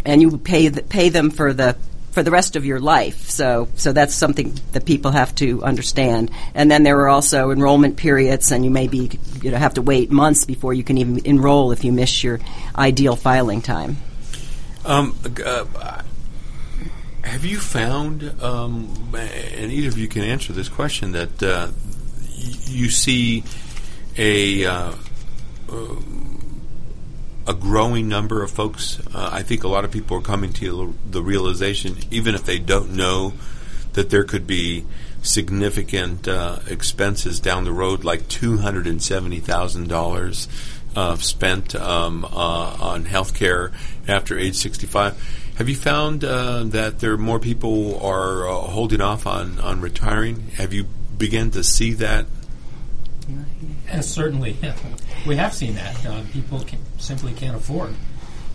and 0.04 0.22
you 0.22 0.38
pay 0.38 0.70
th- 0.70 0.88
pay 0.88 1.08
them 1.08 1.30
for 1.30 1.52
the 1.52 1.76
for 2.16 2.22
the 2.22 2.30
rest 2.30 2.56
of 2.56 2.64
your 2.64 2.80
life. 2.80 3.28
So 3.28 3.68
so 3.74 3.92
that's 3.92 4.14
something 4.14 4.58
that 4.72 4.86
people 4.86 5.10
have 5.10 5.34
to 5.34 5.62
understand. 5.62 6.30
And 6.54 6.70
then 6.70 6.82
there 6.82 6.98
are 7.00 7.10
also 7.10 7.50
enrollment 7.50 7.98
periods, 7.98 8.52
and 8.52 8.64
you 8.64 8.70
may 8.70 8.88
be 8.88 9.20
you 9.42 9.50
know 9.50 9.58
have 9.58 9.74
to 9.74 9.82
wait 9.82 10.10
months 10.10 10.46
before 10.46 10.72
you 10.72 10.82
can 10.82 10.96
even 10.96 11.26
enroll 11.26 11.72
if 11.72 11.84
you 11.84 11.92
miss 11.92 12.24
your 12.24 12.40
ideal 12.74 13.16
filing 13.16 13.60
time. 13.60 13.98
Um, 14.86 15.14
uh, 15.44 16.00
have 17.20 17.44
you 17.44 17.60
found, 17.60 18.42
um, 18.42 19.12
and 19.14 19.70
either 19.70 19.88
of 19.88 19.98
you 19.98 20.08
can 20.08 20.22
answer 20.22 20.54
this 20.54 20.70
question, 20.70 21.12
that 21.12 21.42
uh, 21.42 21.68
you 22.64 22.88
see 22.88 23.44
a 24.16 24.64
uh, 24.64 24.92
a 27.46 27.54
growing 27.54 28.08
number 28.08 28.42
of 28.42 28.50
folks. 28.50 29.00
Uh, 29.14 29.30
I 29.32 29.42
think 29.42 29.64
a 29.64 29.68
lot 29.68 29.84
of 29.84 29.90
people 29.90 30.16
are 30.18 30.22
coming 30.22 30.52
to 30.54 30.94
the 31.08 31.22
realization, 31.22 31.96
even 32.10 32.34
if 32.34 32.44
they 32.44 32.58
don't 32.58 32.92
know 32.96 33.34
that 33.92 34.10
there 34.10 34.24
could 34.24 34.46
be 34.46 34.84
significant 35.22 36.28
uh, 36.28 36.58
expenses 36.68 37.40
down 37.40 37.64
the 37.64 37.72
road, 37.72 38.04
like 38.04 38.28
two 38.28 38.58
hundred 38.58 38.86
and 38.86 39.02
seventy 39.02 39.40
thousand 39.40 39.88
dollars 39.88 40.48
uh, 40.94 41.16
spent 41.16 41.74
um, 41.74 42.24
uh, 42.24 42.28
on 42.80 43.04
health 43.04 43.34
care 43.34 43.72
after 44.08 44.38
age 44.38 44.56
sixty-five. 44.56 45.44
Have 45.56 45.70
you 45.70 45.76
found 45.76 46.22
uh, 46.22 46.64
that 46.64 46.98
there 46.98 47.12
are 47.12 47.18
more 47.18 47.40
people 47.40 47.98
are 48.04 48.46
uh, 48.46 48.52
holding 48.52 49.00
off 49.00 49.26
on, 49.26 49.58
on 49.60 49.80
retiring? 49.80 50.48
Have 50.56 50.74
you 50.74 50.84
begun 50.84 51.50
to 51.52 51.64
see 51.64 51.94
that? 51.94 52.26
Uh, 53.90 54.02
certainly, 54.02 54.56
we 55.26 55.36
have 55.36 55.52
seen 55.52 55.74
that. 55.74 56.06
Uh, 56.06 56.22
people 56.32 56.60
can, 56.60 56.78
simply 56.98 57.32
can't 57.32 57.56
afford 57.56 57.94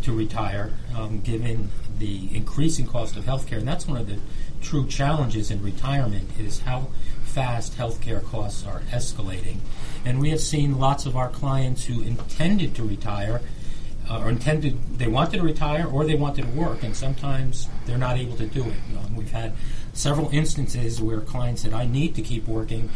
to 0.03 0.13
retire, 0.13 0.73
um, 0.95 1.19
given 1.19 1.69
the 1.99 2.35
increasing 2.35 2.87
cost 2.87 3.17
of 3.17 3.25
healthcare, 3.25 3.57
and 3.57 3.67
that's 3.67 3.87
one 3.87 3.97
of 3.97 4.07
the 4.07 4.17
true 4.61 4.87
challenges 4.87 5.51
in 5.51 5.61
retirement 5.61 6.29
is 6.39 6.61
how 6.61 6.87
fast 7.23 7.77
healthcare 7.77 8.23
costs 8.23 8.65
are 8.65 8.81
escalating. 8.91 9.57
And 10.05 10.19
we 10.19 10.29
have 10.29 10.39
seen 10.39 10.79
lots 10.79 11.05
of 11.05 11.15
our 11.15 11.29
clients 11.29 11.85
who 11.85 12.01
intended 12.01 12.73
to 12.75 12.83
retire 12.83 13.41
uh, 14.09 14.19
or 14.19 14.29
intended 14.29 14.97
they 14.97 15.07
wanted 15.07 15.37
to 15.37 15.43
retire 15.43 15.85
or 15.85 16.05
they 16.05 16.15
wanted 16.15 16.43
to 16.43 16.51
work, 16.51 16.83
and 16.83 16.95
sometimes 16.95 17.67
they're 17.85 17.97
not 17.97 18.17
able 18.17 18.35
to 18.37 18.45
do 18.45 18.63
it. 18.63 18.73
You 18.89 18.95
know, 18.95 19.01
we've 19.15 19.31
had 19.31 19.53
several 19.93 20.29
instances 20.31 21.01
where 21.01 21.21
clients 21.21 21.61
said, 21.61 21.73
"I 21.73 21.85
need 21.85 22.15
to 22.15 22.21
keep 22.21 22.47
working," 22.47 22.89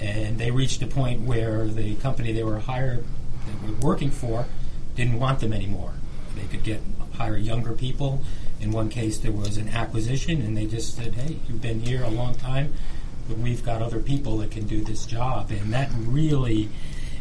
and 0.00 0.38
they 0.38 0.50
reached 0.50 0.82
a 0.82 0.86
point 0.86 1.22
where 1.22 1.66
the 1.66 1.94
company 1.96 2.32
they 2.32 2.44
were 2.44 2.60
hired, 2.60 3.04
they 3.46 3.66
were 3.66 3.74
working 3.74 4.10
for, 4.10 4.46
didn't 4.96 5.18
want 5.18 5.40
them 5.40 5.52
anymore. 5.52 5.92
They 6.36 6.46
could 6.46 6.62
get 6.64 6.80
hire 7.14 7.36
younger 7.36 7.72
people. 7.72 8.22
In 8.60 8.70
one 8.70 8.88
case, 8.88 9.18
there 9.18 9.32
was 9.32 9.56
an 9.56 9.68
acquisition, 9.68 10.40
and 10.42 10.56
they 10.56 10.66
just 10.66 10.96
said, 10.96 11.14
"Hey, 11.14 11.38
you've 11.48 11.60
been 11.60 11.80
here 11.80 12.02
a 12.02 12.10
long 12.10 12.34
time, 12.34 12.72
but 13.28 13.38
we've 13.38 13.64
got 13.64 13.82
other 13.82 14.00
people 14.00 14.38
that 14.38 14.50
can 14.50 14.66
do 14.66 14.82
this 14.82 15.06
job," 15.06 15.50
and 15.50 15.72
that 15.72 15.90
really 15.96 16.68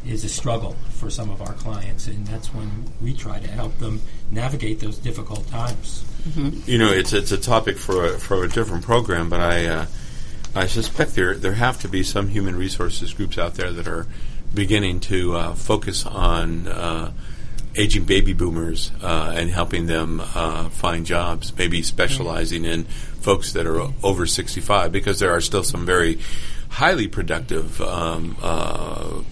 is 0.06 0.24
a 0.24 0.30
struggle 0.30 0.76
for 0.90 1.10
some 1.10 1.30
of 1.30 1.42
our 1.42 1.54
clients, 1.54 2.08
and 2.08 2.28
that's 2.28 2.54
when 2.54 2.86
we 3.02 3.14
try 3.14 3.40
to 3.40 3.48
help 3.48 3.78
them 3.80 4.02
navigate 4.32 4.80
those 4.80 4.98
difficult 4.98 5.48
times. 5.48 6.04
You 6.66 6.78
know, 6.78 6.92
it's 6.92 7.14
it's 7.14 7.32
a 7.32 7.38
topic 7.38 7.78
for 7.78 8.06
a, 8.06 8.20
for 8.20 8.44
a 8.44 8.48
different 8.48 8.84
program, 8.84 9.30
but 9.30 9.42
I 9.42 9.66
uh, 9.66 9.86
I 10.56 10.68
suspect 10.68 11.16
there 11.16 11.36
there 11.36 11.54
have 11.54 11.82
to 11.82 11.88
be 11.88 12.04
some 12.04 12.28
human 12.28 12.56
resources 12.56 13.14
groups 13.14 13.38
out 13.38 13.56
there 13.56 13.72
that 13.72 13.88
are 13.88 14.06
beginning 14.54 15.00
to 15.00 15.36
uh, 15.36 15.56
focus 15.56 16.06
on 16.06 16.68
uh, 16.68 17.12
aging 17.76 18.04
baby 18.04 18.34
boomers 18.34 18.92
uh, 19.02 19.34
and 19.36 19.50
helping 19.50 19.88
them 19.88 20.22
uh, 20.22 20.70
find 20.70 21.08
jobs, 21.08 21.58
maybe 21.58 21.82
specializing 21.82 22.66
in 22.66 22.84
folks 22.84 23.54
that 23.54 23.66
are 23.66 23.82
over 24.04 24.28
65, 24.28 24.92
because 24.92 25.20
there 25.20 25.32
are 25.32 25.42
still 25.42 25.64
some 25.64 25.88
very 25.88 26.20
highly 26.70 27.08
productive 27.08 27.82
um, 27.82 28.38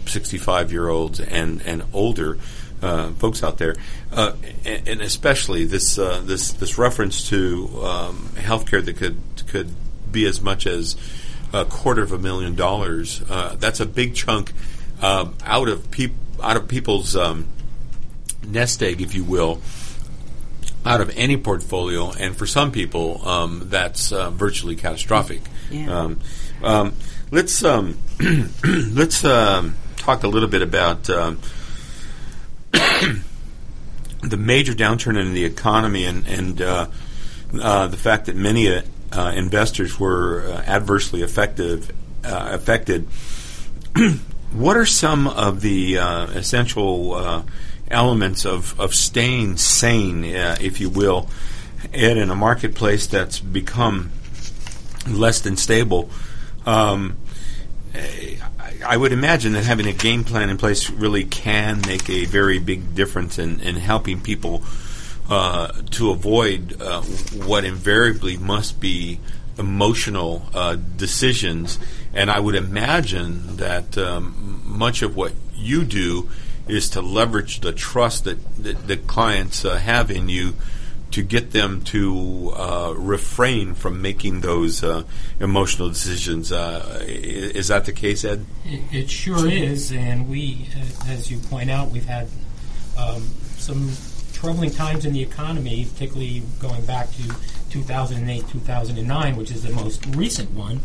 65 0.08 0.72
year 0.72 0.90
olds 0.90 1.20
and, 1.20 1.62
and 1.68 1.84
older 1.94 2.40
uh, 2.82 3.12
folks 3.12 3.44
out 3.44 3.58
there, 3.60 3.76
uh, 4.12 4.34
and, 4.66 4.88
and 4.88 5.02
especially 5.02 5.66
this 5.66 6.00
uh, 6.00 6.20
this 6.24 6.54
this 6.54 6.78
reference 6.80 7.30
to 7.30 7.70
um, 7.84 8.18
healthcare 8.36 8.84
that 8.84 8.98
could 8.98 9.18
could 9.48 9.70
be 10.12 10.26
as 10.26 10.42
much 10.42 10.66
as 10.68 10.96
a 11.54 11.66
quarter 11.66 12.02
of 12.02 12.12
a 12.12 12.18
million 12.18 12.56
dollars. 12.56 13.22
Uh, 13.30 13.56
that's 13.60 13.80
a 13.80 13.86
big 13.86 14.16
chunk 14.16 14.54
um, 15.02 15.36
out 15.44 15.68
of 15.68 15.92
peop- 15.92 16.14
out 16.42 16.58
of 16.58 16.68
people's 16.68 17.16
um, 17.16 17.48
nest 18.46 18.82
egg, 18.82 19.02
if 19.02 19.14
you 19.14 19.24
will, 19.24 19.62
out 20.86 21.02
of 21.02 21.12
any 21.16 21.38
portfolio, 21.38 22.12
and 22.12 22.36
for 22.36 22.48
some 22.48 22.72
people, 22.72 23.28
um, 23.28 23.64
that's 23.66 24.12
uh, 24.12 24.30
virtually 24.32 24.76
catastrophic. 24.76 25.42
Yeah. 25.70 26.02
Um, 26.02 26.20
um, 26.64 26.94
let's 27.32 27.64
um, 27.64 27.98
let's 28.64 29.24
um, 29.24 29.76
talk 29.98 30.24
a 30.24 30.28
little 30.28 30.50
bit 30.50 30.62
about 30.62 31.04
the 34.22 34.38
major 34.38 34.74
downturn 34.74 35.20
in 35.20 35.34
the 35.34 35.46
economy 35.46 36.06
and 36.06 36.28
and 36.28 36.62
uh, 36.62 36.88
uh, 37.60 37.88
the 37.88 37.98
fact 37.98 38.28
that 38.28 38.36
many 38.36 38.82
uh, 39.12 39.34
investors 39.36 40.00
were 40.00 40.46
uh, 40.46 40.64
adversely 40.66 41.22
affected. 41.22 41.94
Uh, 42.24 42.50
affected. 42.52 43.08
what 44.54 44.78
are 44.78 44.86
some 44.86 45.28
of 45.28 45.62
the 45.62 45.98
uh, 45.98 46.28
essential 46.28 47.14
uh, 47.14 47.44
elements 47.90 48.46
of, 48.46 48.80
of 48.80 48.94
staying 48.94 49.58
sane, 49.58 50.24
if 50.24 50.80
you 50.80 50.90
will, 50.90 51.28
Ed, 51.94 52.18
in 52.18 52.30
a 52.30 52.36
marketplace 52.36 53.08
that's 53.08 53.40
become 53.40 54.12
less 55.08 55.42
than 55.42 55.58
stable? 55.58 56.10
Um, 56.66 57.18
I 58.86 58.98
would 58.98 59.12
imagine 59.12 59.54
that 59.54 59.64
having 59.64 59.88
a 59.88 59.94
game 59.94 60.24
plan 60.24 60.50
in 60.50 60.58
place 60.58 60.90
really 60.90 61.24
can 61.24 61.82
make 61.86 62.10
a 62.10 62.26
very 62.26 62.60
big 62.60 62.96
difference 62.96 63.38
in, 63.38 63.60
in 63.60 63.76
helping 63.76 64.22
people 64.22 64.64
uh, 65.32 65.72
to 65.92 66.12
avoid 66.12 66.82
uh, 66.82 67.02
what 67.46 67.64
invariably 67.64 68.36
must 68.36 68.82
be 68.82 69.18
emotional 69.58 70.46
uh, 70.54 70.76
decisions. 70.76 71.80
And 72.14 72.30
I 72.30 72.42
would 72.42 72.56
imagine 72.56 73.56
that 73.56 73.98
um, 73.98 74.62
much 74.66 75.02
of 75.02 75.16
what 75.16 75.32
you 75.56 75.86
do 75.86 76.30
is 76.68 76.90
to 76.90 77.02
leverage 77.02 77.62
the 77.62 77.72
trust 77.72 78.26
that, 78.26 78.40
that, 78.58 78.88
that 78.88 79.08
clients 79.08 79.64
uh, 79.64 79.78
have 79.78 80.12
in 80.12 80.28
you 80.28 80.54
to 81.12 81.22
get 81.22 81.52
them 81.52 81.82
to 81.84 82.52
uh, 82.54 82.94
refrain 82.98 83.74
from 83.74 84.02
making 84.02 84.42
those 84.42 84.84
uh, 84.84 85.04
emotional 85.40 85.88
decisions. 85.88 86.52
Uh, 86.52 87.04
is 87.08 87.70
that 87.70 87.86
the 87.86 87.94
case, 87.94 88.26
Ed? 88.26 88.46
It, 88.66 88.82
it 88.94 89.10
sure 89.10 89.50
is, 89.50 89.94
and 89.94 90.30
we, 90.30 90.68
as 91.08 91.32
you 91.32 91.38
point 91.40 91.70
out, 91.72 91.90
we've 91.90 92.06
had 92.06 92.28
um, 92.98 93.22
some 93.58 93.92
troubling 94.42 94.72
times 94.72 95.06
in 95.06 95.14
the 95.14 95.22
economy, 95.22 95.86
particularly 95.86 96.42
going 96.60 96.84
back 96.88 97.08
to 97.12 97.22
2008, 97.70 98.48
2009, 98.48 99.36
which 99.36 99.52
is 99.52 99.62
the 99.62 99.70
most 99.70 100.04
recent 100.16 100.50
one. 100.52 100.82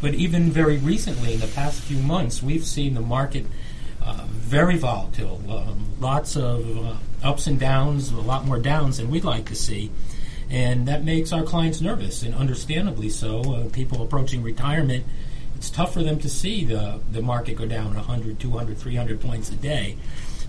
But 0.00 0.14
even 0.14 0.50
very 0.50 0.78
recently, 0.78 1.34
in 1.34 1.40
the 1.40 1.46
past 1.48 1.82
few 1.82 1.98
months, 1.98 2.42
we've 2.42 2.64
seen 2.64 2.94
the 2.94 3.02
market 3.02 3.44
uh, 4.02 4.24
very 4.30 4.78
volatile. 4.78 5.38
Um, 5.50 5.90
lots 6.00 6.34
of 6.34 6.78
uh, 6.78 6.96
ups 7.22 7.46
and 7.46 7.60
downs, 7.60 8.10
a 8.10 8.16
lot 8.16 8.46
more 8.46 8.58
downs 8.58 8.96
than 8.96 9.10
we'd 9.10 9.24
like 9.24 9.44
to 9.46 9.54
see. 9.54 9.90
And 10.48 10.88
that 10.88 11.04
makes 11.04 11.30
our 11.30 11.42
clients 11.42 11.82
nervous, 11.82 12.22
and 12.22 12.34
understandably 12.34 13.10
so. 13.10 13.40
Uh, 13.40 13.68
people 13.68 14.02
approaching 14.02 14.42
retirement, 14.42 15.04
it's 15.56 15.68
tough 15.68 15.92
for 15.92 16.02
them 16.02 16.18
to 16.20 16.30
see 16.30 16.64
the, 16.64 17.00
the 17.12 17.20
market 17.20 17.56
go 17.56 17.66
down 17.66 17.94
100, 17.94 18.40
200, 18.40 18.78
300 18.78 19.20
points 19.20 19.50
a 19.50 19.56
day. 19.56 19.96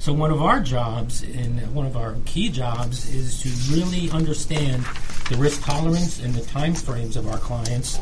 So, 0.05 0.13
one 0.13 0.29
of 0.29 0.39
our 0.39 0.59
jobs, 0.59 1.23
and 1.23 1.73
one 1.73 1.87
of 1.87 1.97
our 1.97 2.15
key 2.25 2.49
jobs, 2.49 3.11
is 3.11 3.41
to 3.41 3.75
really 3.75 4.11
understand 4.11 4.85
the 5.31 5.35
risk 5.35 5.63
tolerance 5.63 6.19
and 6.19 6.31
the 6.31 6.45
time 6.45 6.75
frames 6.75 7.17
of 7.17 7.27
our 7.27 7.39
clients 7.39 7.99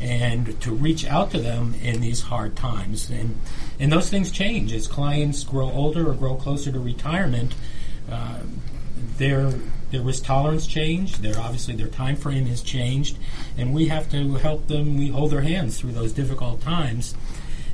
and 0.00 0.58
to 0.62 0.72
reach 0.72 1.04
out 1.04 1.30
to 1.32 1.38
them 1.38 1.74
in 1.82 2.00
these 2.00 2.22
hard 2.22 2.56
times. 2.56 3.10
And, 3.10 3.38
and 3.78 3.92
those 3.92 4.08
things 4.08 4.30
change 4.30 4.72
as 4.72 4.86
clients 4.86 5.44
grow 5.44 5.70
older 5.70 6.08
or 6.08 6.14
grow 6.14 6.36
closer 6.36 6.72
to 6.72 6.80
retirement. 6.80 7.54
Uh, 8.10 8.38
their 9.18 9.52
their 9.90 10.00
risk 10.00 10.24
tolerance 10.24 10.66
changed. 10.66 11.22
Their 11.22 11.38
obviously 11.38 11.76
their 11.76 11.86
time 11.86 12.16
frame 12.16 12.46
has 12.46 12.62
changed, 12.62 13.18
and 13.58 13.74
we 13.74 13.88
have 13.88 14.10
to 14.10 14.36
help 14.36 14.68
them. 14.68 14.96
We 14.96 15.08
hold 15.08 15.30
their 15.30 15.42
hands 15.42 15.78
through 15.78 15.92
those 15.92 16.12
difficult 16.12 16.62
times, 16.62 17.14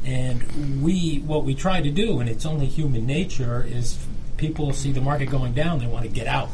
and 0.08 0.82
we 0.82 1.18
what 1.18 1.44
we 1.44 1.54
try 1.54 1.82
to 1.82 1.90
do, 1.90 2.18
and 2.20 2.30
it's 2.30 2.46
only 2.46 2.66
human 2.66 3.04
nature, 3.06 3.62
is 3.68 3.98
people 4.38 4.72
see 4.72 4.90
the 4.90 5.02
market 5.02 5.26
going 5.26 5.52
down, 5.52 5.80
they 5.80 5.86
want 5.86 6.04
to 6.04 6.10
get 6.10 6.26
out, 6.26 6.48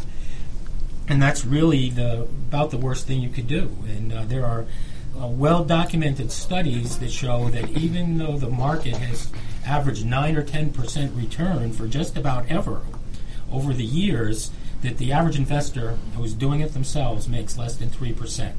and 1.07 1.23
that's 1.23 1.45
really 1.45 1.89
the 1.91 2.23
about 2.23 2.71
the 2.73 2.79
worst 2.79 3.07
thing 3.07 3.21
you 3.21 3.31
could 3.31 3.47
do. 3.47 3.71
And 3.87 4.13
uh, 4.13 4.25
there 4.25 4.45
are 4.45 4.67
uh, 5.21 5.29
well 5.29 5.65
documented 5.65 6.33
studies 6.33 6.99
that 6.99 7.13
show 7.13 7.49
that 7.51 7.71
even 7.71 8.19
though 8.19 8.37
the 8.37 8.51
market 8.51 8.97
has 8.97 9.31
averaged 9.65 10.05
nine 10.05 10.37
or 10.37 10.43
ten 10.43 10.73
percent 10.73 11.15
return 11.15 11.73
for 11.73 11.87
just 11.87 12.17
about 12.17 12.51
ever 12.51 12.81
over 13.53 13.73
the 13.73 13.85
years, 13.85 14.51
that 14.83 14.99
the 14.99 15.13
average 15.13 15.37
investor 15.37 15.97
who's 16.17 16.35
doing 16.35 16.59
it 16.59 16.73
themselves 16.75 17.29
makes 17.29 17.57
less 17.57 17.77
than 17.77 17.89
three 17.89 18.13
percent. 18.13 18.59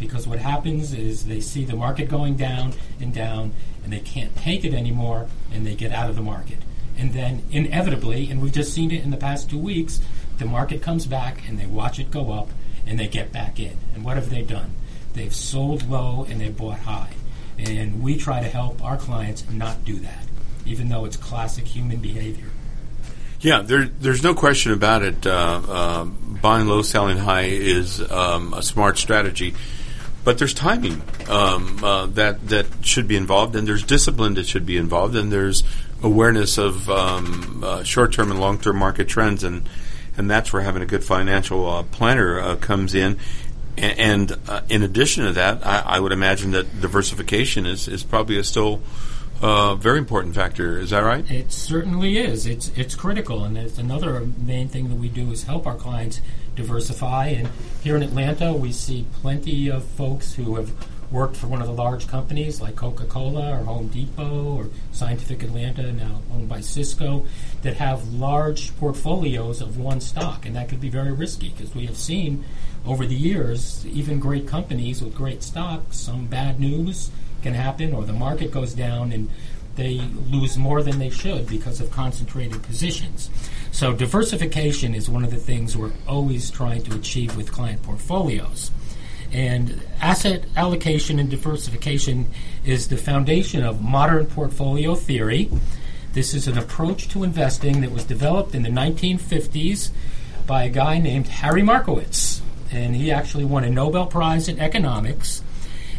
Because 0.00 0.26
what 0.26 0.40
happens 0.40 0.92
is 0.92 1.26
they 1.26 1.40
see 1.40 1.64
the 1.64 1.76
market 1.76 2.08
going 2.08 2.36
down 2.36 2.72
and 3.00 3.14
down, 3.14 3.52
and 3.84 3.92
they 3.92 4.00
can't 4.00 4.34
take 4.34 4.64
it 4.64 4.74
anymore, 4.74 5.28
and 5.52 5.64
they 5.64 5.76
get 5.76 5.92
out 5.92 6.10
of 6.10 6.16
the 6.16 6.22
market. 6.22 6.58
And 6.98 7.12
then 7.14 7.44
inevitably, 7.50 8.28
and 8.30 8.42
we've 8.42 8.52
just 8.52 8.74
seen 8.74 8.90
it 8.90 9.04
in 9.04 9.10
the 9.10 9.16
past 9.16 9.48
two 9.48 9.58
weeks, 9.58 10.00
the 10.38 10.44
market 10.46 10.82
comes 10.82 11.06
back 11.06 11.46
and 11.48 11.58
they 11.58 11.66
watch 11.66 11.98
it 11.98 12.10
go 12.10 12.32
up 12.32 12.48
and 12.86 12.98
they 12.98 13.06
get 13.06 13.30
back 13.30 13.60
in. 13.60 13.76
And 13.94 14.04
what 14.04 14.16
have 14.16 14.30
they 14.30 14.42
done? 14.42 14.74
They've 15.12 15.34
sold 15.34 15.88
low 15.88 16.26
and 16.28 16.40
they 16.40 16.48
bought 16.48 16.80
high. 16.80 17.12
And 17.58 18.02
we 18.02 18.16
try 18.16 18.40
to 18.40 18.48
help 18.48 18.82
our 18.82 18.96
clients 18.96 19.48
not 19.50 19.84
do 19.84 19.98
that, 20.00 20.24
even 20.66 20.88
though 20.88 21.04
it's 21.04 21.16
classic 21.16 21.66
human 21.66 21.98
behavior. 21.98 22.50
Yeah, 23.40 23.62
there, 23.62 23.86
there's 23.86 24.22
no 24.22 24.34
question 24.34 24.72
about 24.72 25.02
it. 25.02 25.26
Uh, 25.26 25.62
uh, 25.68 26.04
buying 26.04 26.68
low, 26.68 26.82
selling 26.82 27.16
high 27.16 27.44
is 27.44 28.00
um, 28.10 28.52
a 28.52 28.62
smart 28.62 28.98
strategy. 28.98 29.54
But 30.24 30.38
there's 30.38 30.54
timing 30.54 31.02
um, 31.28 31.82
uh, 31.82 32.06
that 32.06 32.48
that 32.48 32.66
should 32.82 33.08
be 33.08 33.16
involved, 33.16 33.56
and 33.56 33.66
there's 33.66 33.84
discipline 33.84 34.34
that 34.34 34.46
should 34.46 34.66
be 34.66 34.76
involved, 34.76 35.16
and 35.16 35.32
there's 35.32 35.62
awareness 36.02 36.58
of 36.58 36.88
um, 36.88 37.62
uh, 37.64 37.82
short-term 37.82 38.30
and 38.30 38.40
long-term 38.40 38.76
market 38.76 39.08
trends, 39.08 39.44
and 39.44 39.68
and 40.16 40.30
that's 40.30 40.52
where 40.52 40.62
having 40.62 40.82
a 40.82 40.86
good 40.86 41.04
financial 41.04 41.68
uh, 41.68 41.82
planner 41.84 42.40
uh, 42.40 42.56
comes 42.56 42.94
in. 42.94 43.18
And 43.78 44.36
uh, 44.46 44.60
in 44.68 44.82
addition 44.82 45.24
to 45.24 45.32
that, 45.32 45.66
I, 45.66 45.80
I 45.80 46.00
would 46.00 46.12
imagine 46.12 46.50
that 46.50 46.80
diversification 46.80 47.64
is, 47.64 47.88
is 47.88 48.02
probably 48.02 48.36
a 48.36 48.44
still 48.44 48.82
uh, 49.40 49.74
very 49.76 49.98
important 49.98 50.34
factor. 50.34 50.78
Is 50.78 50.90
that 50.90 51.00
right? 51.00 51.28
It 51.30 51.50
certainly 51.50 52.18
is. 52.18 52.46
It's 52.46 52.70
it's 52.76 52.94
critical, 52.94 53.44
and 53.44 53.56
it's 53.56 53.78
another 53.78 54.20
main 54.20 54.68
thing 54.68 54.88
that 54.90 54.96
we 54.96 55.08
do 55.08 55.30
is 55.30 55.44
help 55.44 55.66
our 55.66 55.76
clients 55.76 56.20
diversify. 56.60 57.28
And 57.28 57.48
here 57.82 57.96
in 57.96 58.02
Atlanta, 58.02 58.52
we 58.52 58.72
see 58.72 59.06
plenty 59.20 59.68
of 59.68 59.84
folks 59.84 60.34
who 60.34 60.56
have 60.56 60.72
worked 61.10 61.36
for 61.36 61.48
one 61.48 61.60
of 61.60 61.66
the 61.66 61.72
large 61.72 62.06
companies 62.06 62.60
like 62.60 62.76
Coca-Cola 62.76 63.58
or 63.58 63.64
Home 63.64 63.88
Depot 63.88 64.54
or 64.56 64.68
Scientific 64.92 65.42
Atlanta, 65.42 65.92
now 65.92 66.22
owned 66.32 66.48
by 66.48 66.60
Cisco, 66.60 67.26
that 67.62 67.74
have 67.74 68.12
large 68.12 68.76
portfolios 68.76 69.60
of 69.60 69.76
one 69.76 70.00
stock, 70.00 70.46
and 70.46 70.54
that 70.54 70.68
could 70.68 70.80
be 70.80 70.88
very 70.88 71.12
risky 71.12 71.48
because 71.48 71.74
we 71.74 71.86
have 71.86 71.96
seen 71.96 72.44
over 72.86 73.06
the 73.06 73.16
years, 73.16 73.84
even 73.86 74.20
great 74.20 74.46
companies 74.46 75.02
with 75.02 75.14
great 75.14 75.42
stocks, 75.42 75.96
some 75.96 76.26
bad 76.26 76.60
news 76.60 77.10
can 77.42 77.54
happen, 77.54 77.92
or 77.92 78.04
the 78.04 78.12
market 78.12 78.52
goes 78.52 78.72
down 78.72 79.12
and 79.12 79.28
they 79.76 79.98
lose 80.28 80.56
more 80.56 80.82
than 80.82 80.98
they 80.98 81.10
should 81.10 81.46
because 81.46 81.80
of 81.80 81.90
concentrated 81.90 82.62
positions. 82.62 83.30
So, 83.72 83.92
diversification 83.92 84.94
is 84.94 85.08
one 85.08 85.24
of 85.24 85.30
the 85.30 85.36
things 85.36 85.76
we're 85.76 85.92
always 86.06 86.50
trying 86.50 86.82
to 86.82 86.94
achieve 86.96 87.36
with 87.36 87.52
client 87.52 87.82
portfolios. 87.82 88.70
And 89.32 89.80
asset 90.00 90.44
allocation 90.56 91.18
and 91.18 91.30
diversification 91.30 92.26
is 92.64 92.88
the 92.88 92.96
foundation 92.96 93.62
of 93.62 93.80
modern 93.80 94.26
portfolio 94.26 94.96
theory. 94.96 95.50
This 96.12 96.34
is 96.34 96.48
an 96.48 96.58
approach 96.58 97.08
to 97.10 97.22
investing 97.22 97.80
that 97.82 97.92
was 97.92 98.04
developed 98.04 98.54
in 98.54 98.62
the 98.62 98.70
1950s 98.70 99.90
by 100.46 100.64
a 100.64 100.68
guy 100.68 100.98
named 100.98 101.28
Harry 101.28 101.62
Markowitz. 101.62 102.42
And 102.72 102.96
he 102.96 103.12
actually 103.12 103.44
won 103.44 103.62
a 103.62 103.70
Nobel 103.70 104.06
Prize 104.06 104.48
in 104.48 104.58
economics. 104.58 105.42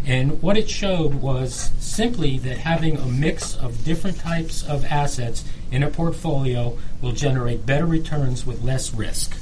And 0.05 0.41
what 0.41 0.57
it 0.57 0.69
showed 0.69 1.15
was 1.15 1.71
simply 1.79 2.39
that 2.39 2.57
having 2.57 2.97
a 2.97 3.05
mix 3.05 3.55
of 3.55 3.85
different 3.85 4.19
types 4.19 4.63
of 4.63 4.83
assets 4.85 5.43
in 5.71 5.83
a 5.83 5.89
portfolio 5.89 6.77
will 7.01 7.11
generate 7.11 7.65
better 7.65 7.85
returns 7.85 8.45
with 8.45 8.63
less 8.63 8.93
risk. 8.93 9.37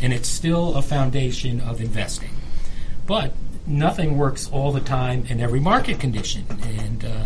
And 0.00 0.12
it's 0.12 0.28
still 0.28 0.74
a 0.76 0.82
foundation 0.82 1.60
of 1.60 1.80
investing. 1.80 2.30
But 3.06 3.32
nothing 3.66 4.16
works 4.16 4.48
all 4.50 4.72
the 4.72 4.80
time 4.80 5.26
in 5.28 5.40
every 5.40 5.60
market 5.60 5.98
condition. 5.98 6.46
And 6.62 7.04
uh, 7.04 7.24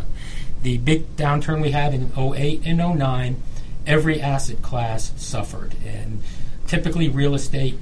the 0.63 0.79
big 0.79 1.17
downturn 1.17 1.63
we 1.63 1.71
had 1.73 1.95
in 1.95 2.11
08 2.17 2.63
and 2.65 2.79
09, 2.79 3.43
every 3.87 4.21
asset 4.21 4.63
class 4.63 5.13
suffered. 5.17 5.75
And 5.85 6.23
typically, 6.67 7.09
real 7.09 7.35
estate 7.35 7.79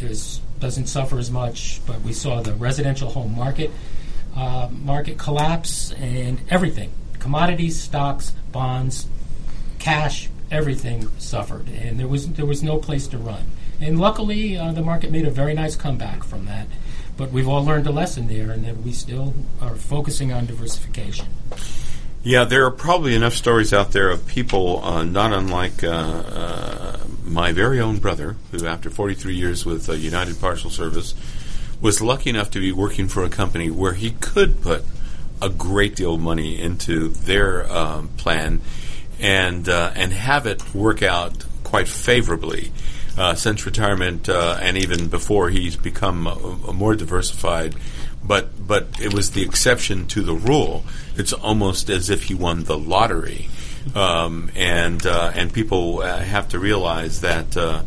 is, 0.00 0.40
doesn't 0.58 0.86
suffer 0.86 1.18
as 1.18 1.30
much, 1.30 1.80
but 1.86 2.02
we 2.02 2.12
saw 2.12 2.40
the 2.40 2.54
residential 2.54 3.10
home 3.10 3.34
market 3.34 3.70
uh, 4.36 4.68
market 4.72 5.18
collapse 5.18 5.92
and 5.92 6.40
everything 6.48 6.92
commodities, 7.20 7.78
stocks, 7.78 8.32
bonds, 8.50 9.06
cash, 9.78 10.28
everything 10.50 11.08
suffered. 11.18 11.68
And 11.68 12.00
there 12.00 12.08
was, 12.08 12.26
there 12.32 12.46
was 12.46 12.62
no 12.62 12.78
place 12.78 13.06
to 13.08 13.18
run. 13.18 13.44
And 13.80 14.00
luckily, 14.00 14.56
uh, 14.56 14.72
the 14.72 14.82
market 14.82 15.10
made 15.10 15.26
a 15.26 15.30
very 15.30 15.54
nice 15.54 15.76
comeback 15.76 16.24
from 16.24 16.46
that. 16.46 16.66
But 17.16 17.30
we've 17.30 17.48
all 17.48 17.64
learned 17.64 17.86
a 17.86 17.92
lesson 17.92 18.26
there, 18.28 18.50
and 18.50 18.64
that 18.64 18.78
we 18.78 18.92
still 18.92 19.34
are 19.60 19.76
focusing 19.76 20.32
on 20.32 20.46
diversification. 20.46 21.26
Yeah, 22.22 22.44
there 22.44 22.64
are 22.66 22.70
probably 22.70 23.14
enough 23.14 23.34
stories 23.34 23.72
out 23.72 23.92
there 23.92 24.10
of 24.10 24.26
people, 24.26 24.84
uh, 24.84 25.04
not 25.04 25.32
unlike 25.32 25.84
uh, 25.84 25.88
uh, 25.88 26.98
my 27.24 27.52
very 27.52 27.80
own 27.80 27.98
brother, 27.98 28.36
who, 28.50 28.66
after 28.66 28.90
43 28.90 29.34
years 29.34 29.64
with 29.64 29.88
uh, 29.88 29.92
United 29.92 30.40
Parcel 30.40 30.70
Service, 30.70 31.14
was 31.80 32.00
lucky 32.00 32.30
enough 32.30 32.50
to 32.50 32.60
be 32.60 32.72
working 32.72 33.08
for 33.08 33.24
a 33.24 33.28
company 33.28 33.70
where 33.70 33.94
he 33.94 34.12
could 34.12 34.62
put 34.62 34.84
a 35.40 35.48
great 35.48 35.96
deal 35.96 36.14
of 36.14 36.20
money 36.20 36.60
into 36.60 37.08
their 37.08 37.70
um, 37.72 38.08
plan 38.16 38.60
and 39.18 39.68
uh, 39.68 39.92
and 39.94 40.12
have 40.12 40.46
it 40.46 40.74
work 40.74 41.02
out 41.02 41.44
quite 41.64 41.88
favorably. 41.88 42.72
Uh, 43.18 43.34
since 43.34 43.66
retirement 43.66 44.28
uh, 44.28 44.56
and 44.62 44.78
even 44.78 45.08
before 45.08 45.50
he's 45.50 45.76
become 45.76 46.28
uh, 46.28 46.72
more 46.72 46.94
diversified, 46.94 47.74
but 48.24 48.66
but 48.66 48.86
it 49.00 49.12
was 49.12 49.32
the 49.32 49.42
exception 49.42 50.06
to 50.06 50.22
the 50.22 50.32
rule. 50.32 50.84
It's 51.16 51.32
almost 51.32 51.90
as 51.90 52.08
if 52.08 52.24
he 52.24 52.34
won 52.34 52.64
the 52.64 52.78
lottery, 52.78 53.48
um, 53.94 54.50
and 54.54 55.04
uh, 55.04 55.32
and 55.34 55.52
people 55.52 56.00
uh, 56.00 56.18
have 56.18 56.50
to 56.50 56.58
realize 56.58 57.22
that 57.22 57.56
uh, 57.56 57.82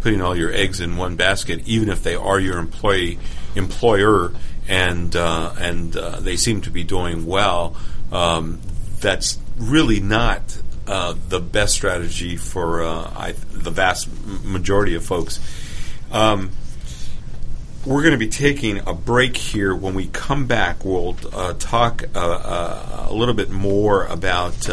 putting 0.00 0.22
all 0.22 0.36
your 0.36 0.52
eggs 0.52 0.80
in 0.80 0.96
one 0.96 1.16
basket, 1.16 1.66
even 1.66 1.88
if 1.88 2.02
they 2.02 2.14
are 2.14 2.38
your 2.38 2.58
employee 2.58 3.18
employer, 3.54 4.32
and 4.68 5.14
uh, 5.16 5.54
and 5.58 5.96
uh, 5.96 6.20
they 6.20 6.36
seem 6.36 6.60
to 6.62 6.70
be 6.70 6.84
doing 6.84 7.26
well, 7.26 7.76
um, 8.12 8.60
that's 9.00 9.38
really 9.56 10.00
not 10.00 10.60
uh, 10.86 11.14
the 11.28 11.40
best 11.40 11.74
strategy 11.74 12.36
for 12.36 12.82
uh, 12.82 13.10
I, 13.16 13.32
the 13.52 13.70
vast 13.70 14.08
majority 14.44 14.94
of 14.94 15.04
folks. 15.04 15.40
Um, 16.12 16.50
we're 17.86 18.02
going 18.02 18.12
to 18.12 18.18
be 18.18 18.28
taking 18.28 18.86
a 18.86 18.92
break 18.92 19.36
here. 19.36 19.74
When 19.74 19.94
we 19.94 20.06
come 20.06 20.46
back, 20.46 20.84
we'll 20.84 21.16
uh, 21.32 21.54
talk 21.58 22.04
uh, 22.14 23.06
a 23.08 23.12
little 23.14 23.34
bit 23.34 23.50
more 23.50 24.04
about, 24.06 24.68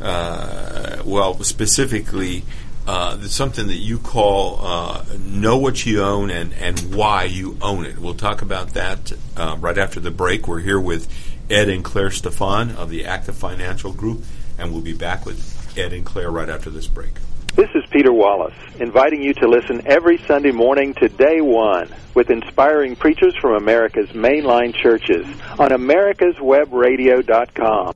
well, 0.00 1.42
specifically 1.42 2.42
uh, 2.90 3.16
something 3.28 3.68
that 3.68 3.76
you 3.76 4.00
call 4.00 4.66
uh, 4.66 5.04
know 5.20 5.58
what 5.58 5.86
you 5.86 6.02
own 6.02 6.28
and, 6.28 6.52
and 6.54 6.92
why 6.92 7.22
you 7.22 7.56
own 7.62 7.86
it. 7.86 8.00
We'll 8.00 8.14
talk 8.14 8.42
about 8.42 8.70
that 8.70 9.12
uh, 9.36 9.56
right 9.60 9.78
after 9.78 10.00
the 10.00 10.10
break. 10.10 10.48
We're 10.48 10.58
here 10.58 10.80
with 10.80 11.08
Ed 11.48 11.68
and 11.68 11.84
Claire 11.84 12.10
Stefan 12.10 12.72
of 12.72 12.90
the 12.90 13.06
Active 13.06 13.36
Financial 13.36 13.92
Group, 13.92 14.24
and 14.58 14.72
we'll 14.72 14.82
be 14.82 14.92
back 14.92 15.24
with 15.24 15.78
Ed 15.78 15.92
and 15.92 16.04
Claire 16.04 16.32
right 16.32 16.48
after 16.48 16.68
this 16.68 16.88
break. 16.88 17.12
This 17.54 17.70
is 17.76 17.84
Peter 17.90 18.12
Wallace, 18.12 18.56
inviting 18.80 19.22
you 19.22 19.34
to 19.34 19.46
listen 19.46 19.86
every 19.86 20.18
Sunday 20.26 20.50
morning 20.50 20.92
to 20.94 21.08
Day 21.08 21.40
One 21.40 21.94
with 22.14 22.28
inspiring 22.28 22.96
preachers 22.96 23.36
from 23.36 23.54
America's 23.54 24.08
mainline 24.08 24.74
churches 24.74 25.26
on 25.60 25.70
americaswebradio.com. 25.70 27.94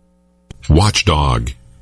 Watchdog 0.71 1.51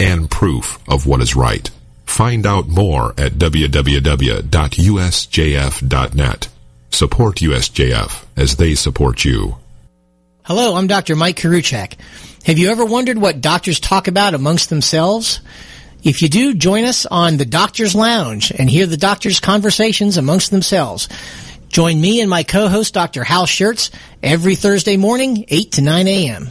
and 0.00 0.30
proof 0.30 0.78
of 0.88 1.06
what 1.06 1.20
is 1.20 1.36
right. 1.36 1.70
Find 2.06 2.46
out 2.46 2.66
more 2.68 3.10
at 3.18 3.32
www.usjf.net. 3.34 4.48
Support 6.90 7.36
USJF 7.36 8.24
as 8.36 8.56
they 8.56 8.74
support 8.74 9.24
you. 9.24 9.56
Hello, 10.42 10.74
I'm 10.74 10.88
Dr. 10.88 11.14
Mike 11.14 11.36
Karuchak. 11.36 11.94
Have 12.44 12.58
you 12.58 12.70
ever 12.70 12.84
wondered 12.84 13.18
what 13.18 13.40
doctors 13.40 13.78
talk 13.78 14.08
about 14.08 14.34
amongst 14.34 14.70
themselves? 14.70 15.40
If 16.02 16.22
you 16.22 16.28
do, 16.28 16.54
join 16.54 16.84
us 16.84 17.06
on 17.06 17.36
the 17.36 17.44
Doctor's 17.44 17.94
Lounge 17.94 18.50
and 18.50 18.68
hear 18.68 18.86
the 18.86 18.96
doctors' 18.96 19.38
conversations 19.38 20.16
amongst 20.16 20.50
themselves. 20.50 21.08
Join 21.68 22.00
me 22.00 22.20
and 22.20 22.28
my 22.28 22.42
co-host, 22.42 22.94
Dr. 22.94 23.22
Hal 23.22 23.46
Scherz, 23.46 23.90
every 24.22 24.56
Thursday 24.56 24.96
morning, 24.96 25.44
8 25.48 25.72
to 25.72 25.82
9 25.82 26.08
a.m. 26.08 26.50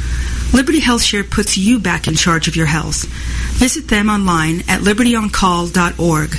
Liberty 0.53 0.81
HealthShare 0.81 1.29
puts 1.29 1.57
you 1.57 1.79
back 1.79 2.07
in 2.07 2.15
charge 2.15 2.49
of 2.49 2.57
your 2.57 2.65
health. 2.65 3.05
Visit 3.57 3.87
them 3.87 4.09
online 4.09 4.61
at 4.67 4.81
libertyoncall.org. 4.81 6.35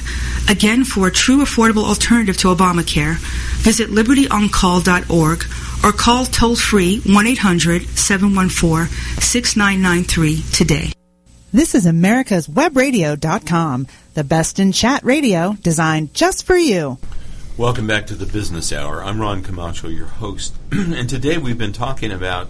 Again, 0.51 0.85
for 0.85 1.07
a 1.07 1.11
true 1.11 1.38
affordable 1.38 1.85
alternative 1.85 2.37
to 2.38 2.48
Obamacare, 2.48 3.16
visit 3.62 3.88
libertyoncall.org 3.88 5.44
or 5.83 5.92
call 5.92 6.27
toll 6.27 6.57
free 6.57 7.01
1 7.01 7.27
800 7.27 7.87
714 7.88 8.87
6993 9.20 10.42
today. 10.53 10.92
This 11.53 11.75
is 11.75 11.87
America's 11.87 12.48
Webradio.com, 12.48 13.87
the 14.14 14.25
best 14.25 14.59
in 14.59 14.72
chat 14.72 15.05
radio 15.05 15.57
designed 15.62 16.12
just 16.12 16.44
for 16.44 16.57
you. 16.57 16.98
Welcome 17.57 17.87
back 17.87 18.07
to 18.07 18.14
the 18.14 18.27
Business 18.27 18.72
Hour. 18.72 19.03
I'm 19.03 19.20
Ron 19.20 19.42
Camacho, 19.42 19.88
your 19.88 20.07
host. 20.07 20.55
and 20.72 21.09
today 21.09 21.38
we've 21.38 21.59
been 21.59 21.72
talking 21.72 22.11
about 22.11 22.48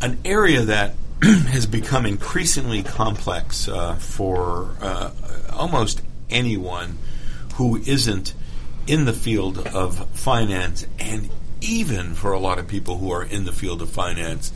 an 0.00 0.18
area 0.24 0.62
that 0.62 0.94
has 1.22 1.66
become 1.66 2.06
increasingly 2.06 2.82
complex 2.82 3.68
uh, 3.68 3.94
for 3.96 4.74
uh, 4.80 5.10
almost 5.52 6.02
anyone 6.30 6.98
who 7.54 7.76
isn't 7.76 8.32
in 8.86 9.04
the 9.04 9.12
field 9.12 9.58
of 9.68 10.08
finance, 10.10 10.86
and 10.98 11.28
even 11.60 12.14
for 12.14 12.32
a 12.32 12.38
lot 12.38 12.58
of 12.58 12.66
people 12.66 12.96
who 12.96 13.12
are 13.12 13.22
in 13.22 13.44
the 13.44 13.52
field 13.52 13.82
of 13.82 13.90
finance. 13.90 14.52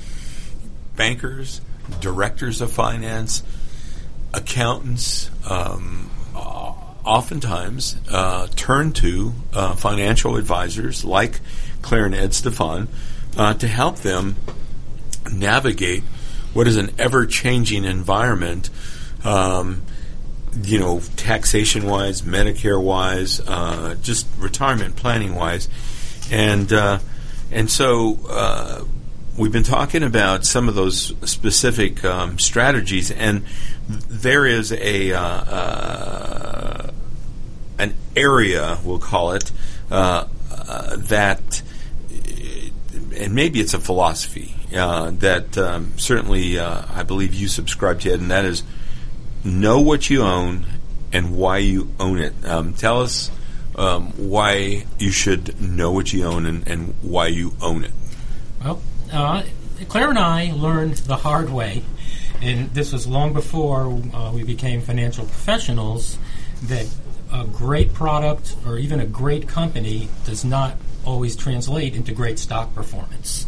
Bankers, 0.96 1.60
directors 2.00 2.60
of 2.60 2.72
finance, 2.72 3.42
accountants, 4.32 5.30
um, 5.48 6.10
oftentimes 7.04 7.96
uh, 8.10 8.46
turn 8.56 8.92
to 8.92 9.32
uh, 9.52 9.74
financial 9.74 10.36
advisors 10.36 11.04
like 11.04 11.40
Claire 11.82 12.06
and 12.06 12.14
Ed 12.14 12.32
Stefan 12.32 12.88
uh, 13.36 13.54
to 13.54 13.68
help 13.68 13.96
them 13.98 14.36
navigate 15.32 16.02
what 16.52 16.68
is 16.68 16.76
an 16.76 16.90
ever 16.98 17.26
changing 17.26 17.84
environment. 17.84 18.70
Um, 19.24 19.82
you 20.62 20.78
know, 20.78 21.00
taxation 21.16 21.84
wise, 21.86 22.22
Medicare 22.22 22.80
wise, 22.80 23.40
uh, 23.40 23.96
just 24.00 24.26
retirement 24.38 24.94
planning 24.94 25.34
wise, 25.34 25.68
and 26.30 26.72
uh, 26.72 27.00
and 27.50 27.68
so 27.68 28.18
uh, 28.28 28.84
we've 29.36 29.50
been 29.50 29.64
talking 29.64 30.04
about 30.04 30.46
some 30.46 30.68
of 30.68 30.76
those 30.76 31.12
specific 31.28 32.04
um, 32.04 32.38
strategies, 32.38 33.10
and 33.10 33.44
there 33.88 34.46
is 34.46 34.70
a 34.72 35.12
uh, 35.12 35.20
uh, 35.20 36.90
an 37.78 37.94
area 38.14 38.78
we'll 38.84 39.00
call 39.00 39.32
it 39.32 39.50
uh, 39.90 40.26
that, 40.96 41.62
and 43.16 43.34
maybe 43.34 43.58
it's 43.58 43.74
a 43.74 43.80
philosophy 43.80 44.54
that 44.74 45.56
um, 45.56 45.92
certainly 45.96 46.58
I 46.58 47.02
believe 47.02 47.34
you 47.34 47.48
subscribe 47.48 48.00
to, 48.00 48.12
and 48.12 48.30
that 48.30 48.44
is 48.44 48.62
know 49.44 49.80
what 49.80 50.08
you 50.10 50.22
own 50.22 50.66
and 51.12 51.36
why 51.36 51.58
you 51.58 51.92
own 52.00 52.18
it. 52.18 52.34
Um, 52.44 52.74
tell 52.74 53.02
us 53.02 53.30
um, 53.76 54.12
why 54.16 54.84
you 54.98 55.10
should 55.10 55.60
know 55.60 55.92
what 55.92 56.12
you 56.12 56.24
own 56.24 56.46
and, 56.46 56.66
and 56.66 56.94
why 57.02 57.28
you 57.28 57.52
own 57.60 57.84
it. 57.84 57.92
Well, 58.62 58.82
uh, 59.12 59.42
Claire 59.88 60.10
and 60.10 60.18
I 60.18 60.52
learned 60.52 60.96
the 60.96 61.16
hard 61.16 61.50
way, 61.50 61.84
and 62.40 62.70
this 62.70 62.92
was 62.92 63.06
long 63.06 63.32
before 63.32 64.02
uh, 64.12 64.32
we 64.32 64.42
became 64.42 64.80
financial 64.80 65.24
professionals, 65.24 66.18
that 66.64 66.86
a 67.32 67.44
great 67.44 67.92
product 67.92 68.56
or 68.66 68.78
even 68.78 69.00
a 69.00 69.06
great 69.06 69.48
company 69.48 70.08
does 70.24 70.44
not 70.44 70.76
always 71.04 71.36
translate 71.36 71.94
into 71.94 72.12
great 72.12 72.38
stock 72.38 72.74
performance. 72.74 73.46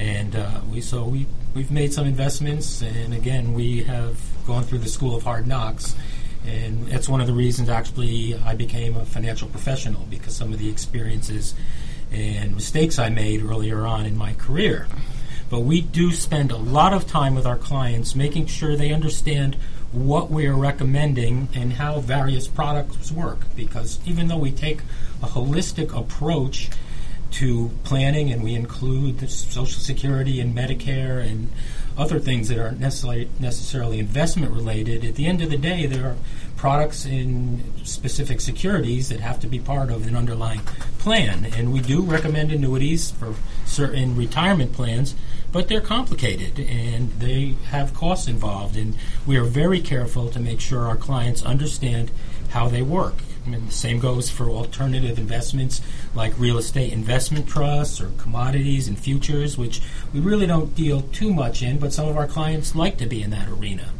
And 0.00 0.34
uh, 0.34 0.60
we 0.72 0.80
so 0.80 1.04
we 1.04 1.26
we've 1.54 1.70
made 1.70 1.92
some 1.92 2.06
investments, 2.06 2.80
and 2.80 3.12
again 3.12 3.52
we 3.52 3.82
have 3.82 4.18
gone 4.46 4.64
through 4.64 4.78
the 4.78 4.88
school 4.88 5.14
of 5.14 5.24
hard 5.24 5.46
knocks. 5.46 5.94
And 6.46 6.86
that's 6.86 7.06
one 7.06 7.20
of 7.20 7.26
the 7.26 7.34
reasons, 7.34 7.68
actually, 7.68 8.34
I 8.34 8.54
became 8.54 8.96
a 8.96 9.04
financial 9.04 9.46
professional 9.46 10.06
because 10.08 10.34
some 10.34 10.54
of 10.54 10.58
the 10.58 10.70
experiences 10.70 11.54
and 12.10 12.54
mistakes 12.54 12.98
I 12.98 13.10
made 13.10 13.42
earlier 13.42 13.86
on 13.86 14.06
in 14.06 14.16
my 14.16 14.32
career. 14.32 14.88
But 15.50 15.60
we 15.60 15.82
do 15.82 16.12
spend 16.12 16.50
a 16.50 16.56
lot 16.56 16.94
of 16.94 17.06
time 17.06 17.34
with 17.34 17.44
our 17.44 17.58
clients 17.58 18.14
making 18.14 18.46
sure 18.46 18.74
they 18.74 18.90
understand 18.90 19.56
what 19.92 20.30
we 20.30 20.46
are 20.46 20.56
recommending 20.56 21.48
and 21.52 21.74
how 21.74 22.00
various 22.00 22.48
products 22.48 23.12
work. 23.12 23.40
Because 23.54 24.00
even 24.06 24.28
though 24.28 24.38
we 24.38 24.50
take 24.50 24.80
a 25.22 25.26
holistic 25.26 25.94
approach 25.94 26.70
to 27.32 27.70
planning 27.84 28.30
and 28.30 28.42
we 28.42 28.54
include 28.54 29.28
Social 29.30 29.80
Security 29.80 30.40
and 30.40 30.54
Medicare 30.54 31.24
and 31.24 31.48
other 31.96 32.18
things 32.18 32.48
that 32.48 32.58
aren't 32.58 32.80
necessarily 32.80 33.28
necessarily 33.38 33.98
investment 33.98 34.52
related. 34.52 35.04
At 35.04 35.16
the 35.16 35.26
end 35.26 35.42
of 35.42 35.50
the 35.50 35.56
day, 35.56 35.86
there 35.86 36.06
are 36.06 36.16
products 36.56 37.04
in 37.04 37.64
specific 37.84 38.40
securities 38.40 39.08
that 39.08 39.20
have 39.20 39.40
to 39.40 39.46
be 39.46 39.58
part 39.58 39.90
of 39.90 40.06
an 40.06 40.16
underlying 40.16 40.60
plan, 40.98 41.46
and 41.56 41.72
we 41.72 41.80
do 41.80 42.02
recommend 42.02 42.52
annuities 42.52 43.10
for 43.10 43.34
certain 43.64 44.16
retirement 44.16 44.72
plans, 44.72 45.14
but 45.52 45.68
they're 45.68 45.80
complicated 45.80 46.58
and 46.58 47.12
they 47.18 47.56
have 47.70 47.94
costs 47.94 48.28
involved, 48.28 48.76
and 48.76 48.94
we 49.26 49.36
are 49.36 49.44
very 49.44 49.80
careful 49.80 50.30
to 50.30 50.38
make 50.38 50.60
sure 50.60 50.86
our 50.86 50.96
clients 50.96 51.42
understand 51.42 52.10
how 52.50 52.68
they 52.68 52.82
work. 52.82 53.14
Mean, 53.46 53.66
the 53.66 53.72
same 53.72 53.98
goes 53.98 54.28
for 54.28 54.50
alternative 54.50 55.18
investments 55.18 55.80
like 56.14 56.38
real 56.38 56.58
estate 56.58 56.92
investment 56.92 57.48
trusts 57.48 58.00
or 58.00 58.10
commodities 58.18 58.86
and 58.86 58.98
futures, 58.98 59.56
which 59.56 59.80
we 60.12 60.20
really 60.20 60.46
don't 60.46 60.74
deal 60.74 61.02
too 61.02 61.32
much 61.32 61.62
in, 61.62 61.78
but 61.78 61.92
some 61.92 62.06
of 62.06 62.16
our 62.16 62.26
clients 62.26 62.74
like 62.74 62.98
to 62.98 63.06
be 63.06 63.22
in 63.22 63.30
that 63.30 63.48
arena. 63.48 63.90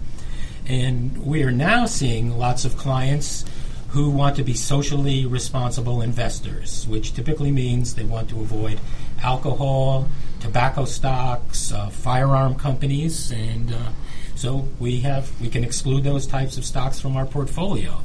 And 0.66 1.24
we 1.24 1.42
are 1.42 1.50
now 1.50 1.86
seeing 1.86 2.38
lots 2.38 2.64
of 2.64 2.76
clients 2.76 3.44
who 3.88 4.10
want 4.10 4.36
to 4.36 4.44
be 4.44 4.54
socially 4.54 5.26
responsible 5.26 6.00
investors, 6.00 6.86
which 6.86 7.12
typically 7.14 7.50
means 7.50 7.94
they 7.94 8.04
want 8.04 8.28
to 8.30 8.40
avoid 8.40 8.78
alcohol, 9.22 10.08
tobacco 10.38 10.84
stocks, 10.84 11.72
uh, 11.72 11.88
firearm 11.88 12.54
companies, 12.54 13.32
and 13.32 13.72
uh, 13.72 13.90
so 14.36 14.68
we 14.78 15.00
have 15.00 15.28
we 15.40 15.48
can 15.48 15.64
exclude 15.64 16.04
those 16.04 16.26
types 16.26 16.56
of 16.56 16.64
stocks 16.64 17.00
from 17.00 17.16
our 17.16 17.26
portfolio. 17.26 18.00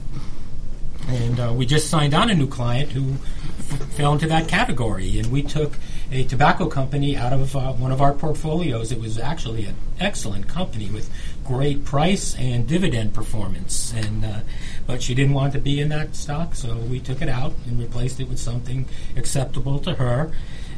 And 1.07 1.39
uh, 1.39 1.53
we 1.55 1.65
just 1.65 1.89
signed 1.89 2.13
on 2.13 2.29
a 2.29 2.33
new 2.33 2.47
client 2.47 2.91
who 2.91 3.13
f- 3.13 3.93
fell 3.93 4.13
into 4.13 4.27
that 4.27 4.47
category. 4.47 5.19
And 5.19 5.31
we 5.31 5.43
took 5.43 5.73
a 6.11 6.23
tobacco 6.23 6.67
company 6.67 7.15
out 7.15 7.33
of 7.33 7.55
uh, 7.55 7.73
one 7.73 7.91
of 7.91 8.01
our 8.01 8.13
portfolios. 8.13 8.91
It 8.91 8.99
was 8.99 9.17
actually 9.19 9.65
an 9.65 9.75
excellent 9.99 10.47
company 10.47 10.89
with 10.89 11.09
great 11.43 11.85
price 11.85 12.35
and 12.35 12.67
dividend 12.67 13.13
performance. 13.13 13.93
And 13.93 14.25
uh, 14.25 14.39
but 14.87 15.01
she 15.01 15.15
didn't 15.15 15.33
want 15.33 15.53
to 15.53 15.59
be 15.59 15.79
in 15.79 15.89
that 15.89 16.15
stock, 16.15 16.55
so 16.55 16.75
we 16.77 16.99
took 16.99 17.21
it 17.21 17.29
out 17.29 17.53
and 17.65 17.79
replaced 17.79 18.19
it 18.19 18.29
with 18.29 18.39
something 18.39 18.87
acceptable 19.15 19.79
to 19.79 19.95
her. 19.95 20.31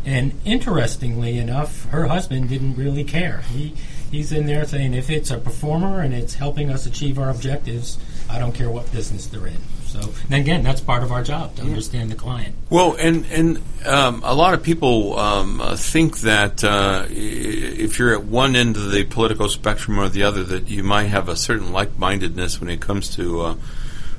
And 0.05 0.33
interestingly 0.45 1.37
enough, 1.37 1.85
her 1.85 2.07
husband 2.07 2.47
didn't 2.47 2.75
really 2.75 3.03
care. 3.03 3.41
He 3.51 3.73
he's 4.09 4.31
in 4.31 4.45
there 4.45 4.65
saying 4.65 4.93
if 4.93 5.09
it's 5.09 5.31
a 5.31 5.37
performer 5.37 6.01
and 6.01 6.13
it's 6.13 6.35
helping 6.35 6.69
us 6.69 6.85
achieve 6.85 7.19
our 7.19 7.29
objectives, 7.29 7.97
I 8.29 8.39
don't 8.39 8.53
care 8.53 8.69
what 8.69 8.91
business 8.91 9.27
they're 9.27 9.47
in. 9.47 9.57
So, 9.88 10.13
and 10.26 10.34
again, 10.34 10.63
that's 10.63 10.82
part 10.82 11.04
of 11.04 11.12
our 11.12 11.23
job 11.23 11.56
to 11.56 11.62
understand 11.62 12.12
the 12.12 12.15
client. 12.15 12.56
Well, 12.69 12.95
and 13.00 13.26
and 13.28 13.62
um, 13.86 14.21
a 14.23 14.34
lot 14.34 14.54
of 14.54 14.62
people 14.62 15.17
um, 15.17 15.62
uh, 15.62 15.76
think 15.78 16.19
that 16.19 16.63
uh, 16.63 17.06
if 17.10 17.97
you're 17.97 18.13
at 18.13 18.23
one 18.23 18.56
end 18.56 18.76
of 18.76 18.91
the 18.91 19.05
political 19.05 19.47
spectrum 19.49 19.99
or 19.99 20.09
the 20.09 20.24
other, 20.24 20.43
that 20.43 20.70
you 20.70 20.84
might 20.84 21.05
have 21.05 21.30
a 21.30 21.36
certain 21.36 21.72
like-mindedness 21.72 22.59
when 22.59 22.70
it 22.70 22.82
comes 22.82 23.16
to 23.16 23.41
uh, 23.41 23.55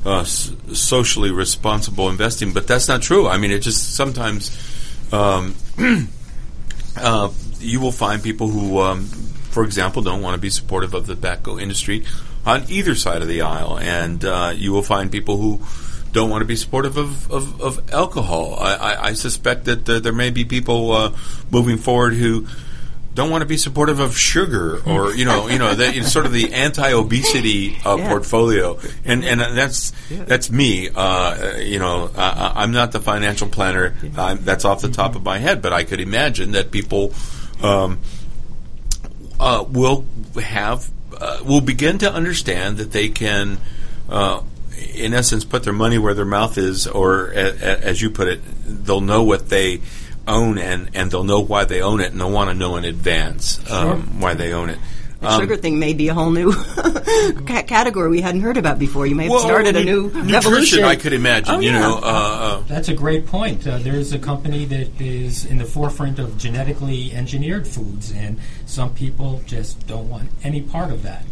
uh 0.06 0.20
s- 0.20 0.52
socially 0.72 1.30
responsible 1.30 2.08
investing. 2.08 2.52
But 2.52 2.66
that's 2.66 2.88
not 2.88 3.02
true. 3.02 3.28
I 3.28 3.36
mean, 3.36 3.50
it 3.50 3.60
just 3.60 3.94
sometimes 3.94 4.50
um, 5.12 5.54
uh, 6.96 7.30
you 7.60 7.80
will 7.80 7.92
find 7.92 8.22
people 8.22 8.48
who, 8.48 8.80
um, 8.80 9.04
for 9.04 9.64
example, 9.64 10.02
don't 10.02 10.22
want 10.22 10.34
to 10.34 10.40
be 10.40 10.50
supportive 10.50 10.94
of 10.94 11.06
the 11.06 11.14
tobacco 11.14 11.58
industry 11.58 12.04
on 12.48 12.64
either 12.68 12.94
side 12.94 13.22
of 13.22 13.28
the 13.28 13.42
aisle, 13.42 13.78
and 13.78 14.24
uh, 14.24 14.52
you 14.56 14.72
will 14.72 14.82
find 14.82 15.12
people 15.12 15.36
who 15.36 15.60
don't 16.12 16.30
want 16.30 16.40
to 16.40 16.46
be 16.46 16.56
supportive 16.56 16.96
of, 16.96 17.30
of, 17.30 17.60
of 17.60 17.92
alcohol. 17.92 18.56
I, 18.58 18.74
I, 18.74 19.04
I, 19.08 19.12
suspect 19.12 19.66
that 19.66 19.88
uh, 19.88 20.00
there 20.00 20.14
may 20.14 20.30
be 20.30 20.46
people 20.46 20.92
uh, 20.92 21.16
moving 21.50 21.76
forward 21.76 22.14
who 22.14 22.46
don't 23.14 23.30
want 23.30 23.42
to 23.42 23.46
be 23.46 23.56
supportive 23.56 23.98
of 23.98 24.16
sugar 24.16 24.80
or 24.86 25.12
you 25.12 25.24
know 25.24 25.48
you 25.48 25.58
know 25.58 25.74
that 25.74 26.04
sort 26.04 26.24
of 26.24 26.30
the 26.32 26.54
anti-obesity 26.54 27.76
uh, 27.84 27.96
Yeah. 27.96 28.08
portfolio 28.08 28.78
and 29.04 29.24
and 29.24 29.40
that's 29.40 29.92
that's 30.08 30.52
me 30.52 30.88
uh, 30.94 31.56
you 31.56 31.80
know 31.80 32.10
uh, 32.14 32.52
I'm 32.54 32.70
not 32.70 32.92
the 32.92 33.00
financial 33.00 33.48
planner 33.48 33.96
I'm, 34.16 34.44
that's 34.44 34.64
off 34.64 34.82
the 34.82 34.90
top 34.90 35.16
of 35.16 35.24
my 35.24 35.38
head 35.38 35.62
but 35.62 35.72
I 35.72 35.82
could 35.82 35.98
imagine 35.98 36.52
that 36.52 36.70
people 36.70 37.12
um, 37.60 37.98
uh, 39.40 39.64
will 39.68 40.06
have 40.40 40.88
uh, 41.20 41.40
will 41.44 41.60
begin 41.60 41.98
to 41.98 42.12
understand 42.12 42.78
that 42.78 42.92
they 42.92 43.08
can 43.08 43.58
uh, 44.08 44.42
in 44.94 45.14
essence 45.14 45.44
put 45.44 45.64
their 45.64 45.72
money 45.72 45.98
where 45.98 46.14
their 46.14 46.24
mouth 46.24 46.56
is 46.58 46.86
or 46.86 47.30
a, 47.32 47.46
a, 47.46 47.78
as 47.80 48.00
you 48.00 48.10
put 48.10 48.28
it 48.28 48.40
they'll 48.64 49.00
know 49.00 49.22
what 49.22 49.48
they 49.48 49.80
own 50.26 50.58
and, 50.58 50.90
and 50.94 51.10
they'll 51.10 51.24
know 51.24 51.40
why 51.40 51.64
they 51.64 51.80
own 51.80 52.00
it 52.00 52.12
and 52.12 52.20
they'll 52.20 52.30
want 52.30 52.50
to 52.50 52.54
know 52.54 52.76
in 52.76 52.84
advance 52.84 53.58
um, 53.70 54.20
why 54.20 54.34
they 54.34 54.52
own 54.52 54.68
it 54.70 54.78
The 55.20 55.28
Um, 55.30 55.40
sugar 55.40 55.56
thing 55.56 55.80
may 55.80 55.94
be 55.94 56.06
a 56.08 56.14
whole 56.14 56.30
new 56.30 56.52
ca- 57.46 57.64
category 57.64 58.08
we 58.08 58.20
hadn't 58.20 58.40
heard 58.42 58.56
about 58.56 58.78
before. 58.78 59.04
You 59.06 59.16
may 59.16 59.24
have 59.24 59.32
well, 59.32 59.40
started 59.40 59.74
a 59.74 59.82
nu- 59.84 60.02
new 60.02 60.02
nutrition 60.22 60.32
revolution. 60.32 60.84
I 60.84 60.94
could 60.94 61.12
imagine 61.12 61.54
Oh, 61.56 61.58
you 61.60 61.70
yeah. 61.72 61.80
know 61.80 61.96
uh, 61.96 62.00
uh, 62.02 62.60
That's 62.68 62.88
a 62.88 62.94
great 62.94 63.26
point. 63.26 63.66
Uh, 63.66 63.78
there's 63.78 64.12
a 64.12 64.18
company 64.20 64.64
that 64.66 65.00
is 65.00 65.44
in 65.44 65.58
the 65.58 65.64
forefront 65.64 66.20
of 66.20 66.38
genetically 66.38 67.12
engineered 67.12 67.66
foods, 67.66 68.12
and 68.12 68.38
some 68.64 68.94
people 68.94 69.42
just 69.44 69.84
don't 69.88 70.08
want 70.08 70.30
any 70.44 70.60
part 70.62 70.92
of 70.92 71.02
that. 71.02 71.24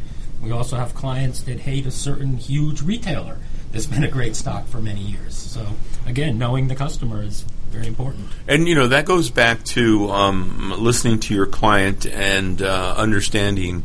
We 0.42 0.50
also 0.50 0.76
have 0.76 0.92
clients 0.94 1.42
that 1.42 1.60
hate 1.60 1.86
a 1.86 1.90
certain 1.92 2.36
huge 2.38 2.82
retailer 2.82 3.38
that's 3.70 3.86
been 3.86 4.02
a 4.04 4.08
great 4.10 4.34
stock 4.34 4.66
for 4.66 4.78
many 4.78 5.00
years. 5.00 5.34
So, 5.36 5.64
again, 6.06 6.38
knowing 6.38 6.66
the 6.68 6.74
customer 6.74 7.22
is 7.22 7.44
very 7.70 7.86
important. 7.86 8.28
And 8.48 8.68
you 8.68 8.74
know 8.74 8.88
that 8.88 9.04
goes 9.04 9.30
back 9.30 9.64
to 9.64 10.10
um, 10.10 10.72
listening 10.78 11.20
to 11.20 11.34
your 11.34 11.46
client 11.46 12.06
and 12.06 12.60
uh, 12.62 12.94
understanding 12.96 13.84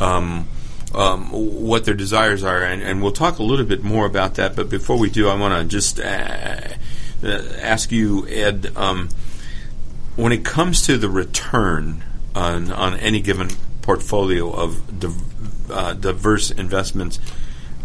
um, 0.00 0.46
um, 0.94 1.30
what 1.30 1.84
their 1.84 1.94
desires 1.94 2.44
are, 2.44 2.62
and, 2.62 2.82
and 2.82 3.02
we'll 3.02 3.12
talk 3.12 3.38
a 3.38 3.42
little 3.42 3.64
bit 3.64 3.82
more 3.82 4.06
about 4.06 4.34
that. 4.34 4.54
But 4.54 4.68
before 4.68 4.98
we 4.98 5.10
do, 5.10 5.28
I 5.28 5.34
want 5.34 5.60
to 5.60 5.64
just 5.64 5.98
uh, 5.98 6.02
uh, 6.02 7.42
ask 7.60 7.90
you, 7.90 8.26
Ed, 8.28 8.72
um, 8.76 9.08
when 10.16 10.32
it 10.32 10.44
comes 10.44 10.86
to 10.86 10.98
the 10.98 11.08
return 11.08 12.04
on, 12.34 12.70
on 12.70 12.98
any 12.98 13.20
given 13.20 13.48
portfolio 13.80 14.50
of 14.52 15.00
div- 15.00 15.70
uh, 15.70 15.94
diverse 15.94 16.50
investments, 16.50 17.18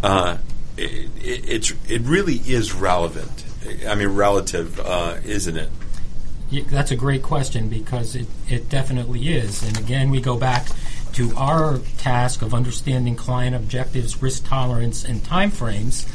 uh, 0.02 0.38
it, 0.76 1.10
it, 1.16 1.48
it's 1.48 1.72
it 1.88 2.02
really 2.02 2.36
is 2.36 2.72
relevant. 2.72 3.44
I 3.86 3.94
mean, 3.94 4.08
relative, 4.08 4.80
uh, 4.80 5.18
isn't 5.24 5.56
it? 5.56 5.70
Yeah, 6.50 6.64
that's 6.66 6.90
a 6.90 6.96
great 6.96 7.22
question 7.22 7.68
because 7.68 8.16
it, 8.16 8.26
it 8.48 8.68
definitely 8.68 9.28
is. 9.28 9.62
And 9.62 9.78
again, 9.78 10.10
we 10.10 10.20
go 10.20 10.36
back 10.36 10.68
to 11.12 11.34
our 11.36 11.78
task 11.98 12.42
of 12.42 12.54
understanding 12.54 13.16
client 13.16 13.54
objectives, 13.54 14.22
risk 14.22 14.46
tolerance, 14.46 15.04
and 15.04 15.22
timeframes. 15.22 16.08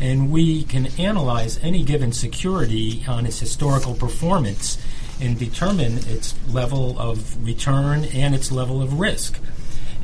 And 0.00 0.30
we 0.30 0.64
can 0.64 0.86
analyze 0.98 1.58
any 1.62 1.84
given 1.84 2.12
security 2.12 3.04
on 3.08 3.26
its 3.26 3.40
historical 3.40 3.94
performance 3.94 4.78
and 5.20 5.38
determine 5.38 5.98
its 6.08 6.34
level 6.48 6.98
of 6.98 7.44
return 7.44 8.04
and 8.04 8.34
its 8.34 8.50
level 8.50 8.82
of 8.82 8.98
risk. 8.98 9.38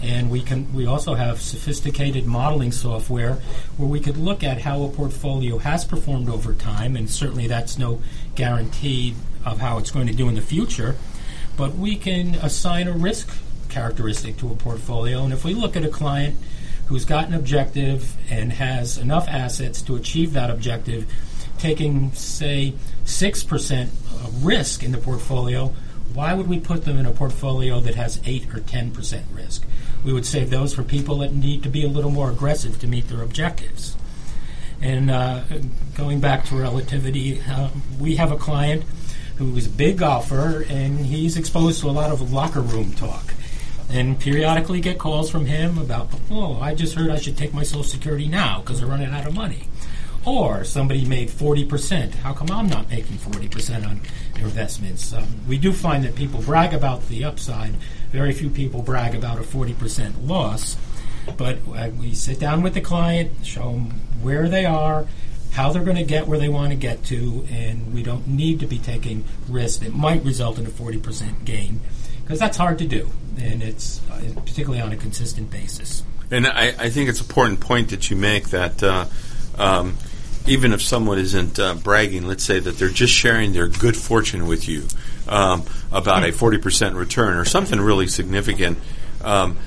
And 0.02 0.30
we 0.30 0.42
can 0.42 0.72
we 0.72 0.86
also 0.86 1.14
have 1.14 1.40
sophisticated 1.40 2.26
modeling 2.26 2.72
software 2.72 3.34
where 3.76 3.88
we 3.88 4.00
could 4.00 4.16
look 4.16 4.44
at 4.44 4.60
how 4.60 4.82
a 4.82 4.88
portfolio 4.88 5.58
has 5.58 5.84
performed 5.84 6.28
over 6.28 6.54
time, 6.54 6.96
and 6.96 7.10
certainly 7.10 7.46
that's 7.46 7.78
no 7.78 8.00
guarantee 8.34 9.14
of 9.44 9.58
how 9.60 9.78
it's 9.78 9.90
going 9.90 10.06
to 10.06 10.12
do 10.12 10.28
in 10.28 10.34
the 10.34 10.40
future. 10.40 10.96
But 11.56 11.74
we 11.74 11.96
can 11.96 12.36
assign 12.36 12.86
a 12.86 12.92
risk 12.92 13.30
characteristic 13.68 14.36
to 14.38 14.52
a 14.52 14.54
portfolio, 14.54 15.24
and 15.24 15.32
if 15.32 15.44
we 15.44 15.54
look 15.54 15.76
at 15.76 15.84
a 15.84 15.88
client 15.88 16.36
who's 16.86 17.04
got 17.04 17.28
an 17.28 17.34
objective 17.34 18.16
and 18.30 18.52
has 18.52 18.96
enough 18.96 19.28
assets 19.28 19.82
to 19.82 19.96
achieve 19.96 20.32
that 20.32 20.48
objective, 20.48 21.12
taking 21.58 22.12
say 22.12 22.74
six 23.04 23.42
percent 23.42 23.90
risk 24.40 24.82
in 24.82 24.92
the 24.92 24.98
portfolio, 24.98 25.74
why 26.14 26.34
would 26.34 26.48
we 26.48 26.58
put 26.58 26.84
them 26.84 26.98
in 26.98 27.06
a 27.06 27.12
portfolio 27.12 27.80
that 27.80 27.94
has 27.94 28.20
8 28.24 28.54
or 28.54 28.60
10% 28.60 29.22
risk? 29.32 29.64
We 30.04 30.12
would 30.12 30.26
save 30.26 30.50
those 30.50 30.74
for 30.74 30.82
people 30.82 31.18
that 31.18 31.34
need 31.34 31.62
to 31.64 31.68
be 31.68 31.84
a 31.84 31.88
little 31.88 32.10
more 32.10 32.30
aggressive 32.30 32.78
to 32.80 32.86
meet 32.86 33.08
their 33.08 33.22
objectives. 33.22 33.96
And 34.80 35.10
uh, 35.10 35.42
going 35.96 36.20
back 36.20 36.44
to 36.46 36.56
relativity, 36.56 37.40
uh, 37.42 37.70
we 37.98 38.16
have 38.16 38.30
a 38.30 38.36
client 38.36 38.84
who 39.36 39.56
is 39.56 39.66
a 39.66 39.70
big 39.70 39.98
golfer 39.98 40.64
and 40.68 41.06
he's 41.06 41.36
exposed 41.36 41.80
to 41.80 41.88
a 41.88 41.92
lot 41.92 42.10
of 42.10 42.32
locker 42.32 42.60
room 42.60 42.92
talk. 42.94 43.34
And 43.90 44.20
periodically 44.20 44.80
get 44.80 44.98
calls 44.98 45.30
from 45.30 45.46
him 45.46 45.78
about, 45.78 46.10
oh, 46.30 46.60
I 46.60 46.74
just 46.74 46.94
heard 46.94 47.10
I 47.10 47.18
should 47.18 47.38
take 47.38 47.54
my 47.54 47.62
Social 47.62 47.84
Security 47.84 48.28
now 48.28 48.60
because 48.60 48.80
they're 48.80 48.88
running 48.88 49.08
out 49.08 49.26
of 49.26 49.34
money. 49.34 49.68
Or 50.26 50.62
somebody 50.64 51.06
made 51.06 51.30
40%. 51.30 52.16
How 52.16 52.34
come 52.34 52.50
I'm 52.50 52.68
not 52.68 52.90
making 52.90 53.16
40% 53.16 53.86
on 53.86 54.00
investments? 54.36 55.14
Um, 55.14 55.26
we 55.48 55.56
do 55.56 55.72
find 55.72 56.04
that 56.04 56.16
people 56.16 56.42
brag 56.42 56.74
about 56.74 57.08
the 57.08 57.24
upside. 57.24 57.74
Very 58.10 58.32
few 58.32 58.50
people 58.50 58.82
brag 58.82 59.14
about 59.14 59.38
a 59.38 59.42
40% 59.42 60.26
loss. 60.26 60.76
But 61.36 61.58
we 61.66 62.14
sit 62.14 62.40
down 62.40 62.62
with 62.62 62.74
the 62.74 62.80
client, 62.80 63.44
show 63.44 63.72
them 63.72 63.90
where 64.22 64.48
they 64.48 64.64
are, 64.64 65.06
how 65.52 65.72
they're 65.72 65.84
going 65.84 65.96
to 65.96 66.04
get 66.04 66.26
where 66.26 66.38
they 66.38 66.48
want 66.48 66.70
to 66.70 66.76
get 66.76 67.04
to, 67.04 67.46
and 67.50 67.92
we 67.92 68.02
don't 68.02 68.26
need 68.26 68.60
to 68.60 68.66
be 68.66 68.78
taking 68.78 69.24
risks 69.48 69.78
that 69.78 69.92
might 69.92 70.24
result 70.24 70.58
in 70.58 70.66
a 70.66 70.70
40% 70.70 71.44
gain 71.44 71.80
because 72.28 72.38
that's 72.38 72.58
hard 72.58 72.78
to 72.78 72.86
do, 72.86 73.10
and 73.38 73.62
it's 73.62 74.02
uh, 74.10 74.20
particularly 74.36 74.82
on 74.82 74.92
a 74.92 74.96
consistent 74.96 75.50
basis. 75.50 76.04
And 76.30 76.46
I, 76.46 76.74
I 76.78 76.90
think 76.90 77.08
it's 77.08 77.20
an 77.20 77.24
important 77.24 77.60
point 77.60 77.88
that 77.88 78.10
you 78.10 78.16
make 78.16 78.50
that 78.50 78.82
uh, 78.82 79.06
um, 79.56 79.96
even 80.48 80.72
if 80.72 80.82
someone 80.82 81.18
isn't 81.18 81.58
uh, 81.58 81.74
bragging, 81.74 82.26
let's 82.26 82.44
say 82.44 82.58
that 82.58 82.78
they're 82.78 82.88
just 82.88 83.12
sharing 83.12 83.52
their 83.52 83.68
good 83.68 83.96
fortune 83.96 84.46
with 84.46 84.68
you 84.68 84.84
um, 85.28 85.64
about 85.92 86.24
a 86.24 86.28
40% 86.28 86.96
return 86.96 87.36
or 87.36 87.44
something 87.44 87.80
really 87.80 88.06
significant, 88.06 88.78
um, 89.22 89.58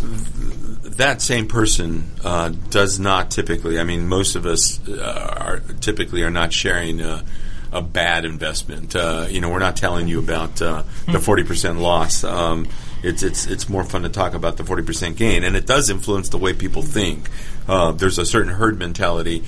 th- 0.00 0.96
that 0.96 1.20
same 1.20 1.48
person 1.48 2.10
uh, 2.24 2.50
does 2.70 2.98
not 2.98 3.30
typically, 3.30 3.78
I 3.78 3.84
mean, 3.84 4.08
most 4.08 4.36
of 4.36 4.46
us 4.46 4.86
uh, 4.88 5.34
are 5.38 5.60
typically 5.80 6.22
are 6.22 6.30
not 6.30 6.52
sharing 6.52 7.00
a 7.00 7.82
bad 7.82 8.24
investment. 8.24 8.96
Uh, 8.96 9.26
you 9.28 9.40
know, 9.40 9.50
we're 9.50 9.58
not 9.58 9.76
telling 9.76 10.08
you 10.08 10.18
about 10.18 10.60
uh, 10.62 10.82
the 11.06 11.18
40% 11.18 11.80
loss. 11.80 12.24
Um, 12.24 12.68
it's 13.02 13.22
it's 13.22 13.46
it's 13.46 13.68
more 13.68 13.84
fun 13.84 14.02
to 14.02 14.08
talk 14.08 14.34
about 14.34 14.56
the 14.56 14.62
40% 14.62 15.16
gain, 15.16 15.44
and 15.44 15.54
it 15.54 15.66
does 15.66 15.90
influence 15.90 16.30
the 16.30 16.38
way 16.38 16.54
people 16.54 16.82
think. 16.82 17.28
Uh, 17.68 17.92
there's 17.92 18.18
a 18.18 18.24
certain 18.24 18.52
herd 18.52 18.78
mentality 18.78 19.44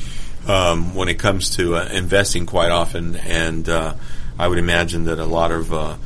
um, 0.49 0.95
when 0.95 1.09
it 1.09 1.19
comes 1.19 1.51
to 1.57 1.77
uh, 1.77 1.89
investing 1.93 2.47
quite 2.47 2.71
often, 2.71 3.17
and 3.17 3.69
uh, 3.69 3.95
I 4.39 4.49
would 4.49 4.59
imagine 4.59 5.05
that 5.05 5.19
a 5.19 5.27
lot 5.27 5.51
of 5.51 5.73
uh, 5.73 5.97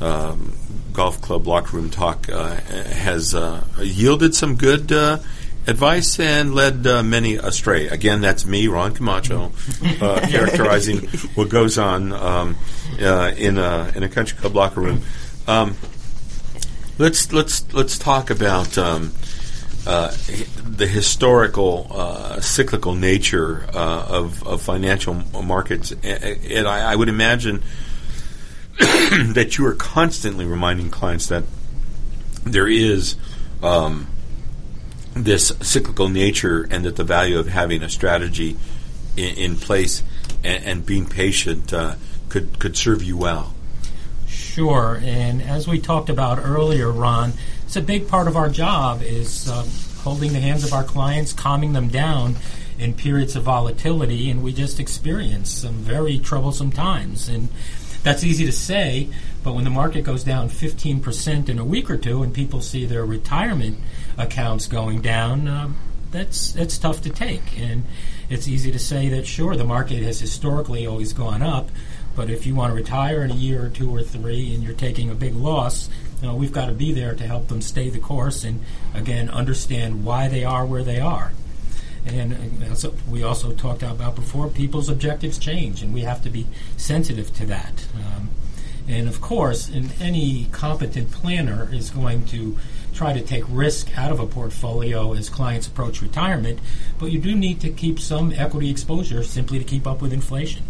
um, 0.00 0.54
golf 0.92 1.20
club 1.20 1.46
locker 1.46 1.76
room 1.76 1.90
talk 1.90 2.28
uh, 2.28 2.54
has 2.54 3.34
uh, 3.34 3.64
yielded 3.80 4.34
some 4.34 4.56
good 4.56 4.90
uh, 4.90 5.18
advice 5.66 6.18
and 6.18 6.54
led 6.54 6.86
uh, 6.86 7.02
many 7.02 7.36
astray. 7.36 7.88
Again, 7.88 8.20
that's 8.20 8.46
me, 8.46 8.66
Ron 8.68 8.94
Camacho, 8.94 9.52
uh, 10.00 10.20
characterizing 10.28 11.06
what 11.34 11.48
goes 11.48 11.78
on 11.78 12.12
um, 12.12 12.56
uh, 13.00 13.32
in 13.36 13.58
a 13.58 13.92
in 13.94 14.02
a 14.02 14.08
country 14.08 14.38
club 14.38 14.54
locker 14.54 14.80
room. 14.80 15.02
Um, 15.46 15.76
let's 16.98 17.32
let's 17.32 17.72
let's 17.72 17.98
talk 17.98 18.30
about 18.30 18.76
um, 18.78 19.12
the 19.84 20.88
historical 20.90 21.86
uh, 21.90 22.40
cyclical 22.40 22.94
nature 22.94 23.66
uh, 23.74 24.06
of, 24.08 24.46
of 24.46 24.62
financial 24.62 25.14
markets, 25.42 25.92
and 26.02 26.68
I, 26.68 26.92
I 26.92 26.96
would 26.96 27.08
imagine 27.08 27.62
that 28.78 29.56
you 29.58 29.66
are 29.66 29.74
constantly 29.74 30.44
reminding 30.44 30.90
clients 30.90 31.26
that 31.28 31.44
there 32.44 32.68
is 32.68 33.16
um, 33.62 34.06
this 35.14 35.48
cyclical 35.60 36.08
nature, 36.08 36.66
and 36.70 36.84
that 36.84 36.96
the 36.96 37.04
value 37.04 37.38
of 37.38 37.48
having 37.48 37.82
a 37.82 37.88
strategy 37.88 38.56
in, 39.16 39.34
in 39.36 39.56
place 39.56 40.02
and, 40.44 40.64
and 40.64 40.86
being 40.86 41.06
patient 41.06 41.72
uh, 41.72 41.96
could 42.28 42.58
could 42.58 42.76
serve 42.76 43.02
you 43.02 43.16
well. 43.16 43.54
Sure, 44.26 45.00
and 45.02 45.42
as 45.42 45.66
we 45.66 45.78
talked 45.80 46.08
about 46.08 46.38
earlier, 46.38 46.90
Ron, 46.90 47.32
it's 47.70 47.76
a 47.76 47.80
big 47.80 48.08
part 48.08 48.26
of 48.26 48.36
our 48.36 48.48
job 48.48 49.00
is 49.00 49.48
uh, 49.48 49.64
holding 50.00 50.32
the 50.32 50.40
hands 50.40 50.64
of 50.64 50.72
our 50.72 50.82
clients, 50.82 51.32
calming 51.32 51.72
them 51.72 51.86
down 51.86 52.34
in 52.80 52.92
periods 52.92 53.36
of 53.36 53.44
volatility, 53.44 54.28
and 54.28 54.42
we 54.42 54.52
just 54.52 54.80
experienced 54.80 55.62
some 55.62 55.74
very 55.74 56.18
troublesome 56.18 56.72
times. 56.72 57.28
And 57.28 57.48
that's 58.02 58.24
easy 58.24 58.44
to 58.44 58.50
say, 58.50 59.08
but 59.44 59.54
when 59.54 59.62
the 59.62 59.70
market 59.70 60.02
goes 60.02 60.24
down 60.24 60.48
15% 60.48 61.48
in 61.48 61.60
a 61.60 61.64
week 61.64 61.88
or 61.88 61.96
two, 61.96 62.24
and 62.24 62.34
people 62.34 62.60
see 62.60 62.86
their 62.86 63.06
retirement 63.06 63.78
accounts 64.18 64.66
going 64.66 65.00
down, 65.00 65.46
uh, 65.46 65.70
that's 66.10 66.50
that's 66.50 66.76
tough 66.76 67.02
to 67.02 67.10
take. 67.10 67.56
And 67.56 67.84
it's 68.28 68.48
easy 68.48 68.72
to 68.72 68.80
say 68.80 69.08
that 69.10 69.28
sure, 69.28 69.54
the 69.54 69.62
market 69.62 70.02
has 70.02 70.18
historically 70.18 70.88
always 70.88 71.12
gone 71.12 71.40
up, 71.40 71.70
but 72.16 72.30
if 72.30 72.46
you 72.46 72.56
want 72.56 72.72
to 72.72 72.74
retire 72.74 73.22
in 73.22 73.30
a 73.30 73.34
year 73.34 73.64
or 73.64 73.68
two 73.68 73.94
or 73.94 74.02
three 74.02 74.52
and 74.52 74.64
you're 74.64 74.74
taking 74.74 75.08
a 75.08 75.14
big 75.14 75.36
loss, 75.36 75.88
you 76.20 76.28
know, 76.28 76.34
we've 76.34 76.52
got 76.52 76.66
to 76.66 76.72
be 76.72 76.92
there 76.92 77.14
to 77.14 77.26
help 77.26 77.48
them 77.48 77.60
stay 77.60 77.88
the 77.88 77.98
course 77.98 78.44
and 78.44 78.60
again 78.94 79.30
understand 79.30 80.04
why 80.04 80.28
they 80.28 80.44
are 80.44 80.66
where 80.66 80.82
they 80.82 81.00
are. 81.00 81.32
And 82.06 82.32
uh, 82.32 82.90
we 83.08 83.22
also 83.22 83.52
talked 83.52 83.82
about 83.82 84.16
before, 84.16 84.48
people's 84.48 84.88
objectives 84.88 85.38
change, 85.38 85.82
and 85.82 85.92
we 85.92 86.00
have 86.02 86.22
to 86.22 86.30
be 86.30 86.46
sensitive 86.76 87.34
to 87.34 87.46
that. 87.46 87.86
Um, 87.94 88.30
and 88.88 89.08
of 89.08 89.20
course, 89.20 89.68
in 89.68 89.90
any 90.00 90.46
competent 90.50 91.10
planner 91.10 91.68
is 91.72 91.90
going 91.90 92.24
to 92.26 92.58
try 92.94 93.12
to 93.12 93.20
take 93.20 93.44
risk 93.48 93.96
out 93.96 94.10
of 94.10 94.18
a 94.18 94.26
portfolio 94.26 95.12
as 95.12 95.28
clients 95.28 95.66
approach 95.66 96.02
retirement, 96.02 96.58
but 96.98 97.12
you 97.12 97.18
do 97.18 97.34
need 97.34 97.60
to 97.60 97.70
keep 97.70 98.00
some 98.00 98.32
equity 98.32 98.70
exposure 98.70 99.22
simply 99.22 99.58
to 99.58 99.64
keep 99.64 99.86
up 99.86 100.02
with 100.02 100.12
inflation. 100.12 100.64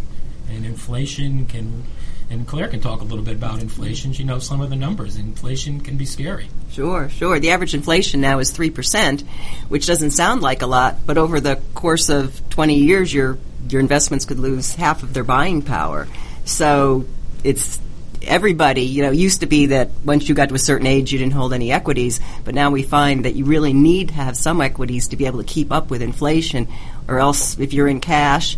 And 0.49 0.67
inflation 0.67 1.47
can 1.47 1.85
and 2.31 2.47
Claire 2.47 2.69
can 2.69 2.81
talk 2.81 3.01
a 3.01 3.05
little 3.05 3.25
bit 3.25 3.35
about 3.35 3.61
inflation. 3.61 4.13
She 4.13 4.23
knows 4.23 4.47
some 4.47 4.61
of 4.61 4.71
the 4.71 4.77
numbers. 4.77 5.17
Inflation 5.17 5.81
can 5.81 5.97
be 5.97 6.07
scary. 6.07 6.49
Sure, 6.71 7.09
sure. 7.09 7.41
The 7.41 7.51
average 7.51 7.75
inflation 7.75 8.21
now 8.21 8.39
is 8.39 8.53
3%, 8.53 9.23
which 9.69 9.87
doesn't 9.87 10.13
sound 10.13 10.41
like 10.41 10.63
a 10.63 10.67
lot, 10.67 10.99
but 11.05 11.19
over 11.19 11.41
the 11.41 11.61
course 11.75 12.09
of 12.09 12.41
20 12.51 12.77
years, 12.77 13.13
your, 13.13 13.37
your 13.69 13.81
investments 13.81 14.25
could 14.27 14.39
lose 14.39 14.77
half 14.77 15.03
of 15.03 15.13
their 15.13 15.25
buying 15.25 15.63
power. 15.63 16.07
So 16.45 17.05
it's 17.43 17.81
everybody, 18.23 18.83
you 18.83 19.03
know, 19.03 19.11
used 19.11 19.41
to 19.41 19.47
be 19.47 19.67
that 19.67 19.91
once 20.05 20.29
you 20.29 20.35
got 20.35 20.51
to 20.51 20.55
a 20.55 20.59
certain 20.59 20.87
age, 20.87 21.13
you 21.13 21.19
didn't 21.19 21.33
hold 21.33 21.53
any 21.53 21.73
equities, 21.73 22.21
but 22.45 22.55
now 22.55 22.71
we 22.71 22.85
find 22.85 23.25
that 23.25 23.35
you 23.35 23.45
really 23.45 23.73
need 23.73 24.09
to 24.09 24.15
have 24.15 24.37
some 24.37 24.61
equities 24.61 25.09
to 25.09 25.17
be 25.17 25.27
able 25.27 25.39
to 25.39 25.45
keep 25.45 25.73
up 25.73 25.91
with 25.91 26.01
inflation, 26.01 26.69
or 27.09 27.19
else 27.19 27.59
if 27.59 27.73
you're 27.73 27.89
in 27.89 28.01
cash, 28.01 28.57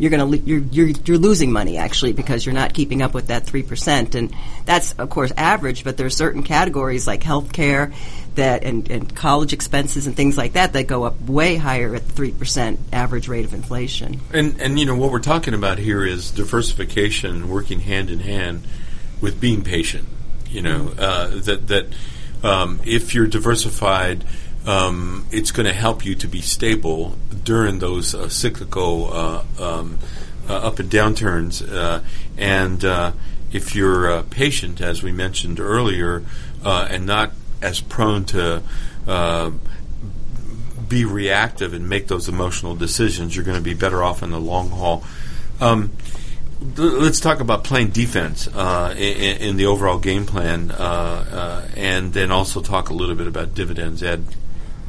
you're 0.00 0.10
going 0.10 0.30
to 0.30 0.38
you're, 0.38 0.60
you're 0.60 0.88
you're 1.04 1.18
losing 1.18 1.52
money 1.52 1.76
actually 1.76 2.14
because 2.14 2.46
you're 2.46 2.54
not 2.54 2.72
keeping 2.72 3.02
up 3.02 3.12
with 3.12 3.26
that 3.26 3.44
three 3.44 3.62
percent, 3.62 4.14
and 4.14 4.34
that's 4.64 4.92
of 4.92 5.10
course 5.10 5.30
average. 5.36 5.84
But 5.84 5.98
there 5.98 6.06
are 6.06 6.10
certain 6.10 6.42
categories 6.42 7.06
like 7.06 7.20
healthcare 7.20 7.92
that 8.36 8.64
and, 8.64 8.90
and 8.90 9.14
college 9.14 9.52
expenses 9.52 10.06
and 10.06 10.16
things 10.16 10.38
like 10.38 10.54
that 10.54 10.72
that 10.72 10.84
go 10.84 11.04
up 11.04 11.20
way 11.20 11.56
higher 11.56 11.94
at 11.94 12.06
the 12.06 12.12
three 12.12 12.32
percent 12.32 12.80
average 12.94 13.28
rate 13.28 13.44
of 13.44 13.52
inflation. 13.52 14.20
And 14.32 14.58
and 14.58 14.80
you 14.80 14.86
know 14.86 14.96
what 14.96 15.12
we're 15.12 15.18
talking 15.18 15.52
about 15.52 15.76
here 15.76 16.02
is 16.02 16.30
diversification 16.30 17.50
working 17.50 17.80
hand 17.80 18.08
in 18.08 18.20
hand 18.20 18.66
with 19.20 19.38
being 19.38 19.62
patient. 19.62 20.08
You 20.48 20.62
know 20.62 20.94
uh, 20.98 21.28
that 21.42 21.66
that 21.68 21.86
um, 22.42 22.80
if 22.86 23.14
you're 23.14 23.26
diversified 23.26 24.24
um, 24.66 25.26
it's 25.30 25.50
going 25.50 25.66
to 25.66 25.72
help 25.72 26.04
you 26.04 26.14
to 26.16 26.28
be 26.28 26.40
stable 26.40 27.16
during 27.44 27.78
those 27.78 28.14
uh, 28.14 28.28
cyclical 28.28 29.12
uh, 29.12 29.44
um, 29.58 29.98
uh, 30.48 30.54
up 30.54 30.78
and 30.78 30.90
downturns. 30.90 31.66
Uh, 31.66 32.02
and 32.36 32.84
uh, 32.84 33.12
if 33.52 33.74
you're 33.74 34.10
uh, 34.10 34.22
patient, 34.30 34.80
as 34.80 35.02
we 35.02 35.12
mentioned 35.12 35.60
earlier, 35.60 36.24
and 36.64 37.06
not 37.06 37.32
as 37.62 37.80
prone 37.80 38.24
to 38.24 38.62
be 40.88 41.04
reactive 41.04 41.72
and 41.72 41.88
make 41.88 42.08
those 42.08 42.28
emotional 42.28 42.74
decisions, 42.74 43.34
you're 43.34 43.44
going 43.44 43.56
to 43.56 43.62
be 43.62 43.74
better 43.74 44.02
off 44.02 44.22
in 44.22 44.30
the 44.30 44.40
long 44.40 44.70
haul. 44.70 45.04
Um, 45.60 45.92
let's 46.76 47.20
talk 47.20 47.40
about 47.40 47.64
playing 47.64 47.90
defense 47.90 48.48
uh, 48.48 48.94
in, 48.96 49.36
in, 49.38 49.56
the 49.56 49.66
overall 49.66 49.98
game 49.98 50.26
plan, 50.26 50.70
uh, 50.70 50.74
uh, 50.74 51.68
and 51.76 52.12
then 52.12 52.30
also 52.30 52.60
talk 52.60 52.90
a 52.90 52.94
little 52.94 53.14
bit 53.14 53.26
about 53.26 53.54
dividends. 53.54 54.02
Ed. 54.02 54.24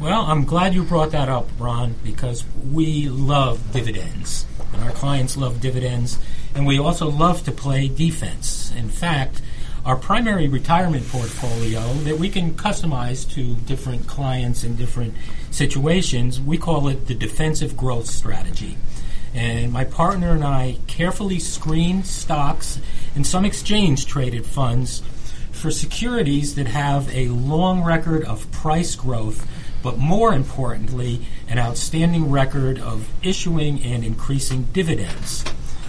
Well, 0.02 0.22
I'm 0.22 0.46
glad 0.46 0.74
you 0.74 0.82
brought 0.82 1.12
that 1.12 1.30
up, 1.30 1.48
Ron, 1.60 1.94
because 2.04 2.44
we 2.74 3.08
love 3.08 3.72
dividends. 3.72 4.48
And 4.74 4.84
our 4.84 4.90
clients 4.90 5.38
love 5.38 5.62
dividends, 5.62 6.18
and 6.56 6.66
we 6.66 6.80
also 6.80 7.08
love 7.08 7.44
to 7.44 7.52
play 7.52 7.88
defense. 7.88 8.72
In 8.76 8.90
fact, 8.90 9.44
our 9.86 9.96
primary 9.96 10.48
retirement 10.48 11.08
portfolio 11.08 11.82
that 12.00 12.18
we 12.18 12.30
can 12.30 12.56
customize 12.56 13.32
to 13.36 13.54
different 13.68 14.08
clients 14.08 14.64
in 14.64 14.76
different 14.76 15.14
situations, 15.52 16.42
we 16.42 16.58
call 16.58 16.88
it 16.88 17.06
the 17.06 17.14
defensive 17.14 17.78
growth 17.78 18.08
strategy. 18.08 18.78
And 19.36 19.72
my 19.72 19.84
partner 19.84 20.32
and 20.32 20.44
I 20.44 20.80
carefully 20.88 21.38
screen 21.38 22.04
stocks 22.04 22.80
and 23.14 23.28
some 23.28 23.46
exchange 23.46 24.08
traded 24.08 24.48
funds 24.48 25.04
for 25.52 25.70
securities 25.70 26.56
that 26.56 26.66
have 26.66 27.14
a 27.16 27.28
long 27.28 27.84
record 27.84 28.24
of 28.24 28.52
price 28.52 28.96
growth 28.96 29.46
but 29.82 29.98
more 29.98 30.34
importantly, 30.34 31.26
an 31.48 31.58
outstanding 31.58 32.30
record 32.30 32.80
of 32.80 33.10
issuing 33.24 33.84
and 33.84 34.04
increasing 34.04 34.64
dividends. 34.74 35.44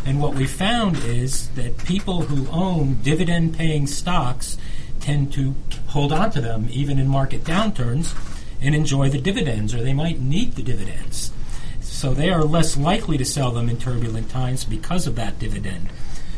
And 0.04 0.20
what 0.20 0.34
we 0.34 0.46
found 0.46 0.96
is 0.98 1.48
that 1.50 1.78
people 1.78 2.22
who 2.22 2.50
own 2.50 3.02
dividend 3.02 3.56
paying 3.56 3.86
stocks 3.86 4.56
tend 5.00 5.32
to 5.34 5.54
hold 5.88 6.12
on 6.12 6.30
to 6.32 6.40
them 6.40 6.68
even 6.70 6.98
in 6.98 7.08
market 7.08 7.44
downturns 7.44 8.14
and 8.60 8.74
enjoy 8.74 9.08
the 9.08 9.20
dividends, 9.20 9.74
or 9.74 9.82
they 9.82 9.92
might 9.92 10.20
need 10.20 10.54
the 10.54 10.62
dividends. 10.62 11.32
So 11.80 12.14
they 12.14 12.30
are 12.30 12.44
less 12.44 12.76
likely 12.76 13.18
to 13.18 13.24
sell 13.24 13.50
them 13.50 13.68
in 13.68 13.76
turbulent 13.76 14.30
times 14.30 14.64
because 14.64 15.06
of 15.06 15.16
that 15.16 15.38
dividend. 15.38 15.88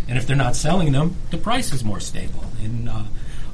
And 0.09 0.19
if 0.19 0.27
they're 0.27 0.37
not 0.37 0.57
selling 0.57 0.93
them, 0.93 1.17
the 1.31 1.39
price 1.39 1.73
is 1.73 1.85
more 1.85 2.01
stable. 2.01 2.45
And 2.63 2.89
uh, 2.89 3.05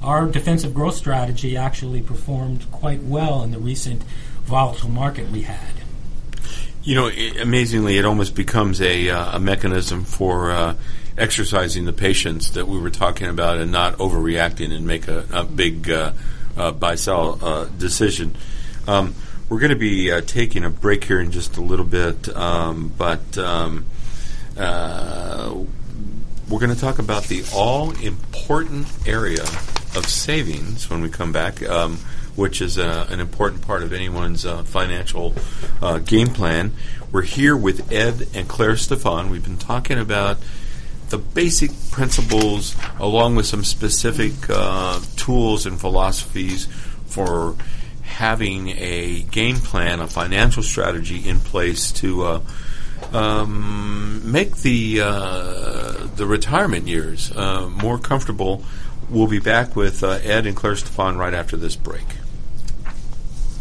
our 0.03 0.27
defensive 0.27 0.75
growth 0.75 0.95
strategy 0.95 1.57
actually 1.57 2.03
performed 2.03 2.71
quite 2.73 3.03
well 3.03 3.43
in 3.43 3.51
the 3.51 3.59
recent 3.59 4.03
volatile 4.45 4.89
market 4.89 5.31
we 5.31 5.43
had. 5.43 5.73
You 6.83 6.95
know, 6.95 7.07
it, 7.09 7.39
amazingly, 7.39 7.99
it 7.99 8.05
almost 8.05 8.35
becomes 8.35 8.81
a, 8.81 9.11
uh, 9.11 9.37
a 9.37 9.39
mechanism 9.39 10.05
for 10.05 10.51
uh, 10.51 10.77
exercising 11.19 11.85
the 11.85 11.93
patience 11.93 12.51
that 12.51 12.67
we 12.67 12.79
were 12.79 12.91
talking 12.91 13.29
about 13.29 13.59
and 13.59 13.71
not 13.71 13.99
overreacting 13.99 14.73
and 14.73 14.87
make 14.87 15.07
a, 15.07 15.27
a 15.33 15.45
big 15.45 15.91
uh, 15.91 16.13
uh 16.57 16.73
buy 16.73 16.95
sell 16.95 17.39
uh, 17.43 17.67
decision. 17.79 18.35
Um, 18.89 19.15
we're 19.51 19.61
going 19.61 19.71
to 19.71 19.77
be 19.77 20.11
uh, 20.11 20.23
taking 20.23 20.65
a 20.65 20.71
break 20.71 21.05
here 21.05 21.21
in 21.21 21.33
just 21.33 21.59
a 21.59 21.61
little 21.61 21.85
bit, 21.85 22.35
um, 22.35 22.91
but 22.97 23.37
um, 23.37 23.85
we're 24.57 26.59
going 26.59 26.75
to 26.75 26.81
talk 26.81 26.99
about 26.99 27.25
the 27.25 27.45
all 27.53 27.91
important 28.01 28.87
area 29.07 29.45
of 29.95 30.07
savings 30.07 30.89
when 30.89 31.01
we 31.01 31.09
come 31.09 31.33
back, 31.33 31.63
um, 31.69 31.97
which 32.37 32.61
is 32.61 32.79
uh, 32.79 33.07
an 33.11 33.21
important 33.21 33.63
part 33.63 33.83
of 33.83 33.93
anyone's 33.93 34.47
uh, 34.47 34.63
financial 34.63 35.35
uh, 35.83 35.99
game 35.99 36.29
plan. 36.29 36.73
We're 37.13 37.23
here 37.23 37.57
with 37.57 37.91
Ed 37.93 38.29
and 38.35 38.49
Claire 38.49 38.77
Stefan. 38.77 39.31
We've 39.31 39.45
been 39.45 39.59
talking 39.59 39.99
about 39.99 40.39
the 41.09 41.19
basic 41.19 41.71
principles 41.91 42.77
along 42.99 43.35
with 43.35 43.47
some 43.47 43.65
specific 43.65 44.33
uh, 44.49 45.01
tools 45.17 45.67
and 45.67 45.79
philosophies 45.79 46.67
for 47.07 47.57
having 48.03 48.69
a 48.71 49.23
game 49.23 49.57
plan, 49.57 50.01
a 50.01 50.07
financial 50.07 50.63
strategy 50.63 51.29
in 51.29 51.41
place 51.41 51.91
to 51.93 52.23
uh, 52.23 52.41
um, 53.13 54.31
make 54.31 54.59
the 54.59 55.01
uh, 55.03 56.07
the 56.17 56.27
retirement 56.27 56.87
years 56.87 57.35
uh, 57.37 57.69
more 57.69 57.99
comfortable 57.99 58.65
We'll 59.11 59.27
be 59.27 59.41
back 59.41 59.75
with 59.75 60.05
uh, 60.05 60.21
Ed 60.23 60.47
and 60.47 60.57
Claire 60.57 60.77
Stefan 60.77 61.19
right 61.19 61.35
after 61.35 61.57
this 61.57 61.75
break. 61.75 62.07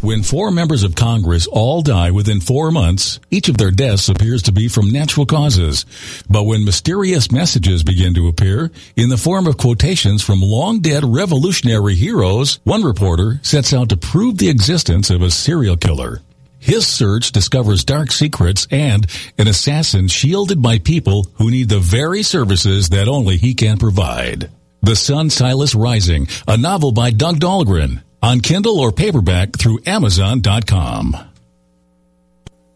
When 0.01 0.23
four 0.23 0.49
members 0.49 0.83
of 0.83 0.95
Congress 0.95 1.45
all 1.45 1.81
die 1.81 2.11
within 2.11 2.39
four 2.39 2.71
months, 2.71 3.19
each 3.31 3.49
of 3.49 3.57
their 3.57 3.71
deaths 3.71 4.07
appears 4.07 4.43
to 4.43 4.53
be 4.53 4.69
from 4.69 4.91
natural 4.91 5.25
causes. 5.25 5.85
But 6.29 6.43
when 6.43 6.63
mysterious 6.63 7.33
messages 7.33 7.83
begin 7.83 8.13
to 8.13 8.29
appear 8.29 8.71
in 8.95 9.09
the 9.09 9.17
form 9.17 9.45
of 9.45 9.57
quotations 9.57 10.23
from 10.23 10.41
long 10.41 10.79
dead 10.79 11.03
revolutionary 11.03 11.95
heroes, 11.95 12.59
one 12.63 12.83
reporter 12.83 13.41
sets 13.43 13.73
out 13.73 13.89
to 13.89 13.97
prove 13.97 14.37
the 14.37 14.49
existence 14.49 15.09
of 15.09 15.21
a 15.21 15.31
serial 15.31 15.75
killer. 15.75 16.21
His 16.59 16.87
search 16.87 17.33
discovers 17.33 17.83
dark 17.83 18.11
secrets 18.11 18.67
and 18.71 19.05
an 19.37 19.49
assassin 19.49 20.07
shielded 20.07 20.61
by 20.61 20.79
people 20.79 21.27
who 21.35 21.51
need 21.51 21.67
the 21.67 21.79
very 21.79 22.23
services 22.23 22.89
that 22.89 23.09
only 23.09 23.35
he 23.35 23.53
can 23.53 23.77
provide. 23.77 24.49
The 24.81 24.95
Sun 24.95 25.29
Silas 25.29 25.75
Rising, 25.75 26.27
a 26.47 26.57
novel 26.57 26.91
by 26.91 27.11
Doug 27.11 27.39
Dahlgren, 27.39 28.01
on 28.23 28.39
Kindle 28.39 28.79
or 28.79 28.91
paperback 28.91 29.57
through 29.57 29.79
Amazon.com. 29.85 31.15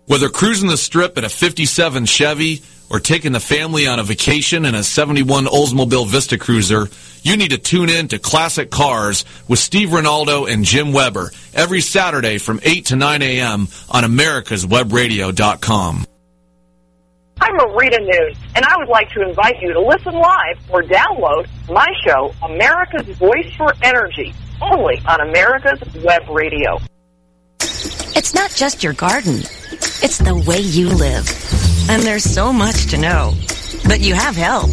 Whether 0.06 0.28
cruising 0.28 0.70
the 0.70 0.76
strip 0.76 1.18
in 1.18 1.24
a 1.24 1.30
57 1.30 2.06
Chevy 2.06 2.62
or 2.90 3.00
taking 3.00 3.32
the 3.32 3.40
family 3.40 3.88
on 3.88 4.00
a 4.00 4.04
vacation 4.04 4.66
in 4.66 4.76
a 4.76 4.84
71 4.84 5.46
Oldsmobile 5.46 6.08
Vista 6.08 6.38
Cruiser, 6.38 6.90
you 7.22 7.38
need 7.38 7.52
to 7.52 7.58
tune 7.58 7.90
in 7.90 8.10
to 8.10 8.20
Classic 8.20 8.70
Cars 8.70 9.24
with 9.48 9.60
Steve 9.60 9.88
Ronaldo 9.90 10.52
and 10.52 10.66
Jim 10.66 10.92
Weber 10.92 11.32
every 11.54 11.80
Saturday 11.80 12.38
from 12.38 12.60
8 12.64 12.88
to 12.88 12.98
9 12.98 13.22
a.m. 13.22 13.70
on 13.90 14.04
americaswebradio.com. 14.04 16.06
I'm 17.42 17.58
Marita 17.58 18.00
Noon, 18.00 18.34
and 18.56 18.66
I 18.66 18.78
would 18.78 18.88
like 18.88 19.10
to 19.10 19.22
invite 19.22 19.62
you 19.62 19.74
to 19.74 19.80
listen 19.80 20.14
live 20.14 20.58
or 20.70 20.84
download 20.84 21.48
my 21.70 21.88
show, 22.06 22.34
America's 22.44 23.08
Voice 23.18 23.54
for 23.56 23.74
Energy, 23.82 24.34
only 24.62 25.02
on 25.08 25.22
America's 25.22 25.82
Web 26.04 26.28
Radio. 26.30 26.80
It's 28.16 28.34
not 28.34 28.52
just 28.52 28.84
your 28.84 28.94
garden. 28.94 29.40
It's 29.40 30.20
the 30.20 30.36
way 30.48 30.60
you 30.60 30.90
live. 30.90 31.28
And 31.90 32.04
there's 32.04 32.24
so 32.24 32.54
much 32.54 32.88
to 32.92 32.98
know. 32.98 33.34
But 33.88 34.00
you 34.00 34.14
have 34.14 34.36
help. 34.36 34.70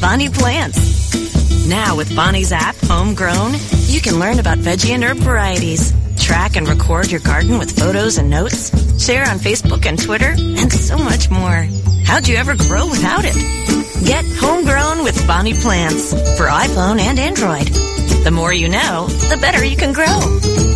Bonnie 0.00 0.28
Plants. 0.28 1.31
Now 1.68 1.96
with 1.96 2.14
Bonnie's 2.14 2.52
app, 2.52 2.76
Homegrown, 2.82 3.52
you 3.86 4.00
can 4.00 4.18
learn 4.18 4.38
about 4.38 4.58
veggie 4.58 4.90
and 4.90 5.04
herb 5.04 5.18
varieties, 5.18 5.92
track 6.18 6.56
and 6.56 6.68
record 6.68 7.10
your 7.10 7.20
garden 7.20 7.58
with 7.58 7.78
photos 7.78 8.18
and 8.18 8.28
notes, 8.28 8.70
share 9.04 9.28
on 9.28 9.38
Facebook 9.38 9.86
and 9.86 10.00
Twitter, 10.00 10.34
and 10.36 10.72
so 10.72 10.98
much 10.98 11.30
more. 11.30 11.68
How'd 12.04 12.26
you 12.26 12.36
ever 12.36 12.56
grow 12.56 12.88
without 12.88 13.24
it? 13.24 13.34
Get 14.04 14.24
Homegrown 14.40 15.04
with 15.04 15.24
Bonnie 15.26 15.54
Plants 15.54 16.10
for 16.36 16.46
iPhone 16.46 16.98
and 16.98 17.18
Android. 17.18 17.66
The 18.24 18.32
more 18.32 18.52
you 18.52 18.68
know, 18.68 19.06
the 19.06 19.38
better 19.40 19.64
you 19.64 19.76
can 19.76 19.92
grow 19.92 20.18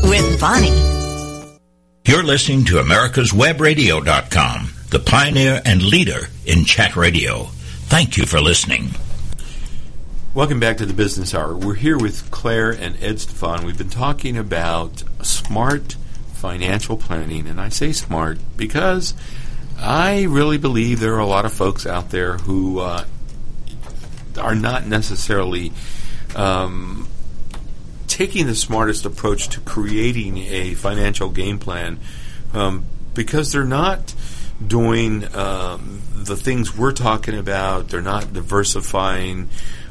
with 0.08 0.40
Bonnie. 0.40 0.72
You're 2.06 2.22
listening 2.22 2.64
to 2.66 2.76
America'sWebRadio.com, 2.76 4.72
the 4.90 5.00
pioneer 5.00 5.60
and 5.64 5.82
leader 5.82 6.28
in 6.44 6.64
chat 6.64 6.94
radio. 6.94 7.48
Thank 7.88 8.16
you 8.16 8.26
for 8.26 8.40
listening. 8.40 8.94
Welcome 10.36 10.60
back 10.60 10.76
to 10.76 10.84
the 10.84 10.92
Business 10.92 11.34
Hour. 11.34 11.56
We're 11.56 11.72
here 11.72 11.96
with 11.96 12.30
Claire 12.30 12.70
and 12.70 13.02
Ed 13.02 13.20
Stefan. 13.20 13.64
We've 13.64 13.78
been 13.78 13.88
talking 13.88 14.36
about 14.36 15.02
smart 15.22 15.96
financial 16.34 16.98
planning, 16.98 17.46
and 17.46 17.58
I 17.58 17.70
say 17.70 17.92
smart 17.92 18.38
because 18.54 19.14
I 19.78 20.24
really 20.24 20.58
believe 20.58 21.00
there 21.00 21.14
are 21.14 21.20
a 21.20 21.26
lot 21.26 21.46
of 21.46 21.54
folks 21.54 21.86
out 21.86 22.10
there 22.10 22.36
who 22.36 22.80
uh, 22.80 23.06
are 24.38 24.54
not 24.54 24.86
necessarily 24.86 25.72
um, 26.34 27.08
taking 28.06 28.46
the 28.46 28.54
smartest 28.54 29.06
approach 29.06 29.48
to 29.48 29.60
creating 29.60 30.36
a 30.36 30.74
financial 30.74 31.30
game 31.30 31.58
plan 31.58 31.98
um, 32.52 32.84
because 33.14 33.52
they're 33.52 33.64
not 33.64 34.14
doing 34.64 35.34
um, 35.34 36.02
the 36.12 36.36
things 36.36 36.76
we're 36.76 36.92
talking 36.92 37.38
about. 37.38 37.88
They're 37.88 38.02
not 38.02 38.34
diversifying. 38.34 39.48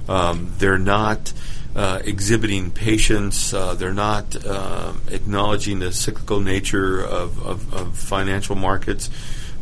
Um, 0.07 0.53
they're 0.57 0.77
not 0.77 1.33
uh, 1.75 2.01
exhibiting 2.05 2.71
patience. 2.71 3.53
Uh, 3.53 3.73
they're 3.73 3.93
not 3.93 4.35
uh, 4.45 4.93
acknowledging 5.09 5.79
the 5.79 5.91
cyclical 5.91 6.39
nature 6.39 7.01
of, 7.03 7.45
of, 7.45 7.73
of 7.73 7.97
financial 7.97 8.55
markets. 8.55 9.09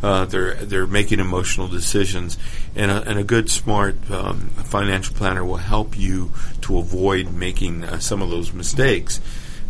Uh, 0.04 0.26
they're 0.26 0.56
they're 0.56 0.86
making 0.86 1.22
emotional 1.22 1.70
decisions, 1.70 2.38
and 2.76 2.91
a, 2.91 3.02
and 3.10 3.18
a 3.18 3.24
good, 3.24 3.50
smart 3.50 3.96
um, 4.12 4.50
financial 4.50 5.16
planner 5.16 5.46
will 5.46 5.56
help 5.56 5.98
you 5.98 6.30
to 6.60 6.78
avoid 6.78 7.32
making 7.34 7.86
uh, 7.86 7.98
some 8.00 8.22
of 8.22 8.30
those 8.30 8.52
mistakes. 8.52 9.22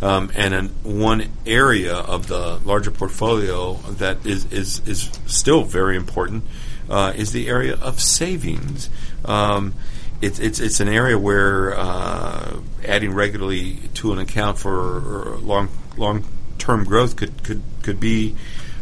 Um, 0.01 0.31
and 0.35 0.53
in 0.55 0.69
one 0.99 1.29
area 1.45 1.93
of 1.95 2.27
the 2.27 2.59
larger 2.65 2.89
portfolio 2.89 3.75
that 3.99 4.25
is 4.25 4.51
is, 4.51 4.85
is 4.87 5.09
still 5.27 5.63
very 5.63 5.95
important 5.95 6.43
uh, 6.89 7.13
is 7.15 7.31
the 7.31 7.47
area 7.47 7.75
of 7.75 8.01
savings. 8.01 8.89
Um, 9.23 9.75
it's, 10.23 10.39
it's 10.39 10.59
it's 10.59 10.79
an 10.79 10.87
area 10.87 11.17
where 11.19 11.77
uh, 11.77 12.57
adding 12.85 13.13
regularly 13.13 13.77
to 13.95 14.13
an 14.13 14.19
account 14.19 14.57
for 14.57 15.37
long 15.41 15.69
long 15.97 16.25
term 16.57 16.83
growth 16.85 17.15
could 17.15 17.43
could 17.43 17.61
could 17.81 17.99
be 17.99 18.35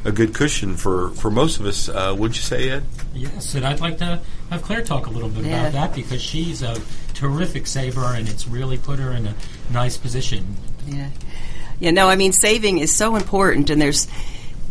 a 0.03 0.11
good 0.11 0.33
cushion 0.33 0.75
for, 0.75 1.11
for 1.11 1.29
most 1.29 1.59
of 1.59 1.65
us, 1.67 1.87
uh, 1.87 2.11
wouldn't 2.17 2.35
you 2.35 2.41
say, 2.41 2.71
Ed? 2.71 2.83
Yes, 3.13 3.53
and 3.53 3.63
I'd 3.63 3.79
like 3.79 3.99
to 3.99 4.19
have 4.49 4.63
Claire 4.63 4.83
talk 4.83 5.05
a 5.05 5.11
little 5.11 5.29
bit 5.29 5.45
Yeah. 5.45 5.67
about 5.67 5.73
that 5.73 5.95
because 5.95 6.19
she's 6.19 6.63
a 6.63 6.75
terrific 7.13 7.67
saver 7.67 8.05
and 8.05 8.27
it's 8.27 8.47
really 8.47 8.79
put 8.79 8.97
her 8.97 9.11
in 9.11 9.27
a 9.27 9.35
nice 9.71 9.97
position. 9.97 10.55
Yeah. 10.87 11.09
Yeah, 11.79 11.91
no, 11.91 12.09
I 12.09 12.15
mean, 12.15 12.31
saving 12.31 12.79
is 12.79 12.95
so 12.95 13.15
important, 13.15 13.69
and 13.69 13.79
there's 13.79 14.07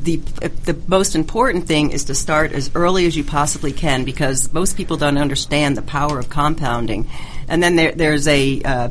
the 0.02 0.16
the 0.64 0.78
most 0.86 1.14
important 1.14 1.66
thing 1.66 1.90
is 1.90 2.04
to 2.04 2.14
start 2.14 2.52
as 2.52 2.70
early 2.74 3.06
as 3.06 3.16
you 3.16 3.24
possibly 3.24 3.72
can 3.72 4.04
because 4.04 4.52
most 4.52 4.76
people 4.76 4.96
don't 4.96 5.18
understand 5.18 5.76
the 5.76 5.82
power 5.82 6.18
of 6.18 6.28
compounding. 6.28 7.08
And 7.48 7.62
then 7.62 7.76
there, 7.76 7.92
there's 7.92 8.26
a 8.28 8.62
uh, 8.62 8.88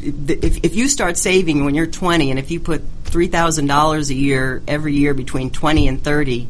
if, 0.00 0.64
if 0.64 0.74
you 0.74 0.88
start 0.88 1.16
saving 1.16 1.64
when 1.64 1.74
you're 1.74 1.86
20 1.86 2.30
and 2.30 2.38
if 2.38 2.50
you 2.50 2.60
put 2.60 2.82
$3,000 3.04 4.10
a 4.10 4.14
year 4.14 4.62
every 4.68 4.94
year 4.94 5.14
between 5.14 5.50
20 5.50 5.88
and 5.88 6.02
30 6.02 6.48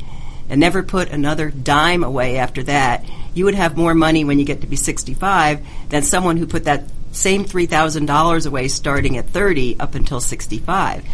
and 0.48 0.60
never 0.60 0.82
put 0.82 1.10
another 1.10 1.50
dime 1.50 2.02
away 2.02 2.38
after 2.38 2.62
that, 2.64 3.04
you 3.32 3.44
would 3.44 3.54
have 3.54 3.76
more 3.76 3.94
money 3.94 4.24
when 4.24 4.38
you 4.38 4.44
get 4.44 4.60
to 4.62 4.66
be 4.66 4.76
65 4.76 5.66
than 5.88 6.02
someone 6.02 6.36
who 6.36 6.46
put 6.46 6.64
that 6.64 6.84
same 7.12 7.44
$3,000 7.44 8.46
away 8.46 8.68
starting 8.68 9.16
at 9.16 9.28
30 9.28 9.78
up 9.78 9.94
until 9.94 10.20
65. 10.20 11.04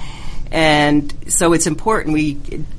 And 0.50 1.14
so 1.28 1.52
it's 1.52 1.66
important. 1.66 2.14
We 2.14 2.38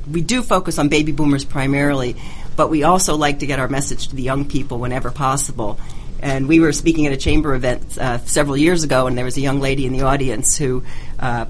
we 0.09 0.22
do 0.22 0.41
focus 0.43 0.78
on 0.78 0.89
baby 0.89 1.11
boomers 1.11 1.45
primarily, 1.45 2.15
but 2.55 2.69
we 2.69 2.84
also 2.84 3.15
like 3.15 3.39
to 3.39 3.45
get 3.45 3.59
our 3.59 3.69
message 3.69 4.09
to 4.09 4.15
the 4.15 4.24
young 4.24 4.45
people 4.45 4.80
whenever 4.80 5.11
possible. 5.11 5.80
And 6.22 6.47
we 6.47 6.59
were 6.59 6.72
speaking 6.74 7.07
at 7.07 7.13
a 7.13 7.17
chamber 7.17 7.55
event 7.55 7.97
uh, 7.97 8.19
several 8.19 8.55
years 8.55 8.84
ago, 8.84 9.07
and 9.07 9.17
there 9.17 9.26
was 9.26 9.38
a 9.38 9.41
young 9.41 9.59
lady 9.59 9.88
in 9.88 9.93
the 9.93 10.03
audience 10.03 10.55
who 10.55 10.84
uh, 11.17 11.45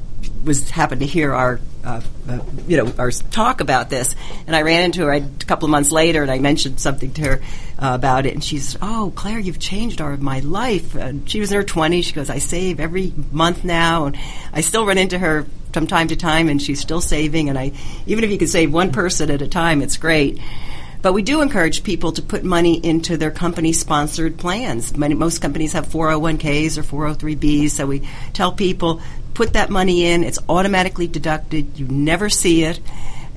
was 0.45 0.69
happened 0.69 1.01
to 1.01 1.07
hear 1.07 1.33
our 1.33 1.59
uh, 1.83 2.01
uh, 2.29 2.39
you 2.67 2.77
know 2.77 2.93
our 2.97 3.11
talk 3.11 3.59
about 3.59 3.89
this. 3.89 4.15
And 4.47 4.55
I 4.55 4.61
ran 4.61 4.83
into 4.83 5.01
her 5.01 5.13
a 5.13 5.21
couple 5.45 5.65
of 5.65 5.71
months 5.71 5.91
later, 5.91 6.21
and 6.21 6.31
I 6.31 6.39
mentioned 6.39 6.79
something 6.79 7.11
to 7.13 7.21
her 7.21 7.41
uh, 7.79 7.91
about 7.95 8.25
it, 8.25 8.33
and 8.33 8.43
she 8.43 8.59
said, 8.59 8.79
"Oh, 8.81 9.11
Claire, 9.15 9.39
you've 9.39 9.59
changed 9.59 9.99
our 9.99 10.15
my 10.17 10.39
life." 10.39 10.95
And 10.95 11.29
she 11.29 11.39
was 11.39 11.51
in 11.51 11.57
her 11.57 11.63
twenties. 11.63 12.05
She 12.05 12.13
goes, 12.13 12.29
"I 12.29 12.37
save 12.37 12.79
every 12.79 13.11
month 13.31 13.63
now," 13.63 14.05
and 14.05 14.17
I 14.53 14.61
still 14.61 14.85
run 14.85 14.97
into 14.97 15.17
her 15.17 15.45
from 15.73 15.87
time 15.87 16.07
to 16.09 16.15
time, 16.15 16.49
and 16.49 16.61
she's 16.61 16.79
still 16.79 17.01
saving. 17.01 17.49
And 17.49 17.57
I 17.57 17.71
even 18.05 18.23
if 18.23 18.31
you 18.31 18.37
could 18.37 18.49
save 18.49 18.73
one 18.73 18.91
person 18.91 19.29
at 19.31 19.41
a 19.41 19.47
time, 19.47 19.81
it's 19.81 19.97
great. 19.97 20.39
But 21.01 21.13
we 21.13 21.23
do 21.23 21.41
encourage 21.41 21.83
people 21.83 22.11
to 22.11 22.21
put 22.21 22.43
money 22.43 22.75
into 22.75 23.17
their 23.17 23.31
company 23.31 23.73
sponsored 23.73 24.37
plans. 24.37 24.95
Many, 24.95 25.15
most 25.15 25.41
companies 25.41 25.73
have 25.73 25.87
401ks 25.87 26.77
or 26.77 26.83
403bs, 26.83 27.71
so 27.71 27.87
we 27.87 28.07
tell 28.33 28.51
people 28.51 29.01
put 29.33 29.53
that 29.53 29.69
money 29.69 30.05
in, 30.05 30.23
it's 30.23 30.39
automatically 30.49 31.07
deducted, 31.07 31.79
you 31.79 31.87
never 31.87 32.29
see 32.29 32.63
it, 32.63 32.79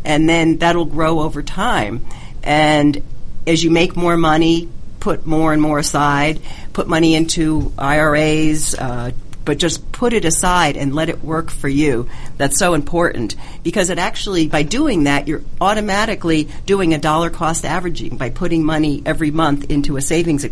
and 0.05 0.29
then 0.29 0.59
that'll 0.59 0.85
grow 0.85 1.21
over 1.21 1.43
time. 1.43 2.05
And 2.43 3.03
as 3.47 3.63
you 3.63 3.71
make 3.71 3.97
more 3.97 4.17
money, 4.17 4.69
put 5.01 5.27
more 5.27 5.53
and 5.53 5.63
more 5.63 5.79
aside, 5.79 6.41
put 6.73 6.89
money 6.89 7.15
into 7.15 7.73
IRAs, 7.79 8.75
uh, 8.75 9.13
but 9.45 9.59
just 9.59 9.93
put 9.93 10.13
it 10.13 10.25
aside 10.25 10.77
and 10.77 10.95
let 10.95 11.09
it 11.09 11.23
work 11.23 11.51
for 11.51 11.69
you. 11.69 12.09
That's 12.37 12.59
so 12.59 12.75
important 12.75 13.37
because 13.63 13.91
it 13.91 13.99
actually, 13.99 14.49
by 14.49 14.63
doing 14.63 15.05
that, 15.05 15.29
you're 15.29 15.43
automatically 15.61 16.49
doing 16.67 16.95
a 16.95 16.99
dollar 16.99 17.31
cost 17.31 17.65
averaging 17.65 18.17
by 18.17 18.31
putting 18.31 18.65
money 18.65 19.03
every 19.05 19.31
month 19.31 19.71
into 19.71 19.97
a 19.97 20.03
savings 20.03 20.47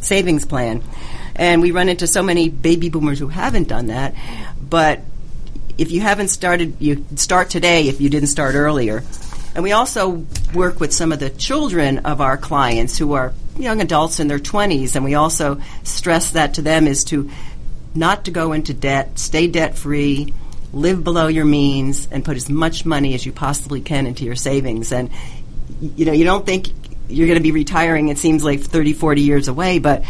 savings 0.00 0.46
plan. 0.46 0.82
And 1.36 1.62
we 1.62 1.70
run 1.70 1.88
into 1.88 2.06
so 2.06 2.22
many 2.22 2.48
baby 2.48 2.88
boomers 2.88 3.18
who 3.18 3.28
haven't 3.28 3.68
done 3.68 3.86
that, 3.86 4.14
but 4.60 5.00
if 5.78 5.90
you 5.90 6.00
haven't 6.02 6.28
started, 6.28 6.76
you 6.78 7.06
start 7.16 7.48
today 7.48 7.88
if 7.88 8.00
you 8.00 8.10
didn't 8.10 8.28
start 8.28 8.54
earlier. 8.54 9.02
And 9.54 9.64
we 9.64 9.72
also 9.72 10.26
work 10.54 10.78
with 10.78 10.92
some 10.92 11.10
of 11.10 11.18
the 11.18 11.30
children 11.30 11.98
of 12.00 12.20
our 12.20 12.36
clients 12.36 12.98
who 12.98 13.14
are 13.14 13.32
young 13.58 13.80
adults 13.80 14.20
in 14.20 14.28
their 14.28 14.38
20s, 14.38 14.94
and 14.94 15.04
we 15.04 15.14
also 15.14 15.60
stress 15.82 16.32
that 16.32 16.54
to 16.54 16.62
them 16.62 16.86
is 16.86 17.04
to 17.04 17.30
not 17.94 18.26
to 18.26 18.30
go 18.30 18.52
into 18.52 18.72
debt, 18.72 19.18
stay 19.18 19.46
debt 19.46 19.76
free, 19.76 20.32
live 20.72 21.02
below 21.02 21.26
your 21.26 21.44
means, 21.44 22.08
and 22.10 22.24
put 22.24 22.36
as 22.36 22.48
much 22.48 22.84
money 22.84 23.14
as 23.14 23.24
you 23.26 23.32
possibly 23.32 23.80
can 23.80 24.06
into 24.06 24.24
your 24.24 24.36
savings. 24.36 24.92
And 24.92 25.10
you 25.80 26.04
know, 26.04 26.12
you 26.12 26.24
don't 26.24 26.46
think 26.46 26.68
you're 27.08 27.26
going 27.26 27.38
to 27.38 27.42
be 27.42 27.52
retiring. 27.52 28.08
It 28.08 28.18
seems 28.18 28.44
like 28.44 28.60
30, 28.60 28.92
40 28.92 29.22
years 29.22 29.48
away, 29.48 29.78
but 29.78 30.04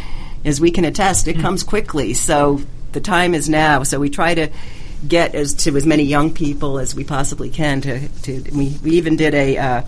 as 0.45 0.61
we 0.61 0.71
can 0.71 0.85
attest, 0.85 1.29
it 1.29 1.39
comes 1.39 1.63
quickly. 1.63 2.15
So 2.15 2.61
the 2.93 3.01
time 3.01 3.35
is 3.35 3.49
now. 3.49 3.83
So 3.83 3.99
we 3.99 4.11
try 4.11 4.35
to 4.35 4.51
get 5.07 5.35
as 5.35 5.55
to 5.55 5.77
as 5.77 5.87
many 5.87 6.05
young 6.05 6.33
people 6.33 6.79
as 6.79 6.95
we 6.95 7.05
possibly 7.05 7.51
can. 7.51 7.81
To, 7.83 8.09
to 8.09 8.45
we, 8.53 8.77
we 8.83 8.91
even 8.93 9.17
did 9.17 9.35
a. 9.35 9.59
Uh, 9.59 9.83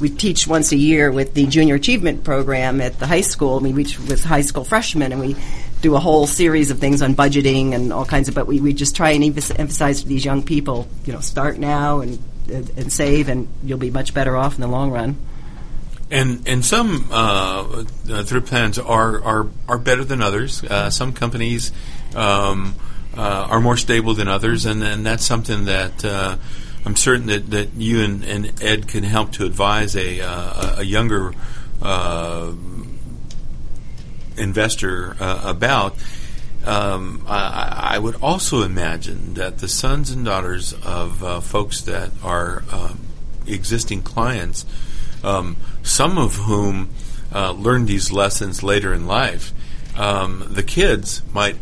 we 0.00 0.10
teach 0.10 0.48
once 0.48 0.72
a 0.72 0.76
year 0.76 1.12
with 1.12 1.34
the 1.34 1.46
junior 1.46 1.76
achievement 1.76 2.24
program 2.24 2.80
at 2.80 2.98
the 2.98 3.06
high 3.06 3.20
school. 3.20 3.58
I 3.58 3.60
mean, 3.60 3.76
we 3.76 3.84
with 3.84 4.24
high 4.24 4.40
school 4.40 4.64
freshmen, 4.64 5.12
and 5.12 5.20
we 5.20 5.36
do 5.84 5.94
a 5.94 6.00
whole 6.00 6.26
series 6.26 6.70
of 6.70 6.78
things 6.78 7.02
on 7.02 7.14
budgeting 7.14 7.74
and 7.74 7.92
all 7.92 8.06
kinds 8.06 8.28
of. 8.28 8.34
But 8.34 8.46
we, 8.46 8.58
we 8.60 8.72
just 8.72 8.96
try 8.96 9.10
and 9.10 9.22
emph- 9.22 9.58
emphasize 9.58 10.00
to 10.02 10.08
these 10.08 10.24
young 10.24 10.42
people, 10.42 10.88
you 11.04 11.12
know, 11.12 11.20
start 11.20 11.58
now 11.58 12.00
and 12.00 12.18
and 12.48 12.70
and 12.76 12.92
save, 12.92 13.28
and 13.28 13.48
you'll 13.62 13.78
be 13.78 13.90
much 13.90 14.14
better 14.14 14.36
off 14.36 14.54
in 14.54 14.62
the 14.62 14.66
long 14.66 14.90
run. 14.90 15.16
And 16.10 16.48
and 16.48 16.64
some 16.64 17.06
uh, 17.10 17.84
uh, 18.10 18.22
thrift 18.24 18.46
plans 18.46 18.78
are 18.78 19.22
are 19.22 19.46
are 19.68 19.78
better 19.78 20.04
than 20.04 20.22
others. 20.22 20.64
Uh, 20.64 20.88
some 20.88 21.12
companies 21.12 21.70
um, 22.14 22.74
uh, 23.16 23.48
are 23.50 23.60
more 23.60 23.76
stable 23.76 24.14
than 24.14 24.28
others, 24.28 24.64
and, 24.64 24.82
and 24.82 25.04
that's 25.04 25.24
something 25.24 25.66
that 25.66 26.04
uh, 26.04 26.36
I'm 26.86 26.96
certain 26.96 27.26
that, 27.26 27.50
that 27.50 27.74
you 27.74 28.00
and, 28.02 28.24
and 28.24 28.62
Ed 28.62 28.88
can 28.88 29.04
help 29.04 29.32
to 29.32 29.44
advise 29.44 29.96
a 29.96 30.20
uh, 30.20 30.80
a 30.80 30.82
younger 30.82 31.34
uh, 31.82 32.52
investor 34.36 35.16
uh, 35.20 35.42
about. 35.44 35.96
Um, 36.64 37.24
I, 37.28 37.94
I 37.94 37.98
would 37.98 38.16
also 38.22 38.62
imagine 38.62 39.34
that 39.34 39.58
the 39.58 39.68
sons 39.68 40.10
and 40.10 40.24
daughters 40.24 40.72
of 40.72 41.22
uh, 41.22 41.40
folks 41.40 41.82
that 41.82 42.10
are 42.22 42.64
um, 42.72 43.00
existing 43.46 44.02
clients, 44.02 44.64
um, 45.22 45.56
some 45.82 46.16
of 46.16 46.36
whom 46.36 46.88
uh, 47.34 47.52
learned 47.52 47.88
these 47.88 48.10
lessons 48.10 48.62
later 48.62 48.94
in 48.94 49.06
life, 49.06 49.52
um, 49.96 50.44
the 50.48 50.62
kids 50.62 51.22
might 51.32 51.56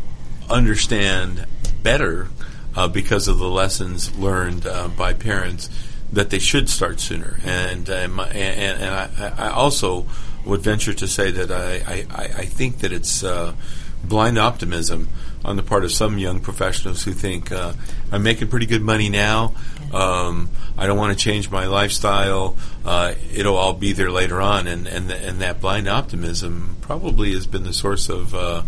understand 0.49 1.45
better 1.81 2.29
uh, 2.75 2.87
because 2.87 3.27
of 3.27 3.37
the 3.37 3.49
lessons 3.49 4.15
learned 4.17 4.65
uh, 4.65 4.87
by 4.87 5.13
parents 5.13 5.69
that 6.11 6.29
they 6.29 6.39
should 6.39 6.69
start 6.69 6.99
sooner. 6.99 7.39
And 7.43 7.89
um, 7.89 8.19
and, 8.19 8.81
and 8.81 8.95
I, 8.95 9.47
I, 9.47 9.49
also 9.49 10.05
would 10.45 10.61
venture 10.61 10.93
to 10.93 11.07
say 11.07 11.31
that 11.31 11.51
I, 11.51 12.05
I, 12.09 12.23
I 12.23 12.45
think 12.45 12.79
that 12.79 12.91
it's 12.91 13.23
uh, 13.23 13.53
blind 14.03 14.37
optimism 14.37 15.09
on 15.45 15.55
the 15.55 15.63
part 15.63 15.83
of 15.83 15.91
some 15.91 16.17
young 16.17 16.39
professionals 16.39 17.03
who 17.03 17.11
think 17.11 17.51
uh, 17.51 17.73
I'm 18.11 18.23
making 18.23 18.47
pretty 18.47 18.65
good 18.65 18.81
money 18.81 19.09
now. 19.09 19.53
Um, 19.93 20.49
I 20.77 20.87
don't 20.87 20.97
want 20.97 21.17
to 21.17 21.23
change 21.23 21.51
my 21.51 21.67
lifestyle. 21.67 22.57
Uh, 22.85 23.13
it'll 23.33 23.57
all 23.57 23.73
be 23.73 23.93
there 23.93 24.09
later 24.11 24.41
on, 24.41 24.67
and 24.67 24.87
and 24.87 25.11
and 25.11 25.41
that 25.41 25.61
blind 25.61 25.87
optimism 25.87 26.77
probably 26.81 27.33
has 27.33 27.47
been 27.47 27.63
the 27.63 27.73
source 27.73 28.09
of. 28.09 28.33
Uh, 28.33 28.63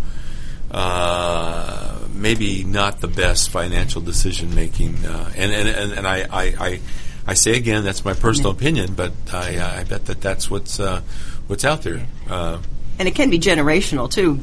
uh, 0.71 1.99
maybe 2.13 2.63
not 2.63 2.99
the 2.99 3.07
best 3.07 3.49
financial 3.49 4.01
decision 4.01 4.53
making, 4.55 5.05
uh, 5.05 5.31
and, 5.37 5.51
and 5.51 5.69
and 5.69 5.91
and 5.93 6.07
I, 6.07 6.21
I, 6.23 6.43
I 6.59 6.79
I 7.27 7.33
say 7.35 7.55
again 7.55 7.83
that's 7.83 8.03
my 8.03 8.13
personal 8.13 8.51
opinion, 8.51 8.93
but 8.95 9.13
I 9.31 9.79
I 9.79 9.83
bet 9.83 10.07
that 10.07 10.21
that's 10.21 10.49
what's 10.49 10.79
uh, 10.79 11.01
what's 11.47 11.65
out 11.65 11.83
there. 11.83 12.05
Uh, 12.29 12.59
and 12.97 13.07
it 13.07 13.15
can 13.15 13.29
be 13.29 13.39
generational 13.39 14.09
too 14.09 14.39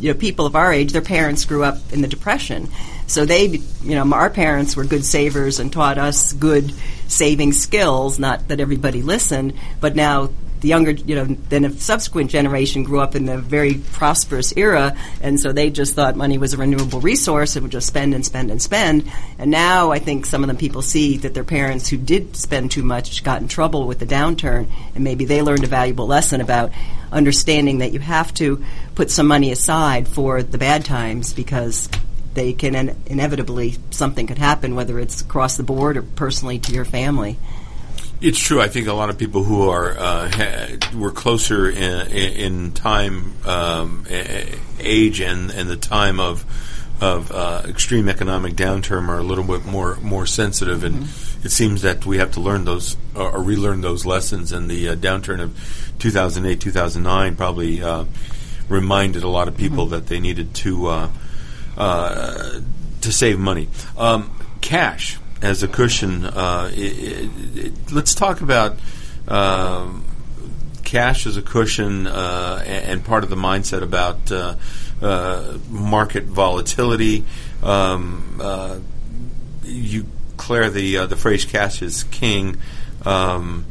you 0.00 0.12
know, 0.12 0.18
people 0.18 0.46
of 0.46 0.56
our 0.56 0.72
age, 0.72 0.92
their 0.92 1.02
parents 1.02 1.44
grew 1.44 1.64
up 1.64 1.78
in 1.92 2.02
the 2.02 2.08
Depression. 2.08 2.68
So 3.06 3.24
they, 3.24 3.46
you 3.46 3.94
know, 3.94 4.12
our 4.12 4.30
parents 4.30 4.76
were 4.76 4.84
good 4.84 5.04
savers 5.04 5.60
and 5.60 5.72
taught 5.72 5.98
us 5.98 6.32
good 6.32 6.72
saving 7.08 7.52
skills. 7.52 8.18
Not 8.18 8.48
that 8.48 8.60
everybody 8.60 9.02
listened, 9.02 9.54
but 9.80 9.94
now 9.94 10.30
the 10.60 10.68
younger, 10.68 10.92
you 10.92 11.14
know, 11.14 11.24
then 11.24 11.64
a 11.64 11.70
subsequent 11.70 12.30
generation 12.30 12.82
grew 12.82 13.00
up 13.00 13.14
in 13.14 13.26
the 13.26 13.38
very 13.38 13.74
prosperous 13.74 14.56
era, 14.56 14.96
and 15.20 15.38
so 15.38 15.52
they 15.52 15.70
just 15.70 15.94
thought 15.94 16.16
money 16.16 16.38
was 16.38 16.54
a 16.54 16.56
renewable 16.56 17.00
resource 17.00 17.56
and 17.56 17.64
would 17.64 17.72
just 17.72 17.86
spend 17.86 18.14
and 18.14 18.24
spend 18.24 18.50
and 18.50 18.60
spend. 18.60 19.10
And 19.38 19.50
now 19.50 19.90
I 19.90 19.98
think 19.98 20.26
some 20.26 20.42
of 20.42 20.48
the 20.48 20.54
people 20.54 20.82
see 20.82 21.18
that 21.18 21.34
their 21.34 21.44
parents 21.44 21.88
who 21.88 21.96
did 21.96 22.36
spend 22.36 22.70
too 22.70 22.82
much 22.82 23.22
got 23.22 23.42
in 23.42 23.48
trouble 23.48 23.86
with 23.86 23.98
the 23.98 24.06
downturn, 24.06 24.68
and 24.94 25.04
maybe 25.04 25.24
they 25.24 25.42
learned 25.42 25.64
a 25.64 25.68
valuable 25.68 26.06
lesson 26.06 26.40
about 26.40 26.72
understanding 27.12 27.78
that 27.78 27.92
you 27.92 28.00
have 28.00 28.32
to 28.34 28.64
put 28.94 29.10
some 29.10 29.26
money 29.26 29.52
aside 29.52 30.08
for 30.08 30.42
the 30.42 30.58
bad 30.58 30.84
times 30.84 31.32
because 31.32 31.88
they 32.36 32.52
can 32.52 32.76
in- 32.76 32.96
inevitably 33.06 33.74
something 33.90 34.28
could 34.28 34.38
happen, 34.38 34.76
whether 34.76 35.00
it's 35.00 35.22
across 35.22 35.56
the 35.56 35.64
board 35.64 35.96
or 35.96 36.02
personally 36.02 36.60
to 36.60 36.72
your 36.72 36.84
family. 36.84 37.36
It's 38.20 38.38
true. 38.38 38.60
I 38.62 38.68
think 38.68 38.86
a 38.86 38.92
lot 38.92 39.10
of 39.10 39.18
people 39.18 39.42
who 39.42 39.68
are 39.68 39.98
uh, 39.98 40.30
ha- 40.30 40.96
were 40.96 41.10
closer 41.10 41.68
in, 41.68 42.06
in 42.08 42.72
time, 42.72 43.34
um, 43.46 44.06
age, 44.78 45.20
and, 45.20 45.50
and 45.50 45.68
the 45.68 45.76
time 45.76 46.20
of 46.20 46.44
of 46.98 47.30
uh, 47.30 47.60
extreme 47.68 48.08
economic 48.08 48.54
downturn 48.54 49.08
are 49.08 49.18
a 49.18 49.22
little 49.22 49.44
bit 49.44 49.66
more 49.66 49.96
more 49.96 50.24
sensitive, 50.24 50.82
and 50.82 51.02
mm-hmm. 51.02 51.46
it 51.46 51.50
seems 51.50 51.82
that 51.82 52.06
we 52.06 52.16
have 52.16 52.32
to 52.32 52.40
learn 52.40 52.64
those 52.64 52.96
or 53.14 53.42
relearn 53.42 53.82
those 53.82 54.06
lessons. 54.06 54.52
And 54.52 54.70
the 54.70 54.90
uh, 54.90 54.94
downturn 54.94 55.40
of 55.40 55.94
2008, 55.98 56.58
2009 56.58 57.36
probably 57.36 57.82
uh, 57.82 58.06
reminded 58.70 59.24
a 59.24 59.28
lot 59.28 59.46
of 59.46 59.58
people 59.58 59.84
mm-hmm. 59.84 59.94
that 59.94 60.06
they 60.06 60.20
needed 60.20 60.54
to 60.54 60.88
uh, 61.76 62.60
to 63.00 63.12
save 63.12 63.38
money. 63.38 63.68
Um, 63.96 64.30
cash 64.60 65.18
as 65.42 65.62
a 65.62 65.68
cushion. 65.68 66.24
Uh, 66.24 66.70
it, 66.72 66.78
it, 66.78 67.30
it, 67.56 67.92
let's 67.92 68.14
talk 68.14 68.40
about 68.40 68.76
um, 69.28 70.04
cash 70.84 71.26
as 71.26 71.36
a 71.36 71.42
cushion 71.42 72.06
uh, 72.06 72.62
and, 72.66 73.04
part 73.04 73.24
of 73.24 73.30
the 73.30 73.36
mindset 73.36 73.82
about 73.82 74.30
uh, 74.32 74.56
uh 75.02 75.58
market 75.68 76.24
volatility. 76.24 77.24
Um, 77.62 78.40
uh, 78.42 78.78
you, 79.64 80.06
Claire, 80.36 80.70
the 80.70 80.98
uh, 80.98 81.06
the 81.06 81.16
phrase 81.16 81.44
"cash 81.44 81.82
is 81.82 82.04
king." 82.04 82.56
Um, 83.04 83.66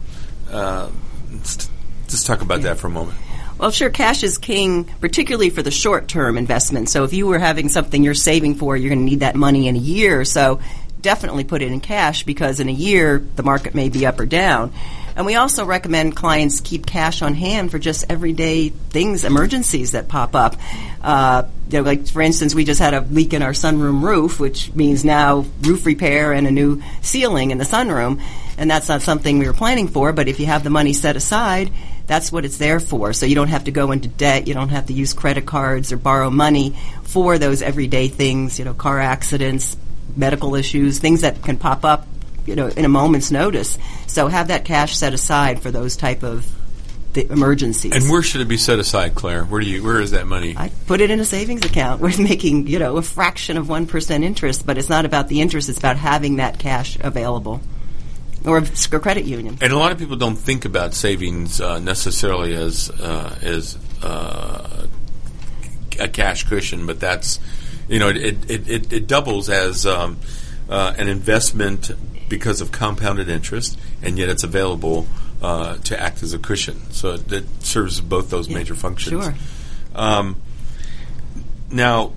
let's, 0.51 1.69
let's 2.03 2.23
talk 2.23 2.41
about 2.41 2.61
that 2.61 2.77
for 2.77 2.87
a 2.87 2.91
moment. 2.91 3.17
Well, 3.57 3.71
sure, 3.71 3.89
cash 3.89 4.23
is 4.23 4.37
king, 4.37 4.83
particularly 4.83 5.49
for 5.49 5.61
the 5.61 5.71
short 5.71 6.09
term 6.09 6.37
investment. 6.37 6.89
So 6.89 7.05
if 7.05 7.13
you 7.13 7.25
were 7.25 7.39
having 7.39 7.69
something 7.69 8.03
you're 8.03 8.13
saving 8.13 8.55
for, 8.55 8.75
you're 8.75 8.89
going 8.89 8.99
to 8.99 9.05
need 9.05 9.21
that 9.21 9.35
money 9.35 9.69
in 9.69 9.77
a 9.77 9.79
year. 9.79 10.25
So 10.25 10.59
definitely 11.01 11.45
put 11.45 11.61
it 11.61 11.71
in 11.71 11.79
cash 11.79 12.23
because 12.23 12.59
in 12.59 12.67
a 12.67 12.73
year 12.73 13.19
the 13.35 13.43
market 13.43 13.73
may 13.73 13.87
be 13.89 14.05
up 14.05 14.19
or 14.19 14.25
down. 14.25 14.73
And 15.15 15.25
we 15.25 15.35
also 15.35 15.63
recommend 15.63 16.17
clients 16.17 16.59
keep 16.59 16.85
cash 16.85 17.21
on 17.21 17.35
hand 17.35 17.71
for 17.71 17.79
just 17.79 18.05
everyday 18.09 18.69
things, 18.69 19.23
emergencies 19.23 19.91
that 19.91 20.09
pop 20.09 20.35
up. 20.35 20.57
Uh, 21.01 21.43
you 21.69 21.77
know, 21.77 21.85
like 21.85 22.07
for 22.07 22.21
instance, 22.21 22.53
we 22.53 22.65
just 22.65 22.81
had 22.81 22.93
a 22.93 23.01
leak 23.01 23.33
in 23.33 23.41
our 23.41 23.53
sunroom 23.53 24.01
roof, 24.01 24.37
which 24.37 24.73
means 24.73 25.05
now 25.05 25.45
roof 25.61 25.85
repair 25.85 26.33
and 26.33 26.45
a 26.45 26.51
new 26.51 26.81
ceiling 27.01 27.51
in 27.51 27.57
the 27.57 27.63
sunroom. 27.63 28.21
And 28.57 28.69
that's 28.69 28.89
not 28.89 29.01
something 29.01 29.39
we 29.39 29.47
were 29.47 29.53
planning 29.53 29.87
for, 29.87 30.11
but 30.11 30.27
if 30.27 30.41
you 30.41 30.47
have 30.47 30.65
the 30.65 30.69
money 30.69 30.91
set 30.91 31.15
aside, 31.15 31.71
that's 32.07 32.31
what 32.31 32.45
it's 32.45 32.57
there 32.57 32.79
for. 32.79 33.13
So 33.13 33.25
you 33.25 33.35
don't 33.35 33.47
have 33.47 33.65
to 33.65 33.71
go 33.71 33.91
into 33.91 34.07
debt. 34.07 34.47
You 34.47 34.53
don't 34.53 34.69
have 34.69 34.87
to 34.87 34.93
use 34.93 35.13
credit 35.13 35.45
cards 35.45 35.91
or 35.91 35.97
borrow 35.97 36.29
money 36.29 36.75
for 37.03 37.37
those 37.37 37.61
everyday 37.61 38.07
things, 38.07 38.59
you 38.59 38.65
know, 38.65 38.73
car 38.73 38.99
accidents, 38.99 39.75
medical 40.15 40.55
issues, 40.55 40.99
things 40.99 41.21
that 41.21 41.41
can 41.41 41.57
pop 41.57 41.83
up, 41.83 42.07
you 42.45 42.55
know, 42.55 42.67
in 42.67 42.85
a 42.85 42.89
moment's 42.89 43.31
notice. 43.31 43.77
So 44.07 44.27
have 44.27 44.49
that 44.49 44.65
cash 44.65 44.95
set 44.95 45.13
aside 45.13 45.61
for 45.61 45.71
those 45.71 45.95
type 45.95 46.23
of 46.23 46.45
emergencies. 47.17 47.93
And 47.93 48.09
where 48.09 48.21
should 48.21 48.41
it 48.41 48.47
be 48.47 48.57
set 48.57 48.79
aside, 48.79 49.15
Claire? 49.15 49.43
Where 49.43 49.61
do 49.61 49.67
you? 49.67 49.83
Where 49.83 50.01
is 50.01 50.11
that 50.11 50.27
money? 50.27 50.55
I 50.57 50.69
put 50.85 51.01
it 51.01 51.09
in 51.09 51.19
a 51.19 51.25
savings 51.25 51.65
account. 51.65 52.01
We're 52.01 52.17
making 52.17 52.67
you 52.67 52.79
know 52.79 52.97
a 52.97 53.01
fraction 53.01 53.57
of 53.57 53.69
one 53.69 53.87
percent 53.87 54.23
interest, 54.23 54.65
but 54.65 54.77
it's 54.77 54.89
not 54.89 55.05
about 55.05 55.27
the 55.27 55.41
interest. 55.41 55.69
It's 55.69 55.79
about 55.79 55.97
having 55.97 56.37
that 56.37 56.59
cash 56.59 56.97
available. 56.99 57.61
Or 58.45 58.57
a 58.57 58.99
credit 58.99 59.25
union. 59.25 59.57
And 59.61 59.73
a 59.73 59.77
lot 59.77 59.91
of 59.91 59.97
people 59.97 60.15
don't 60.15 60.35
think 60.35 60.65
about 60.65 60.93
savings 60.93 61.59
uh, 61.59 61.79
necessarily 61.79 62.53
as 62.53 62.89
uh, 62.89 63.37
as 63.41 63.77
uh, 64.03 64.87
a 65.99 66.07
cash 66.07 66.43
cushion, 66.43 66.85
but 66.85 66.99
that's 66.99 67.39
you 67.87 67.99
know, 67.99 68.09
it 68.09 68.49
it, 68.49 68.69
it, 68.69 68.93
it 68.93 69.07
doubles 69.07 69.49
as 69.49 69.85
um, 69.85 70.17
uh, 70.69 70.93
an 70.97 71.07
investment 71.07 71.91
because 72.29 72.61
of 72.61 72.71
compounded 72.71 73.29
interest, 73.29 73.77
and 74.01 74.17
yet 74.17 74.29
it's 74.29 74.43
available 74.43 75.07
uh, 75.41 75.77
to 75.77 75.99
act 75.99 76.23
as 76.23 76.33
a 76.33 76.39
cushion. 76.39 76.91
So 76.91 77.13
it, 77.13 77.31
it 77.31 77.63
serves 77.63 78.01
both 78.01 78.29
those 78.29 78.47
yeah, 78.47 78.57
major 78.57 78.75
functions. 78.75 79.23
Sure. 79.23 79.35
Um, 79.93 80.35
now, 81.71 82.13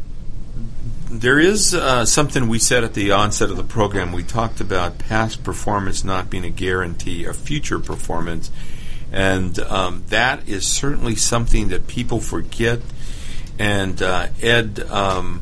there 1.11 1.39
is 1.39 1.75
uh, 1.75 2.05
something 2.05 2.49
we 2.49 2.59
said 2.59 2.85
at 2.85 2.95
the 2.95 3.13
onset 3.13 3.51
of 3.51 3.57
the 3.57 3.65
program. 3.65 4.13
We 4.13 4.23
talked 4.23 4.61
about 4.61 4.99
past 4.99 5.43
performance 5.43 6.05
not 6.05 6.29
being 6.29 6.45
a 6.45 6.51
guarantee 6.51 7.25
of 7.25 7.37
future 7.37 7.79
performance. 7.79 8.51
And 9.11 9.59
um, 9.61 10.05
that 10.09 10.49
is 10.49 10.67
certainly 10.67 11.17
something 11.17 11.69
that 11.69 11.87
people 11.87 12.21
forget. 12.21 12.81
And 13.59 14.01
uh, 14.03 14.29
Ed, 14.43 14.81
um, 14.91 15.41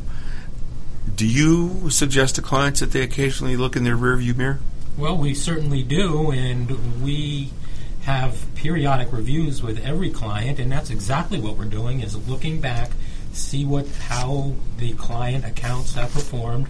do 1.14 1.27
you 1.27 1.91
suggest 1.91 2.37
to 2.37 2.43
clients 2.43 2.81
that 2.81 2.93
they 2.93 3.03
occasionally 3.03 3.57
look 3.57 3.75
in 3.75 3.85
their 3.85 3.97
rearview 3.97 4.37
mirror? 4.37 4.61
Well, 4.97 5.17
we 5.19 5.35
certainly 5.35 5.83
do, 5.83 6.31
and 6.31 7.03
we 7.03 7.51
have 8.03 8.47
periodic 8.55 9.12
reviews 9.12 9.62
with 9.62 9.85
every 9.85 10.11
client, 10.11 10.59
and 10.59 10.71
that's 10.71 10.91
exactly 10.91 11.39
what 11.39 11.57
we're 11.59 11.64
doing: 11.64 12.01
is 12.01 12.17
looking 12.29 12.61
back, 12.61 12.93
see 13.37 13.64
what 13.64 13.87
how 14.09 14.55
the 14.78 14.93
client 14.95 15.45
accounts 15.45 15.95
have 15.95 16.12
performed. 16.12 16.68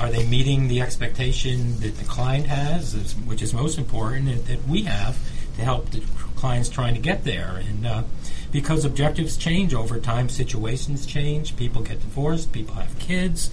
Are 0.00 0.10
they 0.10 0.26
meeting 0.26 0.68
the 0.68 0.80
expectation 0.80 1.78
that 1.80 1.96
the 1.98 2.04
client 2.04 2.46
has, 2.46 3.14
which 3.26 3.42
is 3.42 3.52
most 3.54 3.78
important, 3.78 4.28
and 4.28 4.44
that 4.46 4.66
we 4.66 4.82
have 4.82 5.18
to 5.56 5.62
help 5.62 5.90
the 5.90 6.00
clients 6.34 6.68
trying 6.68 6.94
to 6.94 7.00
get 7.00 7.24
there? 7.24 7.62
And 7.68 7.86
uh, 7.86 8.02
because 8.50 8.84
objectives 8.84 9.36
change 9.36 9.74
over 9.74 9.98
time, 10.00 10.28
situations 10.28 11.06
change, 11.06 11.56
people 11.56 11.82
get 11.82 12.00
divorced, 12.00 12.52
people 12.52 12.74
have 12.74 12.98
kids, 12.98 13.50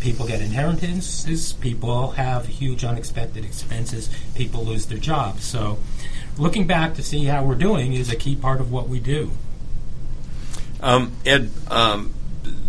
people 0.00 0.26
get 0.26 0.40
inheritances, 0.40 1.52
people 1.54 2.12
have 2.12 2.46
huge 2.46 2.84
unexpected 2.84 3.44
expenses, 3.44 4.08
people 4.34 4.64
lose 4.64 4.86
their 4.86 4.98
jobs. 4.98 5.44
So 5.44 5.78
looking 6.38 6.66
back 6.66 6.94
to 6.94 7.02
see 7.02 7.24
how 7.26 7.44
we're 7.44 7.54
doing 7.54 7.92
is 7.92 8.10
a 8.10 8.16
key 8.16 8.34
part 8.34 8.60
of 8.60 8.72
what 8.72 8.88
we 8.88 9.00
do. 9.00 9.32
Um, 10.82 11.12
Ed, 11.26 11.50
um, 11.70 12.14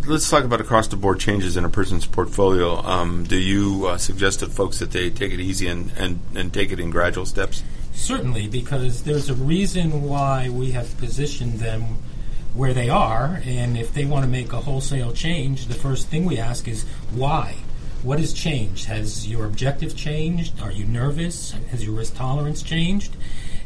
let's 0.05 0.29
talk 0.29 0.43
about 0.43 0.61
across 0.61 0.87
the 0.87 0.95
board 0.95 1.19
changes 1.19 1.57
in 1.57 1.65
a 1.65 1.69
person's 1.69 2.05
portfolio. 2.05 2.77
Um, 2.77 3.23
do 3.23 3.37
you 3.37 3.87
uh, 3.87 3.97
suggest 3.97 4.39
to 4.39 4.47
folks 4.47 4.79
that 4.79 4.91
they 4.91 5.09
take 5.09 5.31
it 5.31 5.39
easy 5.39 5.67
and, 5.67 5.91
and, 5.97 6.19
and 6.35 6.53
take 6.53 6.71
it 6.71 6.79
in 6.79 6.89
gradual 6.89 7.25
steps? 7.25 7.63
Certainly, 7.93 8.47
because 8.47 9.03
there's 9.03 9.29
a 9.29 9.33
reason 9.33 10.03
why 10.03 10.49
we 10.49 10.71
have 10.71 10.97
positioned 10.97 11.59
them 11.59 11.97
where 12.53 12.73
they 12.73 12.89
are, 12.89 13.41
and 13.45 13.77
if 13.77 13.93
they 13.93 14.05
want 14.05 14.25
to 14.25 14.29
make 14.29 14.51
a 14.51 14.57
wholesale 14.57 15.13
change, 15.13 15.67
the 15.67 15.73
first 15.73 16.07
thing 16.07 16.25
we 16.25 16.37
ask 16.37 16.67
is 16.67 16.83
why. 17.13 17.55
What 18.03 18.19
has 18.19 18.33
changed? 18.33 18.85
Has 18.85 19.27
your 19.27 19.45
objective 19.45 19.95
changed? 19.95 20.59
Are 20.59 20.71
you 20.71 20.85
nervous? 20.85 21.51
Has 21.69 21.85
your 21.85 21.93
risk 21.93 22.15
tolerance 22.15 22.63
changed? 22.63 23.15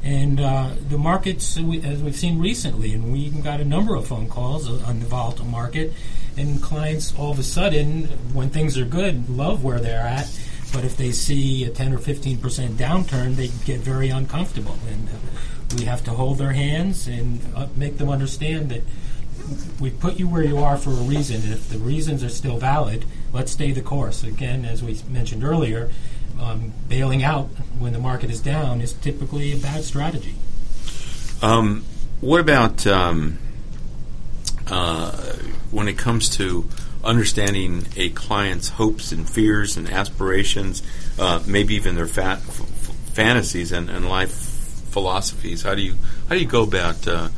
And 0.06 0.39
uh, 0.39 0.70
the 0.88 0.99
markets, 0.99 1.58
as 1.58 1.64
we've 2.03 2.16
seen 2.16 2.39
recently, 2.39 2.93
and 2.93 3.12
we 3.12 3.20
even 3.22 3.41
got 3.41 3.60
a 3.60 3.66
number 3.66 3.95
of 3.95 4.08
phone 4.08 4.30
calls 4.30 4.70
on 4.84 4.99
the 4.99 5.08
volatile 5.08 5.47
market, 5.47 5.93
and 6.38 6.62
clients 6.62 7.12
all 7.18 7.32
of 7.32 7.39
a 7.39 7.43
sudden, 7.43 8.03
when 8.32 8.51
things 8.51 8.78
are 8.78 8.86
good, 8.86 9.28
love 9.28 9.64
where 9.64 9.80
they're 9.80 10.06
at. 10.06 10.32
But 10.72 10.84
if 10.84 10.95
they 10.95 11.12
see 11.12 11.64
a 11.66 11.72
10 11.72 11.91
or 11.91 11.97
15 11.97 12.38
percent 12.38 12.78
downturn, 12.78 13.36
they 13.36 13.47
get 13.66 13.80
very 13.80 14.10
uncomfortable. 14.10 14.78
And 14.88 15.10
uh, 15.10 15.76
we 15.76 15.86
have 15.86 16.03
to 16.03 16.12
hold 16.12 16.38
their 16.38 16.53
hands 16.53 17.08
and 17.08 17.39
uh, 17.56 17.68
make 17.76 17.97
them 17.97 18.10
understand 18.10 18.70
that 18.70 18.84
we 19.80 19.89
put 19.89 20.20
you 20.20 20.28
where 20.28 20.43
you 20.43 20.60
are 20.60 20.78
for 20.78 20.91
a 20.91 21.03
reason. 21.03 21.41
And 21.41 21.53
if 21.53 21.70
the 21.70 21.80
reasons 21.80 22.24
are 22.24 22.30
still 22.30 22.58
valid, 22.58 23.06
let's 23.34 23.51
stay 23.51 23.72
the 23.72 23.82
course. 23.82 24.24
Again, 24.24 24.66
as 24.66 24.84
we 24.84 24.99
mentioned 25.10 25.43
earlier, 25.43 25.89
um, 26.39 26.73
bailing 26.88 27.23
out 27.23 27.47
when 27.79 27.93
the 27.93 27.99
market 27.99 28.29
is 28.29 28.41
down 28.41 28.81
is 28.81 28.93
typically 28.93 29.51
a 29.51 29.57
bad 29.57 29.83
strategy. 29.83 30.36
Um, 31.41 31.83
what 32.21 32.39
about 32.39 32.88
um, 32.88 33.38
uh, 34.67 35.11
when 35.71 35.88
it 35.88 35.97
comes 35.97 36.29
to 36.38 36.67
understanding 37.03 37.86
a 37.95 38.09
client's 38.09 38.69
hopes 38.69 39.11
and 39.11 39.29
fears 39.29 39.77
and 39.77 39.89
aspirations, 39.89 40.81
uh, 41.19 41.43
maybe 41.45 41.75
even 41.75 41.95
their 41.95 42.07
fa- 42.07 42.41
f- 42.41 42.65
fantasies 43.13 43.71
and, 43.71 43.89
and, 43.89 44.09
life 44.09 44.31
philosophies? 44.31 45.61
How 45.63 45.75
do 45.75 45.81
you 45.81 45.95
how 46.29 46.36
do 46.36 46.41
you 46.41 46.47
go 46.47 46.63
about 46.63 47.07
uh, 47.07 47.29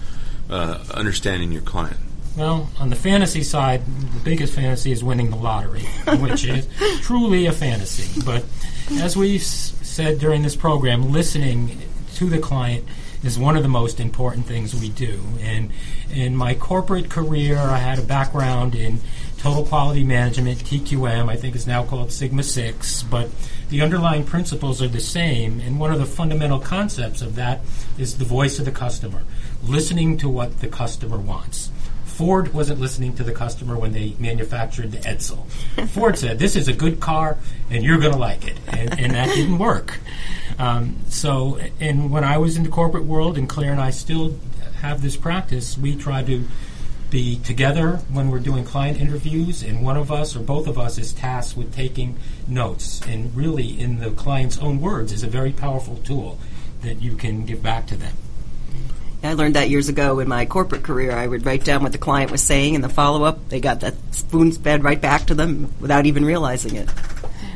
uh, 0.50 0.84
understanding 0.94 1.52
your 1.52 1.64
client? 1.64 2.00
Well, 2.38 2.70
on 2.80 2.92
the 2.92 2.96
fantasy 2.96 3.42
side, 3.42 3.84
the 3.84 4.20
biggest 4.20 4.54
fantasy 4.54 4.92
is 4.92 5.04
winning 5.04 5.32
the 5.32 5.36
lottery, 5.36 5.82
which 6.20 6.46
is 6.46 6.68
truly 7.02 7.48
a 7.48 7.52
fantasy. 7.52 8.22
But 8.24 8.46
as 9.02 9.18
we've 9.18 9.42
said 9.42 10.20
during 10.20 10.44
this 10.44 10.56
program, 10.56 11.12
listening 11.12 11.82
to 12.14 12.30
the 12.30 12.38
client 12.38 12.86
is 13.24 13.40
one 13.40 13.58
of 13.58 13.64
the 13.64 13.70
most 13.70 14.00
important 14.00 14.46
things 14.46 14.80
we 14.80 14.90
do. 14.90 15.20
And 15.42 15.72
in 16.14 16.36
my 16.36 16.54
corporate 16.54 17.10
career, 17.10 17.58
I 17.58 17.78
had 17.78 17.98
a 17.98 18.04
background 18.04 18.76
in 18.76 19.00
total 19.40 19.66
quality 19.66 20.04
management, 20.04 20.60
TQM, 20.60 21.30
I 21.30 21.38
think 21.38 21.56
is 21.56 21.66
now 21.66 21.84
called 21.84 22.12
Sigma 22.12 22.44
6, 22.44 23.02
but 23.04 23.32
the 23.70 23.82
underlying 23.82 24.24
principles 24.24 24.80
are 24.80 24.88
the 24.88 25.00
same. 25.00 25.60
And 25.60 25.80
one 25.80 25.92
of 25.92 25.98
the 25.98 26.06
fundamental 26.06 26.60
concepts 26.60 27.24
of 27.24 27.34
that 27.36 27.62
is 27.98 28.20
the 28.20 28.26
voice 28.26 28.60
of 28.60 28.66
the 28.66 28.72
customer, 28.72 29.24
listening 29.64 30.18
to 30.18 30.30
what 30.30 30.60
the 30.60 30.68
customer 30.68 31.18
wants. 31.18 31.72
Ford 32.18 32.52
wasn't 32.52 32.80
listening 32.80 33.14
to 33.18 33.24
the 33.24 33.32
customer 33.32 33.78
when 33.78 33.94
they 33.94 34.16
manufactured 34.18 34.92
the 34.92 34.98
Edsel. 34.98 35.46
Ford 35.90 36.18
said, 36.18 36.40
"This 36.40 36.56
is 36.56 36.68
a 36.68 36.74
good 36.74 37.00
car, 37.00 37.38
and 37.70 37.84
you're 37.84 38.00
going 38.00 38.12
to 38.12 38.18
like 38.18 38.48
it," 38.48 38.58
and, 38.68 39.00
and 39.00 39.14
that 39.14 39.36
didn't 39.36 39.60
work. 39.60 40.00
Um, 40.58 40.96
so, 41.10 41.60
and 41.80 42.10
when 42.10 42.24
I 42.24 42.40
was 42.40 42.58
in 42.58 42.64
the 42.64 42.70
corporate 42.70 43.06
world, 43.06 43.38
and 43.38 43.48
Claire 43.48 43.72
and 43.72 43.80
I 43.80 43.92
still 43.92 44.36
have 44.82 45.04
this 45.04 45.16
practice, 45.16 45.78
we 45.78 45.96
try 45.96 46.24
to 46.24 46.44
be 47.12 47.38
together 47.38 47.98
when 48.12 48.32
we're 48.32 48.40
doing 48.40 48.66
client 48.66 49.00
interviews, 49.00 49.62
and 49.62 49.84
one 49.84 49.96
of 49.96 50.12
us 50.12 50.36
or 50.36 50.40
both 50.40 50.66
of 50.66 50.80
us 50.80 50.98
is 50.98 51.14
tasked 51.14 51.56
with 51.56 51.72
taking 51.72 52.18
notes. 52.48 53.00
And 53.08 53.36
really, 53.36 53.80
in 53.80 54.00
the 54.00 54.10
client's 54.10 54.58
own 54.58 54.82
words, 54.82 55.12
is 55.12 55.22
a 55.22 55.28
very 55.28 55.52
powerful 55.52 55.98
tool 55.98 56.40
that 56.82 57.00
you 57.00 57.16
can 57.16 57.46
give 57.46 57.62
back 57.62 57.86
to 57.88 57.96
them. 57.96 58.14
I 59.24 59.34
learned 59.34 59.56
that 59.56 59.70
years 59.70 59.90
ago 59.90 60.20
in 60.20 60.28
my 60.28 60.46
corporate 60.46 60.84
career. 60.84 61.12
I 61.12 61.26
would 61.28 61.46
write 61.46 61.64
down 61.64 61.84
what 61.84 61.92
the 61.92 61.98
client 61.98 62.32
was 62.32 62.42
saying, 62.42 62.76
and 62.76 62.84
the 62.84 62.90
follow 62.90 63.24
up, 63.24 63.50
they 63.50 63.60
got 63.60 63.82
that 63.82 63.96
spoon 64.12 64.52
fed 64.52 64.84
right 64.84 65.02
back 65.02 65.26
to 65.26 65.36
them 65.36 65.74
without 65.80 66.06
even 66.06 66.24
realizing 66.24 66.76
it. 66.76 66.90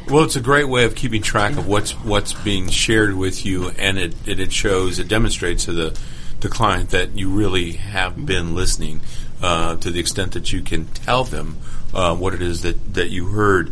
Well, 0.10 0.24
it's 0.24 0.36
a 0.36 0.42
great 0.42 0.68
way 0.68 0.84
of 0.84 0.96
keeping 0.96 1.22
track 1.22 1.58
of 1.58 1.68
what's 1.68 1.92
what's 1.92 2.34
being 2.34 2.70
shared 2.70 3.16
with 3.16 3.46
you, 3.46 3.70
and 3.70 3.98
it, 3.98 4.16
it, 4.26 4.40
it 4.40 4.52
shows, 4.52 5.00
it 5.00 5.08
demonstrates 5.08 5.66
to 5.66 5.72
the 5.72 6.00
the 6.42 6.50
client 6.50 6.90
that 6.90 7.18
you 7.18 7.30
really 7.30 7.74
have 7.74 8.26
been 8.26 8.56
listening 8.56 9.02
uh, 9.42 9.76
to 9.78 9.92
the 9.92 10.00
extent 10.00 10.34
that 10.34 10.52
you 10.52 10.62
can 10.62 10.86
tell 10.88 11.24
them 11.24 11.58
uh, 11.94 12.16
what 12.16 12.34
it 12.34 12.42
is 12.42 12.64
that, 12.64 12.94
that 12.96 13.10
you 13.10 13.28
heard. 13.28 13.72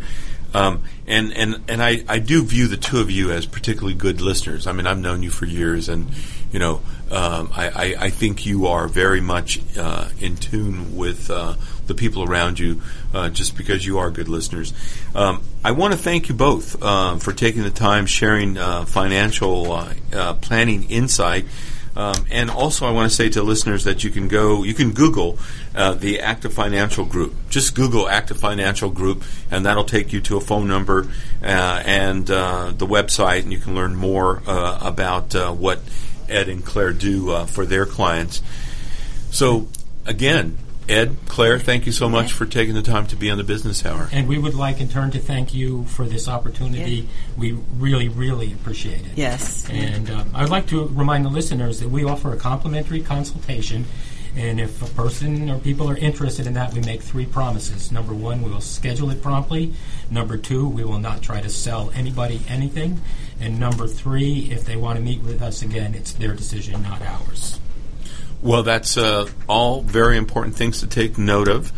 Um, 0.54 0.82
and 1.06 1.32
and 1.32 1.62
and 1.68 1.82
I, 1.82 2.04
I 2.08 2.18
do 2.18 2.42
view 2.44 2.68
the 2.68 2.76
two 2.76 3.00
of 3.00 3.10
you 3.10 3.30
as 3.30 3.46
particularly 3.46 3.94
good 3.94 4.20
listeners. 4.20 4.66
I 4.66 4.72
mean, 4.72 4.86
I've 4.86 4.98
known 4.98 5.22
you 5.22 5.30
for 5.30 5.46
years, 5.46 5.88
and 5.88 6.10
you 6.52 6.58
know, 6.58 6.82
um, 7.10 7.50
I, 7.54 7.68
I, 7.68 7.94
I, 8.04 8.10
think 8.10 8.46
you 8.46 8.68
are 8.68 8.86
very 8.86 9.20
much 9.20 9.60
uh, 9.76 10.08
in 10.20 10.36
tune 10.36 10.96
with 10.96 11.30
uh, 11.30 11.54
the 11.86 11.94
people 11.94 12.22
around 12.22 12.58
you, 12.58 12.82
uh, 13.12 13.30
just 13.30 13.56
because 13.56 13.84
you 13.84 13.98
are 13.98 14.10
good 14.10 14.28
listeners. 14.28 14.72
Um, 15.14 15.42
I 15.64 15.72
want 15.72 15.92
to 15.92 15.98
thank 15.98 16.28
you 16.28 16.34
both 16.34 16.80
uh, 16.82 17.16
for 17.16 17.32
taking 17.32 17.62
the 17.62 17.70
time, 17.70 18.06
sharing 18.06 18.56
uh, 18.56 18.84
financial 18.84 19.72
uh, 19.72 20.34
planning 20.34 20.84
insight. 20.90 21.46
Um, 21.96 22.24
and 22.30 22.50
also, 22.50 22.86
I 22.86 22.92
want 22.92 23.10
to 23.10 23.14
say 23.14 23.28
to 23.30 23.42
listeners 23.42 23.84
that 23.84 24.04
you 24.04 24.10
can 24.10 24.28
go, 24.28 24.62
you 24.62 24.74
can 24.74 24.92
Google 24.92 25.38
uh, 25.74 25.94
the 25.94 26.20
Active 26.20 26.52
Financial 26.52 27.04
Group. 27.04 27.34
Just 27.48 27.74
Google 27.74 28.08
Active 28.08 28.38
Financial 28.38 28.90
Group, 28.90 29.24
and 29.50 29.66
that'll 29.66 29.84
take 29.84 30.12
you 30.12 30.20
to 30.22 30.36
a 30.36 30.40
phone 30.40 30.68
number 30.68 31.08
uh, 31.42 31.82
and 31.84 32.30
uh, 32.30 32.72
the 32.76 32.86
website, 32.86 33.42
and 33.42 33.52
you 33.52 33.58
can 33.58 33.74
learn 33.74 33.96
more 33.96 34.42
uh, 34.46 34.78
about 34.82 35.34
uh, 35.34 35.52
what 35.52 35.80
Ed 36.30 36.48
and 36.48 36.64
Claire 36.64 36.92
do 36.92 37.30
uh, 37.30 37.46
for 37.46 37.66
their 37.66 37.86
clients. 37.86 38.42
So, 39.30 39.68
again, 40.06 40.58
Ed, 40.88 41.16
Claire, 41.26 41.60
thank 41.60 41.86
you 41.86 41.92
so 41.92 42.08
much 42.08 42.32
for 42.32 42.46
taking 42.46 42.74
the 42.74 42.82
time 42.82 43.06
to 43.08 43.16
be 43.16 43.30
on 43.30 43.38
the 43.38 43.44
Business 43.44 43.86
Hour. 43.86 44.08
And 44.10 44.26
we 44.26 44.38
would 44.38 44.54
like, 44.54 44.80
in 44.80 44.88
turn, 44.88 45.12
to 45.12 45.20
thank 45.20 45.54
you 45.54 45.84
for 45.84 46.04
this 46.04 46.26
opportunity. 46.26 46.92
Yeah. 46.92 47.08
We 47.36 47.52
really, 47.76 48.08
really 48.08 48.52
appreciate 48.52 49.06
it. 49.06 49.12
Yes. 49.14 49.68
And 49.70 50.10
uh, 50.10 50.24
I'd 50.34 50.48
like 50.48 50.66
to 50.68 50.88
remind 50.88 51.24
the 51.24 51.30
listeners 51.30 51.78
that 51.78 51.88
we 51.88 52.02
offer 52.04 52.32
a 52.32 52.36
complimentary 52.36 53.02
consultation. 53.02 53.84
And 54.34 54.60
if 54.60 54.82
a 54.82 54.92
person 54.94 55.48
or 55.48 55.58
people 55.58 55.88
are 55.88 55.96
interested 55.96 56.48
in 56.48 56.54
that, 56.54 56.72
we 56.72 56.80
make 56.80 57.02
three 57.02 57.26
promises. 57.26 57.92
Number 57.92 58.14
one, 58.14 58.42
we 58.42 58.50
will 58.50 58.60
schedule 58.60 59.10
it 59.10 59.22
promptly. 59.22 59.74
Number 60.10 60.36
two, 60.36 60.68
we 60.68 60.82
will 60.82 60.98
not 60.98 61.22
try 61.22 61.40
to 61.40 61.48
sell 61.48 61.92
anybody 61.94 62.40
anything. 62.48 63.00
And 63.40 63.58
number 63.58 63.86
three, 63.86 64.50
if 64.50 64.64
they 64.64 64.76
want 64.76 64.98
to 64.98 65.04
meet 65.04 65.22
with 65.22 65.40
us 65.40 65.62
again, 65.62 65.94
it's 65.94 66.12
their 66.12 66.34
decision, 66.34 66.82
not 66.82 67.00
ours. 67.02 67.58
Well, 68.42 68.62
that's 68.62 68.96
uh, 68.96 69.28
all 69.48 69.82
very 69.82 70.16
important 70.16 70.56
things 70.56 70.80
to 70.80 70.86
take 70.86 71.18
note 71.18 71.48
of. 71.48 71.72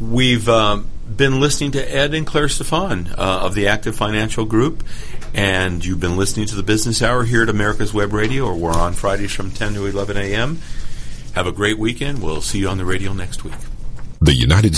We've 0.00 0.48
um, 0.48 0.86
been 1.14 1.40
listening 1.40 1.72
to 1.72 1.94
Ed 1.94 2.14
and 2.14 2.26
Claire 2.26 2.48
Stefan 2.48 3.08
uh, 3.08 3.40
of 3.42 3.54
the 3.54 3.68
Active 3.68 3.96
Financial 3.96 4.44
Group, 4.44 4.84
and 5.34 5.84
you've 5.84 6.00
been 6.00 6.16
listening 6.16 6.46
to 6.46 6.54
the 6.54 6.62
Business 6.62 7.02
Hour 7.02 7.24
here 7.24 7.42
at 7.42 7.48
America's 7.48 7.94
Web 7.94 8.12
Radio, 8.12 8.44
or 8.44 8.54
we're 8.54 8.72
on 8.72 8.92
Fridays 8.92 9.32
from 9.32 9.50
10 9.50 9.74
to 9.74 9.86
11 9.86 10.16
a.m. 10.16 10.60
Have 11.34 11.46
a 11.46 11.52
great 11.52 11.78
weekend. 11.78 12.22
We'll 12.22 12.40
see 12.40 12.58
you 12.58 12.68
on 12.68 12.78
the 12.78 12.84
radio 12.84 13.12
next 13.12 13.44
week. 13.44 13.54
The 14.20 14.34
United 14.34 14.74